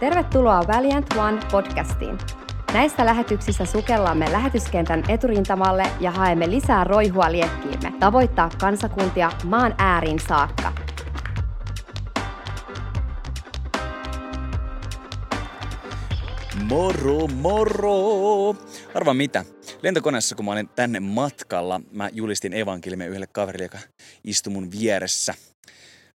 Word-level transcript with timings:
Tervetuloa 0.00 0.66
Valiant 0.66 1.06
One 1.16 1.40
podcastiin. 1.50 2.18
Näissä 2.72 3.06
lähetyksissä 3.06 3.64
sukellamme 3.64 4.32
lähetyskentän 4.32 5.02
eturintamalle 5.08 5.82
ja 6.00 6.10
haemme 6.10 6.50
lisää 6.50 6.84
roihua 6.84 7.32
liekkiimme, 7.32 7.92
tavoittaa 8.00 8.50
kansakuntia 8.60 9.32
maan 9.44 9.74
ääriin 9.78 10.18
saakka. 10.28 10.72
Moro, 16.62 17.26
moro! 17.26 18.56
Arva 18.94 19.14
mitä? 19.14 19.44
Lentokoneessa, 19.82 20.34
kun 20.34 20.44
mä 20.44 20.52
olin 20.52 20.68
tänne 20.68 21.00
matkalla, 21.00 21.80
mä 21.90 22.08
julistin 22.12 22.52
evankeliumia 22.52 23.06
yhdelle 23.08 23.28
kaverille, 23.32 23.64
joka 23.64 23.78
istui 24.24 24.52
mun 24.52 24.70
vieressä. 24.70 25.34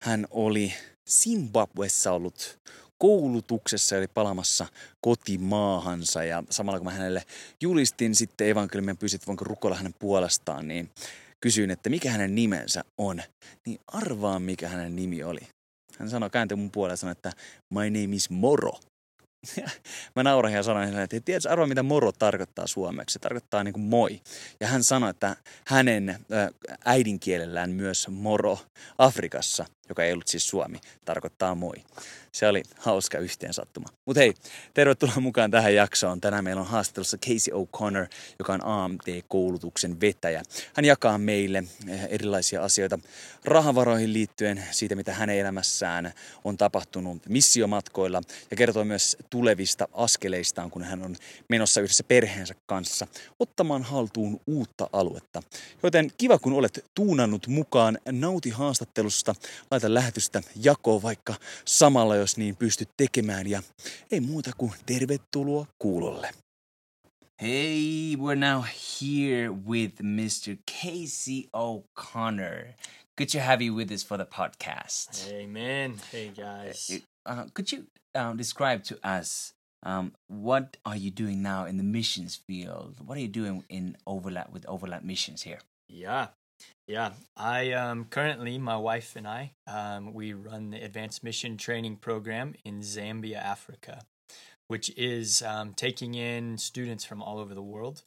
Hän 0.02 0.26
oli 0.30 0.72
Zimbabwessa 1.10 2.12
ollut 2.12 2.60
koulutuksessa 3.00 3.96
eli 3.96 4.06
palamassa 4.06 4.66
kotimaahansa 5.00 6.24
ja 6.24 6.42
samalla 6.50 6.78
kun 6.78 6.86
mä 6.86 6.92
hänelle 6.92 7.22
julistin 7.60 8.14
sitten 8.14 8.48
evankeliumia 8.48 8.94
pyysin, 8.94 9.16
että 9.16 9.26
voinko 9.26 9.44
rukoilla 9.44 9.76
hänen 9.76 9.94
puolestaan, 9.98 10.68
niin 10.68 10.90
kysyin, 11.40 11.70
että 11.70 11.90
mikä 11.90 12.10
hänen 12.10 12.34
nimensä 12.34 12.84
on. 12.98 13.22
Niin 13.66 13.80
arvaa, 13.86 14.38
mikä 14.38 14.68
hänen 14.68 14.96
nimi 14.96 15.22
oli. 15.22 15.40
Hän 15.98 16.10
sanoi, 16.10 16.30
kääntyi 16.30 16.56
mun 16.56 16.70
puolelle 16.70 16.92
ja 16.92 16.96
sanoi, 16.96 17.12
että 17.12 17.32
my 17.70 17.90
name 17.90 18.16
is 18.16 18.30
Moro. 18.30 18.72
mä 20.16 20.22
nauran 20.22 20.52
ja 20.52 20.62
sanoin 20.62 20.84
hänelle, 20.84 21.02
että 21.02 21.20
tiedätkö 21.20 21.50
arvoa, 21.50 21.66
mitä 21.66 21.82
moro 21.82 22.12
tarkoittaa 22.12 22.66
suomeksi? 22.66 23.12
Se 23.12 23.18
tarkoittaa 23.18 23.64
niin 23.64 23.72
kuin 23.72 23.82
moi. 23.82 24.20
Ja 24.60 24.66
hän 24.66 24.84
sanoi, 24.84 25.10
että 25.10 25.36
hänen 25.66 26.18
äidinkielellään 26.84 27.70
myös 27.70 28.08
moro 28.08 28.58
Afrikassa, 28.98 29.66
joka 29.88 30.04
ei 30.04 30.12
ollut 30.12 30.28
siis 30.28 30.48
suomi, 30.48 30.80
tarkoittaa 31.04 31.54
moi. 31.54 31.76
Se 32.32 32.48
oli 32.48 32.62
hauska 32.78 33.18
yhteensattuma. 33.18 33.88
Mutta 34.06 34.20
hei, 34.20 34.34
tervetuloa 34.74 35.20
mukaan 35.20 35.50
tähän 35.50 35.74
jaksoon. 35.74 36.20
Tänään 36.20 36.44
meillä 36.44 36.60
on 36.60 36.66
haastattelussa 36.66 37.18
Casey 37.18 37.54
O'Connor, 37.54 38.08
joka 38.38 38.52
on 38.52 38.64
AMT-koulutuksen 38.64 40.00
vetäjä. 40.00 40.42
Hän 40.74 40.84
jakaa 40.84 41.18
meille 41.18 41.64
eh, 41.88 42.08
erilaisia 42.10 42.64
asioita 42.64 42.98
rahavaroihin 43.44 44.12
liittyen, 44.12 44.64
siitä 44.70 44.94
mitä 44.94 45.14
hänen 45.14 45.38
elämässään 45.38 46.12
on 46.44 46.56
tapahtunut 46.56 47.26
missiomatkoilla 47.28 48.20
ja 48.50 48.56
kertoo 48.56 48.84
myös 48.84 49.16
tulevista 49.30 49.88
askeleistaan, 49.92 50.70
kun 50.70 50.82
hän 50.82 51.02
on 51.02 51.16
menossa 51.48 51.80
yhdessä 51.80 52.04
perheensä 52.04 52.54
kanssa 52.66 53.06
ottamaan 53.40 53.82
haltuun 53.82 54.40
uutta 54.46 54.90
aluetta. 54.92 55.42
Joten 55.82 56.12
kiva, 56.18 56.38
kun 56.38 56.52
olet 56.52 56.84
tuunannut 56.94 57.46
mukaan, 57.46 57.98
nauti 58.12 58.50
haastattelusta, 58.50 59.34
laita 59.70 59.94
lähetystä 59.94 60.42
jakoon 60.62 61.02
vaikka 61.02 61.34
samalla, 61.64 62.16
jos 62.20 62.36
niin 62.36 62.56
pystyt 62.56 62.88
tekemään 62.96 63.46
ja 63.46 63.62
ei 64.10 64.20
muuta 64.20 64.50
kuin 64.58 64.72
tervetuloa 64.86 65.66
kuulolle. 65.78 66.30
Hey, 67.42 68.16
we're 68.16 68.36
now 68.36 68.62
here 69.00 69.48
with 69.48 70.02
Mr. 70.02 70.56
Casey 70.70 71.48
O'Connor. 71.52 72.74
Good 73.16 73.28
to 73.32 73.40
have 73.40 73.64
you 73.64 73.76
with 73.76 73.92
us 73.92 74.06
for 74.06 74.18
the 74.18 74.26
podcast. 74.26 75.32
Amen. 75.42 75.94
Hey 76.12 76.28
guys. 76.28 77.02
Uh, 77.28 77.46
could 77.54 77.72
you 77.72 77.84
um, 78.14 78.36
describe 78.36 78.82
to 78.84 78.94
us 79.18 79.54
um, 79.82 80.12
what 80.26 80.76
are 80.84 80.96
you 80.96 81.10
doing 81.10 81.42
now 81.42 81.64
in 81.64 81.76
the 81.76 81.84
missions 81.84 82.36
field? 82.36 82.96
What 83.06 83.16
are 83.16 83.22
you 83.22 83.28
doing 83.28 83.64
in 83.68 83.96
Overland 84.06 84.52
with 84.52 84.68
Overland 84.68 85.04
Missions 85.04 85.42
here? 85.42 85.60
Yeah. 85.88 86.26
Yeah, 86.90 87.12
I 87.36 87.70
um, 87.70 88.06
currently, 88.06 88.58
my 88.58 88.76
wife 88.76 89.14
and 89.14 89.24
I, 89.24 89.52
um, 89.68 90.12
we 90.12 90.32
run 90.32 90.70
the 90.70 90.84
Advanced 90.84 91.22
Mission 91.22 91.56
Training 91.56 91.98
Program 91.98 92.56
in 92.64 92.80
Zambia, 92.80 93.36
Africa, 93.36 94.02
which 94.66 94.90
is 94.96 95.40
um, 95.40 95.72
taking 95.74 96.16
in 96.16 96.58
students 96.58 97.04
from 97.04 97.22
all 97.22 97.38
over 97.38 97.54
the 97.54 97.62
world 97.62 98.02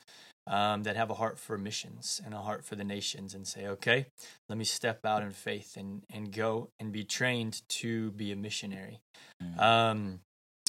um, 0.48 0.84
that 0.84 0.98
have 0.98 1.10
a 1.10 1.14
heart 1.14 1.40
for 1.40 1.58
missions 1.58 2.20
and 2.26 2.34
a 2.34 2.40
heart 2.40 2.66
for 2.66 2.76
the 2.76 2.84
nations 2.84 3.34
and 3.34 3.48
say, 3.48 3.68
okay, 3.68 4.08
let 4.50 4.58
me 4.58 4.66
step 4.66 5.06
out 5.06 5.24
in 5.24 5.32
faith 5.32 5.78
and, 5.78 6.04
and 6.12 6.34
go 6.34 6.68
and 6.78 6.92
be 6.92 7.06
trained 7.06 7.62
to 7.70 8.12
be 8.12 8.34
a 8.34 8.36
missionary. 8.36 9.00
Mm. 9.42 10.20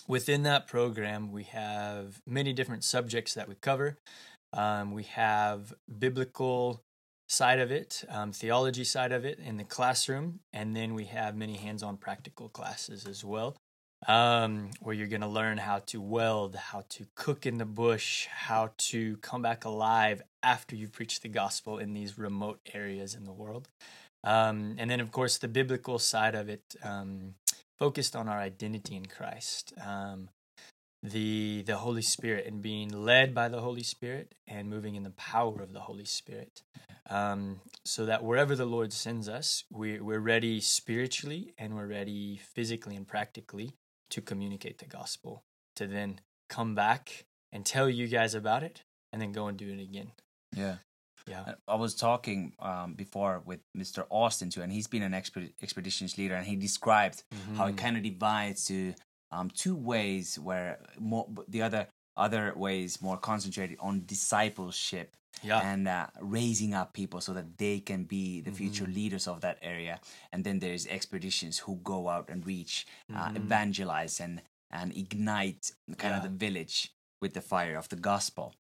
within 0.06 0.44
that 0.44 0.68
program, 0.68 1.32
we 1.32 1.42
have 1.42 2.22
many 2.28 2.52
different 2.52 2.84
subjects 2.84 3.34
that 3.34 3.48
we 3.48 3.56
cover. 3.60 3.96
Um, 4.52 4.92
we 4.92 5.02
have 5.02 5.74
biblical 5.98 6.80
side 7.28 7.58
of 7.58 7.70
it, 7.70 8.04
um, 8.08 8.32
theology 8.32 8.84
side 8.84 9.12
of 9.12 9.24
it 9.24 9.38
in 9.38 9.56
the 9.56 9.64
classroom, 9.64 10.40
and 10.52 10.76
then 10.76 10.94
we 10.94 11.04
have 11.04 11.36
many 11.36 11.56
hands-on 11.56 11.96
practical 11.96 12.48
classes 12.48 13.06
as 13.06 13.24
well, 13.24 13.56
um, 14.06 14.70
where 14.80 14.94
you're 14.94 15.06
going 15.08 15.20
to 15.22 15.26
learn 15.26 15.58
how 15.58 15.78
to 15.78 16.00
weld, 16.00 16.54
how 16.54 16.84
to 16.90 17.06
cook 17.14 17.46
in 17.46 17.58
the 17.58 17.64
bush, 17.64 18.26
how 18.26 18.72
to 18.76 19.16
come 19.18 19.42
back 19.42 19.64
alive 19.64 20.22
after 20.42 20.76
you 20.76 20.88
preach 20.88 21.20
the 21.20 21.28
gospel 21.28 21.78
in 21.78 21.94
these 21.94 22.18
remote 22.18 22.60
areas 22.74 23.14
in 23.14 23.24
the 23.24 23.32
world. 23.32 23.68
Um, 24.22 24.76
and 24.78 24.90
then, 24.90 25.00
of 25.00 25.10
course, 25.10 25.38
the 25.38 25.48
biblical 25.48 25.98
side 25.98 26.34
of 26.34 26.48
it 26.48 26.62
um, 26.82 27.34
focused 27.78 28.14
on 28.16 28.28
our 28.28 28.38
identity 28.38 28.96
in 28.96 29.06
Christ. 29.06 29.72
Um, 29.84 30.28
the 31.04 31.62
the 31.66 31.76
Holy 31.76 32.02
Spirit 32.02 32.46
and 32.46 32.62
being 32.62 32.88
led 32.88 33.34
by 33.34 33.48
the 33.48 33.60
Holy 33.60 33.82
Spirit 33.82 34.34
and 34.48 34.70
moving 34.70 34.94
in 34.94 35.02
the 35.02 35.10
power 35.10 35.60
of 35.60 35.74
the 35.74 35.80
Holy 35.80 36.06
Spirit, 36.06 36.62
um, 37.10 37.60
so 37.84 38.06
that 38.06 38.24
wherever 38.24 38.56
the 38.56 38.64
Lord 38.64 38.92
sends 38.92 39.28
us, 39.28 39.64
we 39.70 40.00
we're 40.00 40.18
ready 40.18 40.60
spiritually 40.60 41.52
and 41.58 41.76
we're 41.76 41.86
ready 41.86 42.40
physically 42.54 42.96
and 42.96 43.06
practically 43.06 43.74
to 44.10 44.22
communicate 44.22 44.78
the 44.78 44.86
gospel. 44.86 45.44
To 45.76 45.86
then 45.86 46.20
come 46.48 46.74
back 46.74 47.26
and 47.52 47.66
tell 47.66 47.90
you 47.90 48.08
guys 48.08 48.34
about 48.34 48.62
it, 48.62 48.82
and 49.12 49.20
then 49.20 49.32
go 49.32 49.46
and 49.46 49.58
do 49.58 49.70
it 49.70 49.80
again. 49.80 50.12
Yeah. 50.56 50.76
Yeah. 51.28 51.54
I 51.66 51.74
was 51.76 51.94
talking 51.94 52.52
um, 52.60 52.94
before 52.94 53.42
with 53.44 53.60
Mr. 53.76 54.04
Austin 54.10 54.50
too, 54.50 54.62
and 54.62 54.72
he's 54.72 54.86
been 54.86 55.02
an 55.02 55.12
exped- 55.12 55.52
expeditions 55.62 56.16
leader, 56.16 56.34
and 56.34 56.46
he 56.46 56.56
described 56.56 57.24
mm-hmm. 57.34 57.56
how 57.56 57.66
it 57.66 57.76
kind 57.76 57.96
of 57.96 58.02
divides 58.02 58.66
to 58.66 58.94
um, 59.32 59.50
two 59.50 59.76
ways 59.76 60.38
where 60.38 60.78
more 60.98 61.26
the 61.48 61.62
other 61.62 61.86
other 62.16 62.52
ways 62.56 63.02
more 63.02 63.16
concentrated 63.16 63.76
on 63.80 64.02
discipleship 64.06 65.16
yeah. 65.42 65.60
and 65.60 65.88
uh, 65.88 66.06
raising 66.20 66.72
up 66.72 66.92
people 66.92 67.20
so 67.20 67.32
that 67.32 67.58
they 67.58 67.80
can 67.80 68.04
be 68.04 68.40
the 68.40 68.52
future 68.52 68.84
mm-hmm. 68.84 68.94
leaders 68.94 69.26
of 69.26 69.40
that 69.40 69.58
area 69.62 69.98
and 70.32 70.44
then 70.44 70.60
there's 70.60 70.86
expeditions 70.86 71.58
who 71.58 71.76
go 71.82 72.08
out 72.08 72.28
and 72.28 72.46
reach 72.46 72.86
uh, 73.12 73.28
Mhm. 73.30 73.36
evangelize 73.36 74.20
and 74.20 74.42
and 74.70 74.96
ignite 74.96 75.72
kind 75.98 76.14
of 76.14 76.22
the 76.22 76.28
village 76.28 76.92
with 77.20 77.34
the 77.34 77.40
fire 77.40 77.76
of 77.76 77.88
the 77.88 77.96
gospel 77.96 78.54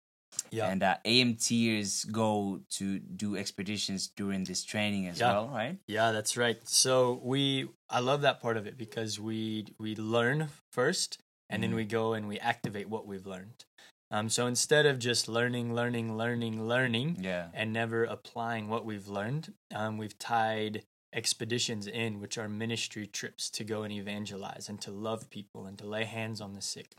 Yeah. 0.53 0.69
and 0.69 0.83
uh, 0.83 0.97
AMTers 1.07 2.11
go 2.13 2.61
to 2.79 2.99
do 2.99 3.37
expeditions 3.37 4.09
during 4.15 4.45
this 4.45 4.63
training 4.65 5.09
as 5.09 5.19
Yeah. 5.19 5.33
well 5.33 5.49
right 5.49 5.79
Yeah, 5.89 6.13
that's 6.13 6.37
right. 6.37 6.59
So 6.69 7.21
we 7.25 7.69
I 7.89 8.01
love 8.01 8.21
that 8.23 8.41
part 8.41 8.57
of 8.57 8.67
it 8.67 8.77
because 8.77 9.19
we 9.19 9.67
we 9.79 9.97
learn 9.97 10.49
first 10.71 11.19
and 11.51 11.63
then 11.63 11.73
Mhm. 11.73 11.77
we 11.77 11.85
go 11.85 12.13
and 12.15 12.29
we 12.29 12.39
activate 12.39 12.89
what 12.89 13.07
we've 13.07 13.27
learned. 13.27 13.65
Um 14.11 14.29
so 14.29 14.47
instead 14.47 14.85
of 14.85 14.99
just 14.99 15.27
learning, 15.27 15.75
learning, 15.75 16.17
learning, 16.19 16.69
learning 16.69 17.17
yeah 17.21 17.49
and 17.55 17.73
never 17.73 18.05
applying 18.05 18.69
what 18.69 18.85
we've 18.85 19.09
learned, 19.09 19.55
um 19.75 19.97
we've 19.97 20.19
tied 20.19 20.85
expeditions 21.15 21.87
in 21.87 22.21
which 22.21 22.39
are 22.39 22.49
ministry 22.49 23.07
trips 23.07 23.51
to 23.51 23.65
go 23.65 23.83
and 23.85 23.93
evangelize 23.93 24.69
and 24.71 24.81
to 24.81 24.91
love 24.91 25.29
people 25.29 25.67
and 25.67 25.77
to 25.79 25.87
lay 25.87 26.05
hands 26.05 26.41
on 26.41 26.55
the 26.55 26.63
sick. 26.63 26.95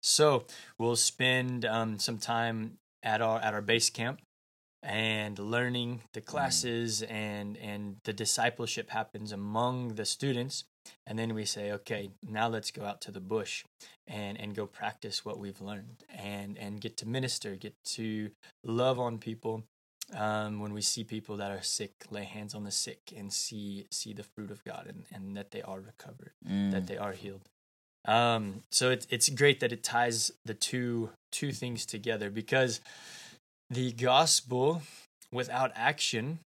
So, 0.00 0.46
we'll 0.78 0.96
spend 0.96 1.64
um 1.66 1.98
some 1.98 2.18
time 2.18 2.78
at 3.02 3.20
our 3.20 3.38
at 3.40 3.54
our 3.54 3.62
base 3.62 3.90
camp 3.90 4.20
and 4.82 5.38
learning 5.38 6.02
the 6.12 6.20
classes 6.20 7.02
and 7.02 7.56
and 7.56 7.96
the 8.04 8.12
discipleship 8.12 8.90
happens 8.90 9.32
among 9.32 9.94
the 9.96 10.04
students. 10.04 10.64
And 11.06 11.18
then 11.18 11.34
we 11.34 11.44
say 11.44 11.70
okay 11.72 12.10
now 12.22 12.48
let's 12.48 12.70
go 12.70 12.84
out 12.84 13.00
to 13.02 13.10
the 13.10 13.20
bush 13.20 13.64
and 14.06 14.40
and 14.40 14.54
go 14.54 14.66
practice 14.66 15.24
what 15.24 15.38
we've 15.38 15.60
learned 15.60 16.04
and 16.16 16.56
and 16.56 16.80
get 16.80 16.96
to 16.98 17.06
minister 17.08 17.56
get 17.56 17.74
to 17.96 18.30
love 18.64 18.98
on 18.98 19.18
people 19.18 19.64
um, 20.16 20.60
when 20.60 20.72
we 20.72 20.80
see 20.80 21.04
people 21.04 21.36
that 21.36 21.50
are 21.50 21.60
sick 21.60 21.92
lay 22.10 22.24
hands 22.24 22.54
on 22.54 22.64
the 22.64 22.70
sick 22.70 23.12
and 23.14 23.30
see 23.30 23.86
see 23.90 24.14
the 24.14 24.22
fruit 24.22 24.50
of 24.50 24.64
god 24.64 24.86
and, 24.88 25.04
and 25.12 25.36
that 25.36 25.50
they 25.50 25.60
are 25.60 25.80
recovered 25.80 26.32
Mm. 26.48 26.70
that 26.70 26.86
they 26.86 26.96
are 26.96 27.12
healed 27.12 27.42
um, 28.08 28.62
so 28.72 28.90
it's 28.90 29.06
it's 29.10 29.28
great 29.28 29.60
that 29.60 29.72
it 29.72 29.82
ties 29.84 30.32
the 30.44 30.54
two 30.54 31.10
two 31.30 31.52
things 31.52 31.84
together 31.86 32.30
because 32.30 32.80
the 33.70 33.92
gospel 33.92 34.82
without 35.32 35.70
action 35.74 36.38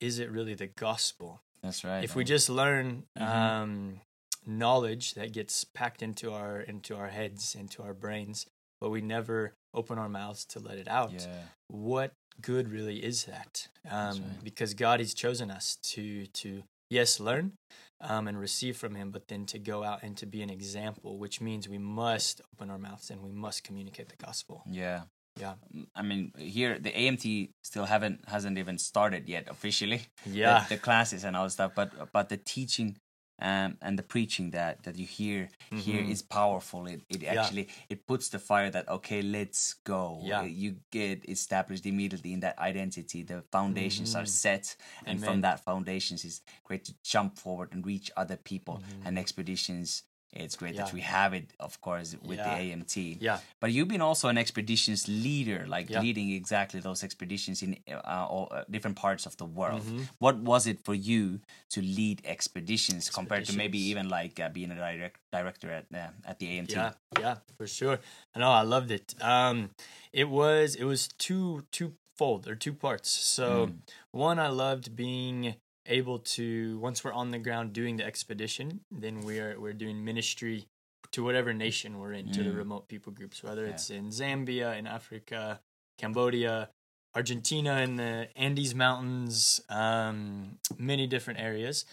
is 0.00 0.18
it 0.18 0.30
really 0.30 0.54
the 0.54 0.68
gospel 0.68 1.40
that's 1.62 1.84
right 1.84 2.04
if 2.04 2.14
we 2.14 2.24
just 2.24 2.48
learn 2.48 3.02
Mhm. 3.18 3.22
um, 3.28 4.00
knowledge 4.46 5.14
that 5.14 5.32
gets 5.32 5.64
packed 5.64 6.02
into 6.02 6.32
our 6.32 6.60
into 6.60 6.96
our 6.96 7.08
heads 7.08 7.54
into 7.54 7.82
our 7.82 7.92
brains 7.92 8.46
but 8.80 8.90
we 8.90 9.00
never 9.02 9.52
open 9.74 9.98
our 9.98 10.08
mouths 10.08 10.44
to 10.46 10.58
let 10.58 10.78
it 10.78 10.88
out 10.88 11.12
yeah 11.12 11.42
what 11.68 12.12
good 12.40 12.70
really 12.70 13.04
is 13.04 13.24
that 13.24 13.68
um, 13.90 14.18
right. 14.22 14.44
because 14.44 14.72
god 14.74 14.98
has 15.00 15.12
chosen 15.12 15.50
us 15.50 15.76
to 15.82 16.26
to 16.28 16.62
yes 16.88 17.20
learn 17.20 17.52
um, 18.00 18.28
and 18.28 18.38
receive 18.38 18.76
from 18.76 18.94
Him, 18.94 19.10
but 19.10 19.28
then 19.28 19.46
to 19.46 19.58
go 19.58 19.84
out 19.84 20.02
and 20.02 20.16
to 20.18 20.26
be 20.26 20.42
an 20.42 20.50
example, 20.50 21.18
which 21.18 21.40
means 21.40 21.68
we 21.68 21.78
must 21.78 22.40
open 22.54 22.70
our 22.70 22.78
mouths 22.78 23.10
and 23.10 23.22
we 23.22 23.32
must 23.32 23.64
communicate 23.64 24.08
the 24.08 24.16
gospel. 24.16 24.62
Yeah. 24.66 25.02
Yeah. 25.38 25.54
I 25.94 26.02
mean, 26.02 26.32
here 26.36 26.78
the 26.78 26.90
AMT 26.90 27.50
still 27.62 27.84
haven't 27.84 28.28
hasn't 28.28 28.58
even 28.58 28.78
started 28.78 29.28
yet 29.28 29.48
officially. 29.48 30.02
Yeah. 30.26 30.64
The, 30.68 30.76
the 30.76 30.80
classes 30.80 31.24
and 31.24 31.36
all 31.36 31.48
stuff, 31.50 31.72
but 31.74 32.12
but 32.12 32.28
the 32.28 32.36
teaching 32.36 32.96
um, 33.40 33.76
and 33.80 33.98
the 33.98 34.02
preaching 34.02 34.50
that 34.50 34.82
that 34.84 34.96
you 34.96 35.06
hear 35.06 35.48
here 35.70 36.02
Mhm. 36.02 36.10
is 36.10 36.22
powerful. 36.22 36.86
It 36.86 37.02
it 37.08 37.22
Yeah. 37.22 37.32
actually 37.34 37.68
it 37.88 38.06
puts 38.06 38.28
the 38.28 38.38
fire 38.38 38.70
that 38.70 38.88
okay, 38.88 39.22
let's 39.22 39.74
go. 39.84 40.20
Yeah. 40.22 40.44
You 40.44 40.76
get 40.90 41.28
established 41.28 41.86
immediately 41.86 42.32
in 42.32 42.40
that 42.40 42.58
identity. 42.58 43.22
The 43.22 43.42
foundations 43.52 44.14
are 44.14 44.24
Mhm. 44.24 44.28
set, 44.28 44.76
and 45.06 45.18
Amen. 45.18 45.28
from 45.28 45.40
that 45.42 45.64
foundations 45.64 46.24
is 46.24 46.42
great 46.64 46.84
to 46.84 46.94
jump 47.02 47.38
forward 47.38 47.68
and 47.72 47.84
reach 47.86 48.10
other 48.16 48.36
people 48.36 48.76
Mhm. 48.78 49.06
and 49.06 49.18
expeditions. 49.18 50.02
It's 50.32 50.54
great 50.54 50.74
Yeah. 50.74 50.84
that 50.84 50.92
we 50.94 51.00
have 51.00 51.34
it, 51.34 51.52
of 51.58 51.80
course, 51.80 52.14
with 52.22 52.38
Yeah. 52.38 52.44
the 52.56 52.62
AMT. 52.72 53.18
Yeah. 53.20 53.40
But 53.58 53.72
you've 53.72 53.88
been 53.88 54.00
also 54.00 54.28
an 54.28 54.38
expeditions 54.38 55.08
leader, 55.08 55.66
like 55.66 55.90
Yeah. 55.90 56.00
leading 56.02 56.30
exactly 56.30 56.78
those 56.80 57.02
expeditions 57.02 57.62
in 57.62 57.78
uh, 57.90 58.00
all, 58.30 58.46
uh, 58.52 58.62
different 58.70 58.96
parts 58.96 59.26
of 59.26 59.36
the 59.38 59.44
world. 59.44 59.82
Mhm. 59.82 60.06
What 60.18 60.36
was 60.38 60.66
it 60.68 60.78
for 60.84 60.94
you 60.94 61.40
to 61.70 61.82
lead 61.82 62.22
expeditions, 62.24 63.10
compared 63.10 63.44
to 63.46 63.52
maybe 63.52 63.78
even 63.90 64.08
like 64.08 64.38
uh, 64.38 64.48
being 64.50 64.70
a 64.70 64.76
direct, 64.76 65.18
director 65.32 65.70
at 65.72 65.86
uh, 65.92 66.12
at 66.24 66.38
the 66.38 66.46
AMT? 66.46 66.70
Yeah, 66.74 66.92
yeah, 67.18 67.36
for 67.56 67.66
sure. 67.66 67.98
I 68.34 68.38
know 68.38 68.52
I 68.52 68.62
loved 68.62 68.90
it. 68.92 69.14
Um, 69.20 69.70
it 70.12 70.28
was 70.28 70.76
it 70.76 70.84
was 70.84 71.08
two 71.18 71.66
two 71.72 71.94
fold 72.16 72.46
or 72.46 72.54
two 72.54 72.72
parts. 72.74 73.10
So 73.10 73.66
Mm. 73.66 73.78
one, 74.12 74.38
I 74.38 74.48
loved 74.48 74.94
being 74.94 75.56
able 75.86 76.18
to 76.18 76.78
once 76.78 77.02
we're 77.04 77.12
on 77.12 77.30
the 77.30 77.38
ground 77.38 77.72
doing 77.72 77.96
the 77.96 78.04
expedition, 78.04 78.80
then 78.90 79.20
we're 79.22 79.58
we're 79.58 79.72
doing 79.72 80.04
ministry 80.04 80.66
to 81.12 81.24
whatever 81.24 81.52
nation 81.52 81.98
we're 81.98 82.12
in, 82.12 82.30
to 82.32 82.42
the 82.44 82.50
Mm. 82.50 82.56
remote 82.56 82.88
people 82.88 83.12
groups, 83.12 83.42
whether 83.42 83.64
Yeah. 83.64 83.72
it's 83.72 83.90
in 83.90 84.10
Zambia, 84.10 84.76
in 84.78 84.86
Africa, 84.86 85.60
Cambodia, 85.98 86.70
Argentina, 87.14 87.80
in 87.80 87.96
the 87.96 88.28
Andes 88.36 88.74
Mountains, 88.74 89.60
um, 89.68 90.58
many 90.78 91.06
different 91.06 91.40
areas. 91.40 91.84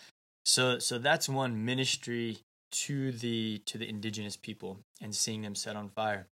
So 0.46 0.80
so 0.80 0.98
that's 1.00 1.28
one 1.28 1.66
ministry 1.66 2.40
to 2.72 3.12
the 3.12 3.60
to 3.66 3.78
the 3.78 3.88
indigenous 3.90 4.38
people 4.38 4.84
and 5.02 5.16
seeing 5.16 5.42
them 5.42 5.56
set 5.56 5.76
on 5.76 5.90
fire. 5.90 6.28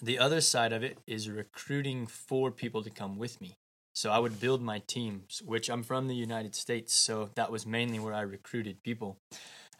The 0.00 0.18
other 0.18 0.40
side 0.40 0.72
of 0.72 0.82
it 0.82 0.98
is 1.06 1.28
recruiting 1.28 2.06
for 2.06 2.50
people 2.50 2.82
to 2.82 2.90
come 2.90 3.16
with 3.18 3.40
me. 3.40 3.56
So 3.96 4.10
I 4.10 4.18
would 4.18 4.38
build 4.38 4.60
my 4.60 4.80
teams, 4.86 5.40
which 5.42 5.70
I'm 5.70 5.82
from 5.82 6.06
the 6.06 6.14
United 6.14 6.54
States, 6.54 6.92
so 6.92 7.30
that 7.34 7.50
was 7.50 7.64
mainly 7.64 7.98
where 7.98 8.12
I 8.12 8.20
recruited 8.20 8.82
people. 8.82 9.16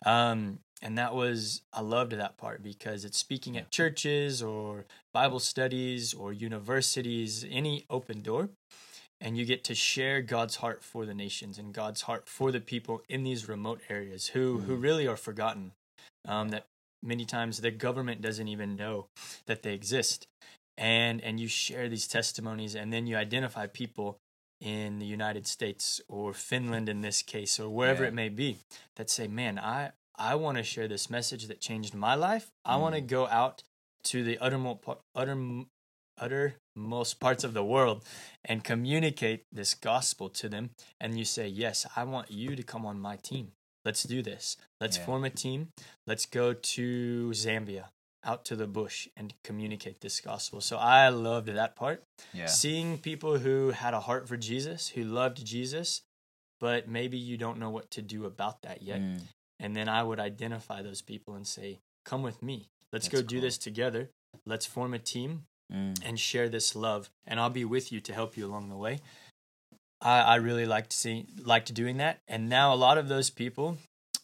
Um, 0.07 0.61
and 0.81 0.97
that 0.97 1.15
was 1.15 1.61
I 1.71 1.83
loved 1.83 2.13
that 2.13 2.39
part 2.39 2.63
because 2.63 3.05
it's 3.05 3.19
speaking 3.19 3.59
at 3.59 3.71
churches 3.71 4.43
or 4.43 4.87
Bible 5.13 5.39
studies 5.39 6.15
or 6.15 6.33
universities, 6.33 7.45
any 7.51 7.85
open 7.91 8.23
door, 8.23 8.49
and 9.21 9.37
you 9.37 9.45
get 9.45 9.65
to 9.65 9.75
share 9.75 10.23
God's 10.23 10.57
heart 10.57 10.83
for 10.83 11.05
the 11.05 11.15
nations 11.15 11.59
and 11.59 11.75
God's 11.75 12.03
heart 12.03 12.27
for 12.27 12.51
the 12.51 12.61
people 12.61 13.03
in 13.11 13.23
these 13.23 13.49
remote 13.49 13.83
areas 13.91 14.29
who 14.29 14.61
who 14.61 14.77
really 14.77 15.07
are 15.07 15.19
forgotten. 15.19 15.73
Um, 16.27 16.49
that 16.49 16.65
many 17.03 17.27
times 17.27 17.61
the 17.61 17.71
government 17.71 18.23
doesn't 18.23 18.49
even 18.49 18.77
know 18.77 19.07
that 19.47 19.63
they 19.63 19.75
exist, 19.75 20.27
and 20.77 21.21
and 21.23 21.41
you 21.41 21.49
share 21.49 21.89
these 21.89 22.07
testimonies, 22.07 22.75
and 22.75 22.93
then 22.93 23.07
you 23.07 23.17
identify 23.17 23.67
people 23.67 24.19
in 24.61 24.99
the 24.99 25.07
United 25.07 25.47
States 25.47 26.01
or 26.09 26.33
Finland 26.33 26.89
in 26.89 27.03
this 27.03 27.23
case 27.23 27.61
or 27.61 27.69
wherever 27.69 28.03
Yeah. 28.03 28.09
it 28.09 28.15
may 28.15 28.29
be 28.29 28.59
that 28.97 29.11
say, 29.11 29.27
man, 29.29 29.59
I 29.59 29.93
I 30.19 30.35
want 30.35 30.57
to 30.57 30.63
share 30.65 30.89
this 30.89 31.11
message 31.11 31.47
that 31.47 31.61
changed 31.61 31.95
my 31.95 32.15
life. 32.15 32.51
I 32.65 32.77
hmm. 32.77 32.83
want 32.83 32.95
to 32.95 33.01
go 33.03 33.27
out 33.27 33.63
to 34.05 34.25
the 34.25 34.39
uttermost 34.39 34.81
utter 35.15 35.67
uttermost 36.19 37.21
parts 37.21 37.45
of 37.45 37.53
the 37.53 37.65
world 37.65 38.03
and 38.45 38.65
communicate 38.65 39.45
this 39.53 39.75
gospel 39.75 40.31
to 40.31 40.49
them. 40.49 40.71
And 40.99 41.19
you 41.19 41.25
say, 41.25 41.47
yes, 41.47 41.87
I 41.95 42.05
want 42.05 42.31
you 42.31 42.57
to 42.57 42.63
come 42.63 42.87
on 42.87 42.99
my 42.99 43.17
team. 43.17 43.53
Let's 43.85 44.03
do 44.03 44.23
this. 44.23 44.57
Let's 44.81 44.97
Yeah. 44.97 45.05
form 45.05 45.25
a 45.25 45.31
team. 45.31 45.73
Let's 46.07 46.27
go 46.27 46.55
to 46.55 47.31
Zambia, 47.33 47.91
out 48.27 48.45
to 48.47 48.57
the 48.57 48.67
bush, 48.67 49.09
and 49.17 49.33
communicate 49.45 50.01
this 50.01 50.21
gospel. 50.21 50.61
So 50.61 50.77
I 50.77 51.09
loved 51.09 51.49
that 51.49 51.77
part 51.77 52.03
Yeah. 52.35 52.47
seeing 52.47 52.99
people 52.99 53.39
who 53.39 53.71
had 53.71 53.95
a 53.95 54.01
heart 54.01 54.27
for 54.29 54.37
Jesus, 54.37 54.89
who 54.89 55.05
loved 55.05 55.45
Jesus, 55.45 56.03
but 56.61 56.89
maybe 56.89 57.17
you 57.17 57.37
don't 57.37 57.59
know 57.59 57.71
what 57.71 57.91
to 57.93 58.03
do 58.03 58.25
about 58.27 58.63
that 58.63 58.83
yet. 58.83 59.01
Mm. 59.01 59.21
And 59.61 59.77
then 59.77 59.89
I 59.89 60.03
would 60.03 60.19
identify 60.21 60.83
those 60.83 61.01
people 61.03 61.35
and 61.35 61.47
say, 61.47 61.79
Come 62.05 62.23
with 62.23 62.43
me. 62.43 62.69
Let's 62.93 63.07
That's 63.09 63.23
go 63.23 63.27
do 63.27 63.37
cool. 63.37 63.43
this 63.43 63.59
together. 63.59 64.11
Let's 64.45 64.67
form 64.67 64.93
a 64.95 64.99
team 64.99 65.45
Mm. 65.73 65.99
and 66.05 66.21
share 66.21 66.49
this 66.49 66.77
love. 66.77 67.11
And 67.27 67.41
I'll 67.41 67.51
be 67.51 67.65
with 67.65 67.91
you 67.91 68.01
to 68.01 68.13
help 68.15 68.37
you 68.37 68.47
along 68.47 68.69
the 68.69 68.77
way. 68.77 69.01
I, 70.01 70.21
I 70.21 70.35
really 70.37 70.67
liked 70.67 70.93
seeing 70.93 71.27
liked 71.43 71.73
doing 71.75 71.97
that. 71.97 72.21
And 72.29 72.49
now 72.49 72.73
a 72.73 72.77
lot 72.77 72.99
of 72.99 73.09
those 73.09 73.31
people 73.31 73.79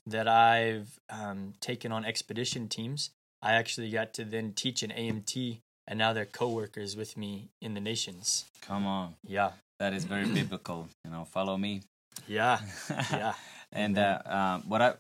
that 0.07 0.29
I've 0.29 1.01
um, 1.11 1.55
taken 1.61 1.91
on 1.93 2.05
expedition 2.05 2.69
teams, 2.69 3.11
I 3.43 3.53
actually 3.55 3.91
got 3.91 4.15
to 4.15 4.25
then 4.25 4.53
teach 4.53 4.83
an 4.83 4.91
AMT 4.91 5.59
and 5.89 5.99
now 5.99 6.13
they're 6.13 6.25
co-workers 6.27 6.97
with 6.97 7.17
me 7.17 7.49
in 7.61 7.75
the 7.75 7.81
nations. 7.81 8.45
Come 8.61 8.87
on, 8.87 9.17
Yeah. 9.27 9.53
that 9.81 9.93
is 9.93 10.05
very 10.05 10.27
biblical. 10.41 10.89
You 11.05 11.11
know, 11.11 11.25
follow 11.25 11.57
me. 11.57 11.83
Yeah. 12.29 12.61
Yeah. 13.11 13.35
and 13.73 13.99
uh, 13.99 14.21
um, 14.27 14.63
what 14.69 14.81
I 14.83 14.95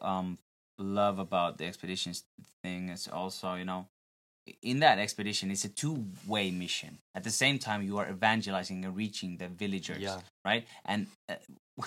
um, 0.00 0.38
love 0.78 1.18
about 1.18 1.58
the 1.58 1.66
expeditions 1.66 2.24
thing 2.62 2.88
is 2.90 3.08
also, 3.08 3.54
you 3.54 3.64
know, 3.64 3.86
in 4.60 4.80
that 4.80 4.98
expedition, 4.98 5.50
it's 5.50 5.64
a 5.64 5.68
two-way 5.68 6.50
mission. 6.50 6.98
At 7.14 7.22
the 7.24 7.30
same 7.30 7.58
time, 7.58 7.82
you 7.82 7.98
are 7.98 8.08
evangelizing 8.10 8.84
and 8.84 8.94
reaching 8.96 9.36
the 9.38 9.48
villagers, 9.48 10.02
Yeah. 10.02 10.18
right? 10.44 10.66
And 10.84 11.06
uh, 11.28 11.34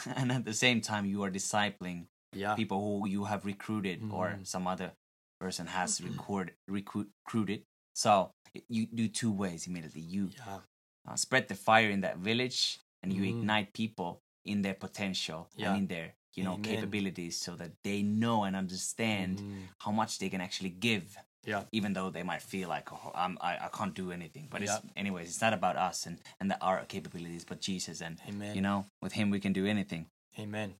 and 0.15 0.31
at 0.31 0.45
the 0.45 0.53
same 0.53 0.81
time, 0.81 1.05
you 1.05 1.23
are 1.23 1.31
discipling 1.31 2.07
Yeah. 2.33 2.55
people 2.55 2.79
who 2.81 3.07
you 3.07 3.25
have 3.25 3.45
recruited 3.45 4.01
or 4.11 4.27
Mhm. 4.39 4.47
some 4.47 4.67
other 4.67 4.91
person 5.39 5.67
has 5.67 6.01
record, 6.01 6.53
recruit, 6.67 7.09
recruited. 7.25 7.63
So 7.93 8.31
you 8.69 8.85
do 8.87 9.07
two 9.07 9.31
ways 9.31 9.67
immediately. 9.67 10.01
You 10.01 10.31
Yeah. 10.37 10.59
uh, 11.07 11.15
spread 11.15 11.47
the 11.47 11.55
fire 11.55 11.89
in 11.89 12.01
that 12.01 12.17
village 12.17 12.79
and 13.03 13.13
you 13.13 13.21
Mhm. 13.23 13.29
ignite 13.41 13.73
people 13.73 14.21
in 14.43 14.61
their 14.63 14.73
potential 14.73 15.49
Yeah. 15.55 15.69
and 15.69 15.77
in 15.83 15.87
their 15.87 16.15
you 16.35 16.43
know 16.43 16.53
Amen. 16.55 16.63
capabilities 16.63 17.39
so 17.39 17.55
that 17.55 17.71
they 17.83 18.01
know 18.03 18.43
and 18.43 18.55
understand 18.57 19.39
Mm. 19.39 19.67
how 19.79 19.91
much 19.91 20.17
they 20.19 20.29
can 20.29 20.41
actually 20.41 20.69
give 20.71 21.17
Yeah. 21.45 21.63
even 21.71 21.93
though 21.93 22.09
they 22.09 22.23
might 22.23 22.41
feel 22.41 22.67
like 22.67 22.91
oh, 22.91 23.11
I'm, 23.15 23.37
I, 23.39 23.57
I 23.65 23.69
can't 23.69 23.93
do 23.93 24.11
anything 24.11 24.47
but 24.49 24.61
Yeah. 24.61 24.77
it's 24.77 24.85
anyways 24.97 25.29
it's 25.29 25.41
not 25.41 25.53
about 25.53 25.77
us 25.77 26.05
and 26.07 26.19
and 26.39 26.51
the, 26.51 26.59
our 26.61 26.83
capabilities 26.85 27.45
but 27.45 27.61
jesus 27.61 28.01
and 28.01 28.19
Amen. 28.27 28.55
you 28.55 28.61
know 28.61 28.85
with 29.01 29.13
him 29.13 29.29
we 29.29 29.39
can 29.39 29.53
do 29.53 29.65
anything 29.65 30.09
Amen. 30.39 30.75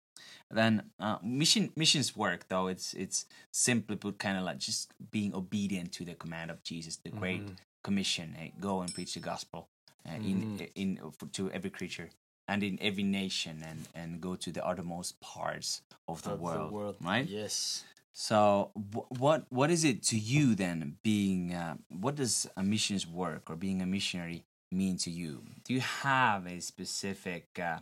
then 0.52 0.84
uh, 1.00 1.18
mission 1.24 1.72
missions 1.76 2.16
work 2.16 2.48
though 2.50 2.68
it's 2.68 2.94
it's 2.94 3.26
simply 3.52 3.96
put 3.96 4.18
kind 4.20 4.38
of 4.38 4.44
like 4.44 4.60
just 4.60 4.92
being 5.12 5.34
obedient 5.36 5.92
to 5.92 6.06
the 6.06 6.14
command 6.16 6.52
of 6.52 6.62
jesus 6.64 6.98
the 6.98 7.10
great 7.10 7.42
Mhm. 7.48 7.56
commission 7.84 8.36
eh, 8.40 8.50
go 8.60 8.82
and 8.82 8.94
preach 8.94 9.14
the 9.16 9.20
gospel 9.20 9.68
uh, 10.08 10.18
in 10.22 10.38
Mhm. 10.58 10.70
in 10.76 10.90
to 11.32 11.50
every 11.52 11.70
creature 11.70 12.10
and 12.48 12.64
in 12.64 12.78
every 12.82 13.04
nation 13.04 13.64
and 13.64 13.88
and 13.96 14.22
go 14.22 14.36
to 14.36 14.52
the 14.52 14.64
uttermost 14.66 15.20
parts 15.20 15.82
of 16.08 16.22
the, 16.24 16.32
Of 16.32 16.42
world, 16.42 16.96
right 17.02 17.28
Yes. 17.28 17.84
so 18.14 18.72
wh- 18.94 19.10
what 19.20 19.46
what 19.52 19.70
is 19.72 19.84
it 19.84 20.04
to 20.12 20.18
you 20.18 20.56
then 20.56 20.98
being 21.04 21.54
uh, 21.54 21.76
what 21.90 22.16
does 22.16 22.48
a 22.56 22.64
missions 22.64 23.06
work 23.08 23.50
or 23.50 23.56
being 23.56 23.82
a 23.82 23.86
missionary 23.86 24.44
mean 24.72 24.98
to 24.98 25.10
you 25.12 25.44
do 25.64 25.74
you 25.74 25.82
have 25.82 26.46
a 26.48 26.60
specific 26.62 27.46
uh, 27.60 27.80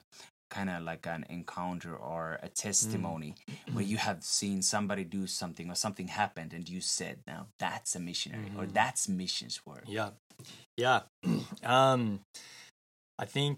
kind 0.55 0.69
of 0.69 0.83
like 0.83 1.05
an 1.15 1.25
encounter 1.29 1.93
or 1.95 2.39
a 2.48 2.50
testimony 2.65 3.31
where 3.74 3.83
you 3.91 3.98
have 3.98 4.19
seen 4.24 4.62
somebody 4.62 5.03
do 5.03 5.25
something 5.25 5.67
or 5.72 5.75
something 5.86 6.07
happened 6.22 6.53
and 6.53 6.69
you 6.74 6.79
said 6.79 7.15
now 7.33 7.41
that's 7.63 7.95
a 7.95 8.00
missionary 8.00 8.51
or 8.57 8.65
Mhm. 8.65 8.74
that's 8.79 9.03
missions 9.10 9.55
work 9.65 9.86
Yeah. 9.88 10.12
Yeah. 10.77 11.00
um, 11.77 12.01
I 13.24 13.25
think 13.25 13.57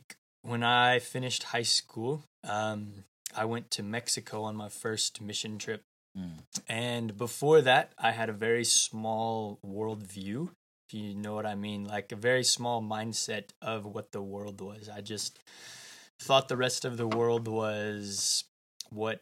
when 0.52 0.64
I 0.64 1.00
finished 1.00 1.44
high 1.56 1.64
school, 1.80 2.24
um, 2.44 2.82
I 3.36 3.46
went 3.54 3.72
to 3.72 3.84
Mexico 3.84 4.44
on 4.44 4.56
my 4.56 4.70
first 4.70 5.22
mission 5.22 5.58
trip. 5.58 5.82
Mm. 6.18 6.38
And 6.68 7.18
before 7.18 7.62
that, 7.62 7.86
I 7.98 8.12
had 8.12 8.30
a 8.30 8.34
very 8.48 8.64
small 8.64 9.60
worldview, 9.66 10.50
if 10.88 10.94
you 10.94 11.16
know 11.16 11.34
what 11.38 11.46
I 11.46 11.56
mean, 11.56 11.82
like 11.96 12.12
a 12.12 12.16
very 12.30 12.44
small 12.44 12.80
mindset 12.82 13.46
of 13.62 13.86
what 13.86 14.12
the 14.12 14.22
world 14.22 14.62
was. 14.62 14.84
I 14.98 15.02
just 15.02 15.40
thought 16.20 16.48
the 16.48 16.58
rest 16.58 16.86
of 16.86 16.98
the 16.98 17.08
world 17.08 17.48
was 17.48 18.44
what 18.90 19.22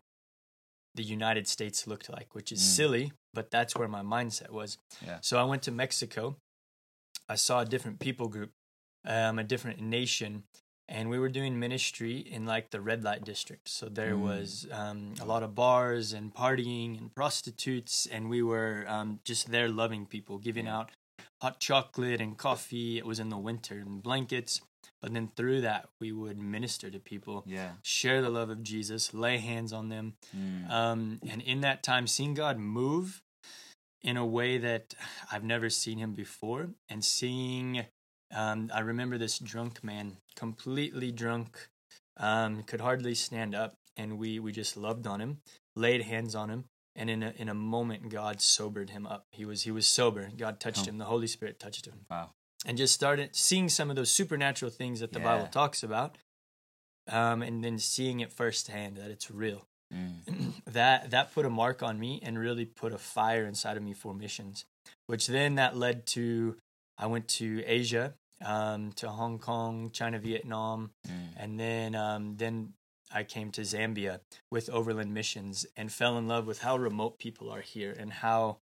the 0.95 1.03
United 1.03 1.47
States 1.47 1.87
looked 1.87 2.09
like, 2.09 2.35
which 2.35 2.51
is 2.51 2.59
Mm. 2.59 2.75
silly, 2.75 3.11
but 3.33 3.49
that's 3.49 3.75
where 3.75 3.87
my 3.87 4.01
mindset 4.01 4.51
was. 4.51 4.77
Yeah. 5.03 5.19
So 5.21 5.39
I 5.39 5.43
went 5.43 5.63
to 5.63 5.71
Mexico. 5.71 6.37
I 7.27 7.35
saw 7.35 7.61
a 7.61 7.65
different 7.65 7.99
people 7.99 8.27
group, 8.27 8.51
um, 9.05 9.39
a 9.39 9.43
different 9.43 9.79
nation, 9.81 10.43
and 10.87 11.09
we 11.09 11.17
were 11.17 11.29
doing 11.29 11.57
ministry 11.59 12.17
in 12.19 12.45
like 12.45 12.69
the 12.69 12.81
red 12.81 13.03
light 13.03 13.23
district. 13.23 13.69
So 13.69 13.89
there 13.89 14.13
Mm. 14.15 14.21
was 14.21 14.67
um, 14.71 15.15
a 15.19 15.25
lot 15.25 15.41
of 15.41 15.55
bars 15.55 16.13
and 16.13 16.33
partying 16.33 16.97
and 16.97 17.15
prostitutes, 17.15 18.05
and 18.05 18.29
we 18.29 18.43
were 18.43 18.85
um, 18.87 19.19
just 19.23 19.49
there 19.49 19.69
loving 19.69 20.05
people, 20.05 20.37
giving 20.37 20.67
out 20.67 20.91
hot 21.41 21.59
chocolate 21.59 22.21
and 22.21 22.37
coffee. 22.37 22.97
It 22.97 23.05
was 23.05 23.19
in 23.19 23.29
the 23.29 23.37
winter 23.37 23.79
and 23.79 24.03
blankets. 24.03 24.61
But 25.03 25.13
then 25.13 25.27
through 25.35 25.59
that, 25.61 25.89
we 25.99 26.13
would 26.13 26.37
minister 26.37 26.89
to 26.89 26.97
people, 26.97 27.43
Yeah. 27.45 27.73
share 27.83 28.21
the 28.21 28.29
love 28.29 28.49
of 28.49 28.63
Jesus, 28.63 29.13
lay 29.13 29.37
hands 29.37 29.73
on 29.73 29.89
them, 29.89 30.15
Mm. 30.33 30.69
um, 30.69 31.19
and 31.27 31.41
in 31.41 31.59
that 31.59 31.83
time, 31.83 32.07
seeing 32.07 32.33
God 32.33 32.57
move 32.57 33.21
in 34.01 34.15
a 34.15 34.25
way 34.25 34.57
that 34.57 34.93
I've 35.29 35.43
never 35.43 35.69
seen 35.69 35.97
him 35.97 36.13
before, 36.13 36.69
and 36.87 37.03
seeing, 37.03 37.85
um, 38.31 38.71
I 38.73 38.79
remember 38.79 39.17
this 39.17 39.39
drunk 39.39 39.83
man, 39.83 40.19
completely 40.37 41.11
drunk, 41.11 41.69
um, 42.15 42.63
could 42.63 42.79
hardly 42.79 43.13
stand 43.13 43.53
up, 43.53 43.75
and 43.97 44.17
we 44.17 44.39
we 44.39 44.53
just 44.53 44.77
loved 44.77 45.05
on 45.05 45.19
him, 45.19 45.41
laid 45.75 46.03
hands 46.03 46.33
on 46.33 46.49
him, 46.49 46.63
and 46.95 47.09
in 47.09 47.23
a 47.23 47.31
in 47.31 47.49
a 47.49 47.53
moment, 47.53 48.07
God 48.07 48.39
sobered 48.39 48.91
him 48.91 49.05
up. 49.05 49.25
He 49.31 49.43
was 49.43 49.63
he 49.63 49.71
was 49.71 49.85
sober. 49.85 50.31
God 50.37 50.61
touched 50.61 50.87
Oh. 50.87 50.89
him. 50.91 50.97
The 50.97 51.05
Holy 51.05 51.27
Spirit 51.27 51.59
touched 51.59 51.87
him, 51.87 52.05
Wow. 52.09 52.31
And 52.65 52.77
just 52.77 52.93
started 52.93 53.35
seeing 53.35 53.69
some 53.69 53.89
of 53.89 53.95
those 53.95 54.09
supernatural 54.11 54.71
things 54.71 54.99
that 55.01 55.11
the 55.13 55.19
Yeah. 55.19 55.25
Bible 55.25 55.47
talks 55.47 55.83
about. 55.83 56.17
Um, 57.09 57.41
and 57.41 57.63
then 57.63 57.79
seeing 57.79 58.21
it 58.21 58.31
firsthand 58.31 58.95
that 58.97 59.11
it's 59.11 59.29
real 59.29 59.67
Mm. 59.93 60.53
that 60.65 61.11
that 61.11 61.33
put 61.33 61.45
a 61.45 61.49
mark 61.51 61.83
on 61.83 61.99
me 61.99 62.19
and 62.23 62.39
really 62.39 62.65
put 62.65 62.93
a 62.93 62.97
fire 62.97 63.45
inside 63.45 63.77
of 63.77 63.83
me 63.83 63.93
for 63.93 64.11
missions 64.11 64.65
which 65.05 65.27
then 65.27 65.53
that 65.55 65.77
led 65.77 66.07
to 66.07 66.55
i 66.97 67.05
went 67.05 67.27
to 67.27 67.61
asia 67.67 68.15
um, 68.43 68.91
to 68.93 69.07
hong 69.09 69.37
kong 69.37 69.91
china 69.91 70.17
vietnam 70.17 70.89
Mm. 71.07 71.27
and 71.37 71.59
then 71.59 71.93
um, 71.95 72.37
then 72.37 72.73
i 73.13 73.23
came 73.23 73.51
to 73.51 73.61
zambia 73.61 74.21
with 74.49 74.67
overland 74.71 75.13
missions 75.13 75.67
and 75.77 75.91
fell 75.91 76.17
in 76.17 76.27
love 76.27 76.47
with 76.47 76.61
how 76.61 76.75
remote 76.75 77.19
people 77.19 77.51
are 77.51 77.61
here 77.61 77.91
and 77.95 78.13
how 78.13 78.57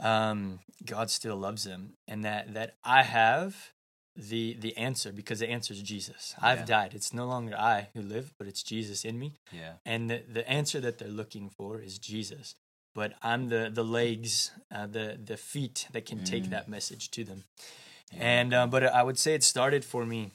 um, 0.00 0.60
god 0.86 1.10
still 1.10 1.36
loves 1.36 1.64
them 1.64 1.94
and 2.08 2.24
that 2.24 2.54
that 2.54 2.76
i 2.84 3.02
have 3.02 3.72
the 4.16 4.54
the 4.60 4.76
answer 4.76 5.12
because 5.12 5.38
the 5.40 5.48
answer 5.48 5.72
is 5.74 5.82
jesus 5.82 6.34
i've 6.42 6.64
died 6.66 6.94
it's 6.94 7.12
no 7.14 7.26
longer 7.26 7.54
i 7.56 7.88
who 7.94 8.02
live 8.02 8.32
but 8.38 8.46
it's 8.48 8.62
jesus 8.62 9.04
in 9.04 9.18
me 9.18 9.34
Yeah. 9.52 9.74
and 9.84 10.10
the, 10.10 10.22
the 10.32 10.48
answer 10.48 10.80
that 10.80 10.98
they're 10.98 11.08
looking 11.22 11.50
for 11.50 11.80
is 11.80 11.98
Jesus. 11.98 12.54
But 12.92 13.12
I'm 13.22 13.50
the 13.50 13.70
the 13.72 13.84
legs, 13.84 14.50
uh, 14.74 14.88
the 14.88 15.16
the 15.30 15.36
feet 15.36 15.86
that 15.92 16.06
can 16.06 16.24
take 16.24 16.44
Mm. 16.46 16.50
that 16.50 16.66
message 16.68 17.04
to 17.12 17.22
them. 17.24 17.44
Yeah. 18.12 18.24
And 18.40 18.52
uh, 18.52 18.66
but 18.66 18.82
I 18.82 19.02
would 19.04 19.16
say 19.18 19.34
it 19.34 19.44
started 19.44 19.84
for 19.84 20.04
me 20.04 20.32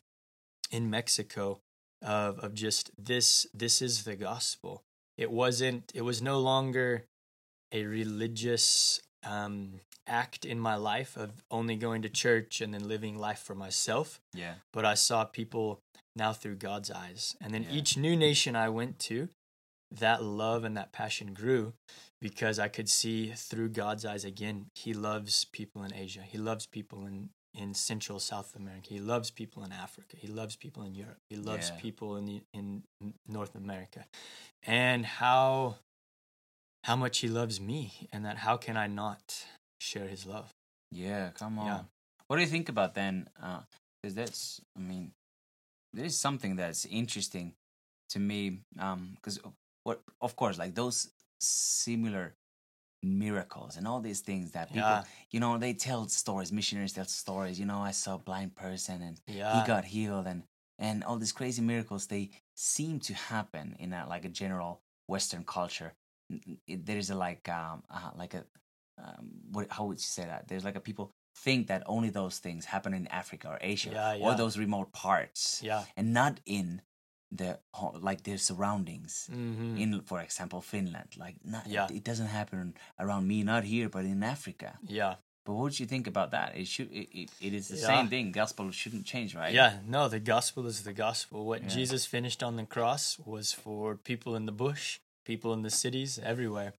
in 0.71 0.89
Mexico 0.89 1.59
of 2.01 2.39
of 2.39 2.53
just 2.53 2.91
this 2.97 3.45
this 3.53 3.81
is 3.81 4.03
the 4.05 4.15
gospel. 4.15 4.83
It 5.17 5.29
wasn't. 5.31 5.91
It 5.93 6.03
was 6.03 6.21
no 6.21 6.39
longer 6.39 7.03
a 7.73 7.83
religious 7.83 9.01
um, 9.25 9.79
act 10.07 10.45
in 10.45 10.59
my 10.59 10.75
life 10.75 11.17
of 11.17 11.43
only 11.49 11.75
going 11.75 12.01
to 12.03 12.09
church 12.09 12.61
and 12.61 12.73
then 12.73 12.87
living 12.87 13.17
life 13.17 13.39
for 13.39 13.55
myself 13.55 14.19
Yeah. 14.33 14.55
but 14.71 14.85
I 14.85 14.93
saw 14.93 15.25
people 15.25 15.79
now 16.15 16.31
through 16.33 16.55
God's 16.55 16.91
eyes. 16.91 17.35
And 17.41 17.53
then 17.53 17.63
Yeah. 17.63 17.71
each 17.73 17.97
new 17.97 18.15
nation 18.15 18.55
I 18.55 18.69
went 18.69 18.99
to, 18.99 19.29
that 19.91 20.23
love 20.23 20.63
and 20.63 20.75
that 20.77 20.91
passion 20.91 21.33
grew 21.33 21.73
because 22.21 22.59
I 22.59 22.67
could 22.67 22.89
see 22.89 23.31
through 23.31 23.69
God's 23.69 24.05
eyes 24.05 24.25
again, 24.25 24.67
He 24.75 24.93
loves 24.93 25.45
people 25.45 25.83
in 25.83 25.93
Asia. 25.93 26.21
He 26.21 26.37
loves 26.37 26.65
people 26.67 27.05
in, 27.05 27.29
in 27.53 27.73
Central 27.73 28.19
South 28.19 28.55
America. 28.55 28.89
He 28.89 28.99
loves 28.99 29.31
people 29.31 29.63
in 29.63 29.71
Africa. 29.71 30.17
He 30.17 30.27
loves 30.27 30.55
people 30.55 30.83
in 30.83 30.95
Europe. 30.95 31.17
He 31.29 31.35
loves 31.35 31.69
Yeah. 31.71 31.81
people 31.81 32.15
in 32.17 32.25
the, 32.25 32.41
in 32.53 32.83
North 33.27 33.55
America. 33.55 34.05
And 34.63 35.05
how 35.05 35.77
how 36.85 36.95
much 36.95 37.17
he 37.17 37.27
loves 37.27 37.59
me 37.59 38.07
and 38.13 38.23
that 38.25 38.37
how 38.37 38.57
can 38.57 38.77
I 38.77 38.85
not 38.85 39.43
share 39.79 40.07
his 40.07 40.23
love? 40.27 40.53
Yeah, 40.91 41.31
come 41.33 41.57
on. 41.57 41.65
Yeah. 41.65 41.79
What 42.27 42.35
do 42.35 42.43
you 42.43 42.47
think 42.47 42.69
about 42.69 42.93
then? 42.93 43.27
Uh, 43.41 43.61
because 44.01 44.13
that's, 44.13 44.61
I 44.77 44.81
mean, 44.81 45.11
there's 45.93 46.15
something 46.15 46.57
that's 46.57 46.85
interesting 46.85 47.53
to 48.09 48.19
me. 48.19 48.59
Because 49.15 49.39
what, 49.83 50.03
of 50.21 50.35
course, 50.35 50.59
like 50.59 50.75
those 50.75 51.09
similar 51.39 52.35
miracles 53.01 53.77
and 53.77 53.87
all 53.87 53.99
these 53.99 54.21
things 54.21 54.51
that 54.51 54.67
people, 54.71 54.87
Yeah. 54.87 55.03
you 55.31 55.39
know, 55.39 55.57
they 55.57 55.73
tell 55.73 56.07
stories. 56.07 56.51
Missionaries 56.51 56.93
tell 56.93 57.05
stories. 57.05 57.59
You 57.59 57.65
know, 57.65 57.79
I 57.79 57.91
saw 57.91 58.15
a 58.15 58.19
blind 58.19 58.55
person 58.55 59.01
and 59.01 59.19
Yeah. 59.25 59.59
he 59.59 59.65
got 59.65 59.85
healed, 59.85 60.27
and 60.27 60.43
and 60.77 61.03
all 61.03 61.17
these 61.17 61.31
crazy 61.31 61.63
miracles. 61.63 62.07
They 62.07 62.29
seem 62.55 62.99
to 63.01 63.13
happen 63.15 63.75
in 63.79 63.91
a 63.91 64.07
like 64.07 64.23
a 64.23 64.29
general 64.29 64.81
Western 65.07 65.43
culture. 65.45 65.93
N- 66.31 66.41
n- 66.47 66.57
it- 66.67 66.85
There 66.85 66.97
is 66.97 67.09
a 67.09 67.15
like 67.15 67.47
um 67.49 67.83
uh, 67.89 68.11
like 68.15 68.33
a 68.33 68.43
um, 68.97 69.31
what 69.51 69.67
how 69.69 69.85
would 69.85 69.97
you 69.97 70.03
say 70.17 70.25
that? 70.25 70.47
There's 70.47 70.63
like 70.63 70.75
a 70.77 70.79
people 70.79 71.11
think 71.37 71.67
that 71.67 71.83
only 71.85 72.09
those 72.09 72.39
things 72.39 72.65
happen 72.65 72.93
in 72.93 73.07
Africa 73.07 73.49
or 73.49 73.57
Asia 73.61 73.89
Yeah, 73.91 74.17
or 74.25 74.35
those 74.35 74.57
remote 74.57 74.93
parts, 74.93 75.61
Yeah. 75.61 75.83
and 75.97 76.13
not 76.13 76.39
in 76.45 76.81
the 77.29 77.59
like 78.09 78.23
their 78.23 78.37
surroundings. 78.37 79.27
hmm 79.29 79.77
In, 79.77 80.01
for 80.03 80.21
example, 80.21 80.61
Finland, 80.61 81.17
like 81.17 81.35
not, 81.43 81.67
Yeah. 81.67 81.87
it 81.91 82.05
doesn't 82.05 82.27
happen 82.39 82.75
around 82.97 83.27
me, 83.27 83.43
not 83.43 83.63
here, 83.65 83.89
but 83.89 84.05
in 84.05 84.23
Africa. 84.23 84.79
yeah. 84.87 85.15
But 85.45 85.53
what 85.53 85.73
do 85.73 85.83
you 85.83 85.87
think 85.87 86.07
about 86.07 86.31
that? 86.31 86.55
It 86.57 86.67
should, 86.67 86.89
it, 86.91 87.07
it, 87.21 87.29
it 87.39 87.53
is 87.53 87.67
the 87.67 87.75
Yeah. 87.77 87.85
same 87.87 88.07
thing. 88.09 88.31
Gospel 88.31 88.71
shouldn't 88.71 89.05
change, 89.05 89.35
right? 89.35 89.53
Yeah, 89.53 89.73
no, 89.85 90.07
the 90.09 90.19
gospel 90.19 90.65
is 90.65 90.81
the 90.83 90.93
gospel. 90.93 91.45
What 91.45 91.61
Yeah. 91.61 91.67
Jesus 91.77 92.05
finished 92.07 92.41
on 92.41 92.55
the 92.55 92.65
cross 92.65 93.19
was 93.19 93.51
for 93.53 93.95
people 93.95 94.35
in 94.35 94.45
the 94.47 94.51
bush, 94.65 94.99
people 95.25 95.51
in 95.53 95.61
the 95.63 95.69
cities, 95.69 96.19
everywhere. 96.23 96.73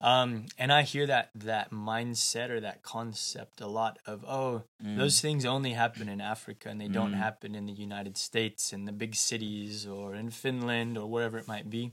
Um, 0.00 0.46
and 0.56 0.72
I 0.72 0.82
hear 0.82 1.06
that 1.08 1.30
that 1.34 1.70
mindset 1.72 2.50
or 2.50 2.60
that 2.60 2.82
concept 2.82 3.60
a 3.60 3.66
lot 3.66 3.98
of 4.06 4.24
oh, 4.26 4.62
Mm. 4.82 4.96
those 4.96 5.20
things 5.20 5.44
only 5.44 5.72
happen 5.72 6.08
in 6.08 6.20
Africa 6.20 6.68
and 6.68 6.80
they 6.80 6.86
don't 6.88 7.12
Mm. 7.14 7.18
happen 7.18 7.54
in 7.56 7.66
the 7.66 7.72
United 7.72 8.16
States 8.16 8.72
in 8.72 8.84
the 8.84 8.92
big 8.92 9.14
cities 9.16 9.86
or 9.86 10.14
in 10.14 10.30
Finland 10.30 10.96
or 10.96 11.06
wherever 11.10 11.36
it 11.36 11.48
might 11.48 11.68
be. 11.68 11.92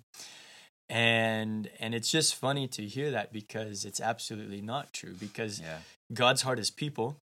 And 0.87 1.69
and 1.79 1.95
it's 1.95 2.11
just 2.11 2.35
funny 2.35 2.67
to 2.67 2.83
hear 2.85 3.09
that 3.11 3.33
because 3.33 3.85
it's 3.85 3.99
absolutely 3.99 4.61
not 4.61 4.93
true 4.93 5.15
because 5.19 5.59
Yeah. 5.59 5.79
God's 6.13 6.43
heart 6.43 6.59
is 6.59 6.69
people. 6.69 7.17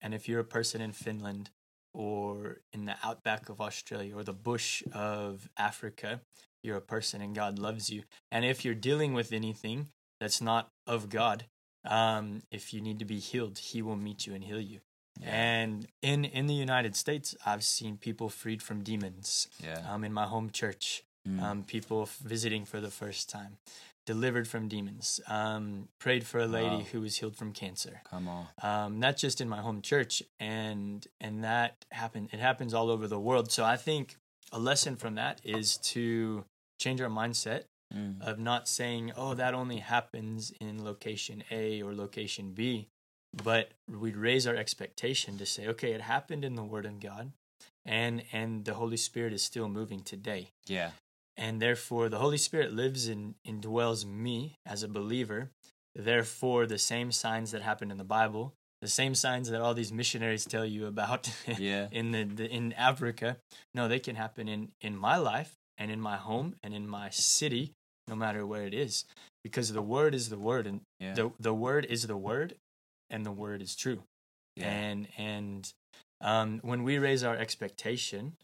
And 0.00 0.14
if 0.14 0.28
you're 0.28 0.38
a 0.40 0.44
person 0.44 0.80
in 0.80 0.92
Finland 0.92 1.50
or 1.92 2.58
in 2.72 2.84
the 2.84 2.94
outback 3.02 3.48
of 3.48 3.60
Australia 3.60 4.14
or 4.14 4.22
the 4.22 4.32
bush 4.32 4.84
of 4.92 5.48
Africa, 5.56 6.20
you're 6.62 6.76
a 6.76 6.80
person 6.82 7.20
and 7.20 7.34
God 7.34 7.58
loves 7.58 7.90
you. 7.90 8.02
And 8.30 8.44
if 8.44 8.64
you're 8.64 8.74
dealing 8.74 9.14
with 9.14 9.32
anything 9.32 9.88
that's 10.20 10.40
not 10.40 10.68
of 10.86 11.08
God, 11.08 11.46
um, 11.84 12.42
if 12.50 12.72
you 12.74 12.80
need 12.80 12.98
to 12.98 13.04
be 13.04 13.18
healed, 13.18 13.58
He 13.58 13.82
will 13.82 13.96
meet 13.96 14.26
you 14.26 14.34
and 14.34 14.44
heal 14.44 14.60
you. 14.60 14.80
Yeah. 15.20 15.30
And 15.34 15.86
in, 16.02 16.24
in 16.24 16.46
the 16.46 16.54
United 16.54 16.94
States, 16.96 17.34
I've 17.44 17.64
seen 17.64 17.96
people 17.96 18.28
freed 18.28 18.62
from 18.62 18.82
demons. 18.84 19.48
Yeah. 19.62 19.82
Um, 19.88 20.04
in 20.04 20.12
my 20.12 20.26
home 20.26 20.50
church, 20.50 21.02
Mm. 21.26 21.42
um, 21.42 21.62
people 21.64 22.02
f- 22.02 22.16
visiting 22.24 22.64
for 22.64 22.80
the 22.80 22.90
first 22.92 23.28
time, 23.28 23.58
delivered 24.06 24.46
from 24.48 24.68
demons, 24.68 25.20
um, 25.26 25.88
prayed 25.98 26.24
for 26.24 26.38
a 26.38 26.46
lady 26.46 26.76
Wow. 26.76 26.86
who 26.92 27.00
was 27.02 27.16
healed 27.16 27.36
from 27.36 27.52
cancer 27.52 28.00
Come 28.08 28.28
on. 28.28 28.46
um, 28.62 29.00
not 29.00 29.16
just 29.16 29.40
in 29.40 29.48
my 29.48 29.60
home 29.60 29.82
church 29.82 30.22
and 30.40 31.06
and 31.20 31.42
that 31.44 31.84
happened. 31.90 32.30
it 32.32 32.38
happens 32.40 32.72
all 32.72 32.88
over 32.88 33.06
the 33.08 33.18
world 33.20 33.50
so 33.50 33.64
i 33.64 33.76
think 33.76 34.16
a 34.52 34.58
lesson 34.58 34.96
from 34.96 35.14
that 35.16 35.40
is 35.44 35.76
to 35.78 36.44
change 36.80 37.00
our 37.00 37.10
mindset 37.10 37.64
Mm. 37.94 38.20
of 38.20 38.38
not 38.38 38.68
saying 38.68 39.12
oh 39.16 39.32
that 39.32 39.54
only 39.54 39.78
happens 39.78 40.52
in 40.60 40.84
location 40.84 41.42
a 41.50 41.80
or 41.82 41.94
location 41.94 42.52
b 42.52 42.86
but 43.32 43.70
we'd 43.90 44.14
raise 44.14 44.46
our 44.46 44.54
expectation 44.54 45.38
to 45.38 45.46
say 45.46 45.66
okay 45.66 45.92
it 45.92 46.02
happened 46.02 46.44
in 46.44 46.54
the 46.54 46.62
word 46.62 46.84
of 46.84 47.00
god 47.00 47.32
and 47.86 48.24
and 48.30 48.66
the 48.66 48.74
holy 48.74 48.98
spirit 48.98 49.32
is 49.32 49.42
still 49.42 49.70
moving 49.70 50.02
today 50.02 50.50
Yeah. 50.66 50.90
and 51.38 51.62
therefore 51.62 52.10
the 52.10 52.18
Holy 52.18 52.36
Spirit 52.36 52.74
lives 52.74 53.08
and 53.08 53.36
indwells 53.46 54.04
me 54.04 54.58
as 54.66 54.82
a 54.82 54.88
believer. 54.88 55.50
Therefore, 55.94 56.66
the 56.66 56.78
same 56.78 57.10
signs 57.10 57.52
that 57.52 57.62
happened 57.62 57.90
in 57.90 57.96
the 57.96 58.04
Bible, 58.04 58.52
the 58.80 58.88
same 58.88 59.14
signs 59.14 59.50
that 59.50 59.60
all 59.60 59.74
these 59.74 59.92
missionaries 59.92 60.44
tell 60.44 60.64
you 60.64 60.86
about 60.86 61.28
Yeah. 61.58 61.88
in 61.90 62.12
the, 62.12 62.24
the 62.24 62.48
in 62.50 62.72
Africa, 62.74 63.36
no, 63.74 63.88
they 63.88 63.98
can 63.98 64.16
happen 64.16 64.48
in 64.48 64.72
in 64.80 64.96
my 64.96 65.16
life 65.16 65.56
and 65.76 65.90
in 65.90 66.00
my 66.00 66.16
home 66.16 66.56
and 66.62 66.74
in 66.74 66.86
my 66.88 67.10
city, 67.10 67.72
no 68.06 68.14
matter 68.14 68.46
where 68.46 68.64
it 68.66 68.74
is, 68.74 69.04
because 69.44 69.72
the 69.72 69.82
word 69.82 70.14
is 70.14 70.28
the 70.28 70.38
word, 70.38 70.66
and 70.66 70.80
Yeah. 71.00 71.14
the 71.14 71.32
the 71.40 71.54
word 71.54 71.84
is 71.86 72.06
the 72.06 72.16
word, 72.16 72.54
and 73.10 73.24
the 73.26 73.32
word 73.32 73.62
is 73.62 73.74
true 73.76 74.02
yeah. 74.58 74.70
and 74.70 75.08
and 75.16 75.72
um, 76.20 76.60
when 76.62 76.82
we 76.82 76.98
raise 76.98 77.22
our 77.22 77.36
expectation 77.36 78.36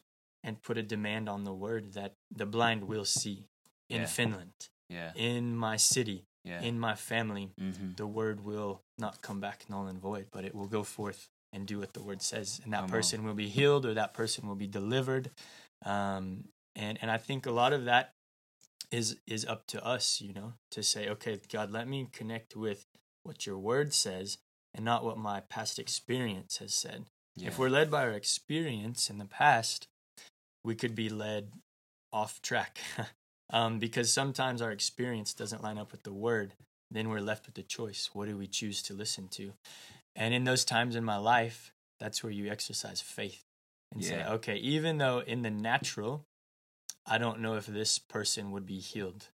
and 0.44 0.62
put 0.62 0.78
a 0.78 0.82
demand 0.82 1.28
on 1.28 1.44
the 1.44 1.52
word 1.52 1.94
that 1.94 2.12
the 2.34 2.46
blind 2.46 2.84
will 2.84 3.04
see 3.04 3.44
in. 3.90 4.06
Finland, 4.06 4.52
yeah. 4.88 5.12
in 5.16 5.56
my 5.56 5.76
city, 5.76 6.24
Yeah. 6.44 6.60
in 6.62 6.78
my 6.78 6.94
family, 6.94 7.50
mm-hmm. 7.60 7.92
the 7.96 8.06
word 8.06 8.44
will 8.44 8.80
not 8.98 9.22
come 9.22 9.40
back 9.40 9.64
null 9.68 9.86
and 9.86 10.00
void, 10.00 10.26
but 10.32 10.44
it 10.44 10.54
will 10.54 10.66
go 10.66 10.82
forth 10.82 11.28
and 11.52 11.66
do 11.66 11.78
what 11.78 11.92
the 11.92 12.02
word 12.02 12.20
says, 12.20 12.60
and 12.64 12.72
that 12.72 12.78
Come 12.78 12.84
on. 12.84 12.90
person 12.90 13.24
will 13.24 13.34
be 13.34 13.48
healed 13.48 13.86
or 13.86 13.94
that 13.94 14.12
person 14.14 14.48
will 14.48 14.56
be 14.56 14.66
delivered. 14.66 15.30
Um, 15.84 16.44
and 16.74 16.98
and 17.00 17.10
I 17.10 17.18
think 17.18 17.46
a 17.46 17.52
lot 17.52 17.72
of 17.72 17.84
that 17.84 18.12
is 18.90 19.16
is 19.26 19.44
up 19.44 19.66
to 19.68 19.84
us, 19.84 20.20
you 20.20 20.32
know, 20.32 20.54
to 20.72 20.82
say, 20.82 21.08
okay, 21.08 21.40
God, 21.52 21.70
let 21.70 21.88
me 21.88 22.08
connect 22.12 22.56
with 22.56 22.86
what 23.22 23.46
your 23.46 23.58
word 23.58 23.94
says 23.94 24.38
and 24.74 24.84
not 24.84 25.04
what 25.04 25.18
my 25.18 25.40
past 25.40 25.78
experience 25.78 26.58
has 26.58 26.74
said. 26.74 27.06
Yeah. 27.36 27.48
If 27.48 27.58
we're 27.58 27.68
led 27.68 27.90
by 27.90 28.02
our 28.02 28.12
experience 28.12 29.10
in 29.10 29.18
the 29.18 29.24
past, 29.24 29.88
we 30.64 30.74
could 30.74 30.94
be 30.94 31.08
led 31.08 31.52
off 32.12 32.40
track. 32.42 32.78
um, 33.50 33.78
because 33.78 34.12
sometimes 34.12 34.62
our 34.62 34.70
experience 34.72 35.34
doesn't 35.34 35.62
line 35.62 35.78
up 35.78 35.92
with 35.92 36.02
the 36.02 36.12
word. 36.12 36.54
Then 36.94 37.08
we're 37.08 37.20
left 37.20 37.46
with 37.46 37.56
the 37.56 37.62
choice. 37.62 38.10
What 38.12 38.28
do 38.28 38.38
we 38.38 38.46
choose 38.46 38.80
to 38.84 38.94
listen 38.94 39.28
to? 39.32 39.52
And 40.14 40.32
in 40.32 40.44
those 40.44 40.64
times 40.64 40.94
in 40.94 41.04
my 41.04 41.16
life, 41.16 41.72
that's 41.98 42.22
where 42.22 42.32
you 42.32 42.50
exercise 42.50 43.00
faith 43.00 43.44
and 43.92 44.04
say, 44.04 44.24
okay, 44.24 44.56
even 44.56 44.98
though 44.98 45.18
in 45.18 45.42
the 45.42 45.50
natural, 45.50 46.24
I 47.04 47.18
don't 47.18 47.40
know 47.40 47.56
if 47.56 47.66
this 47.66 47.98
person 47.98 48.52
would 48.52 48.64
be 48.64 48.78
healed, 48.78 49.26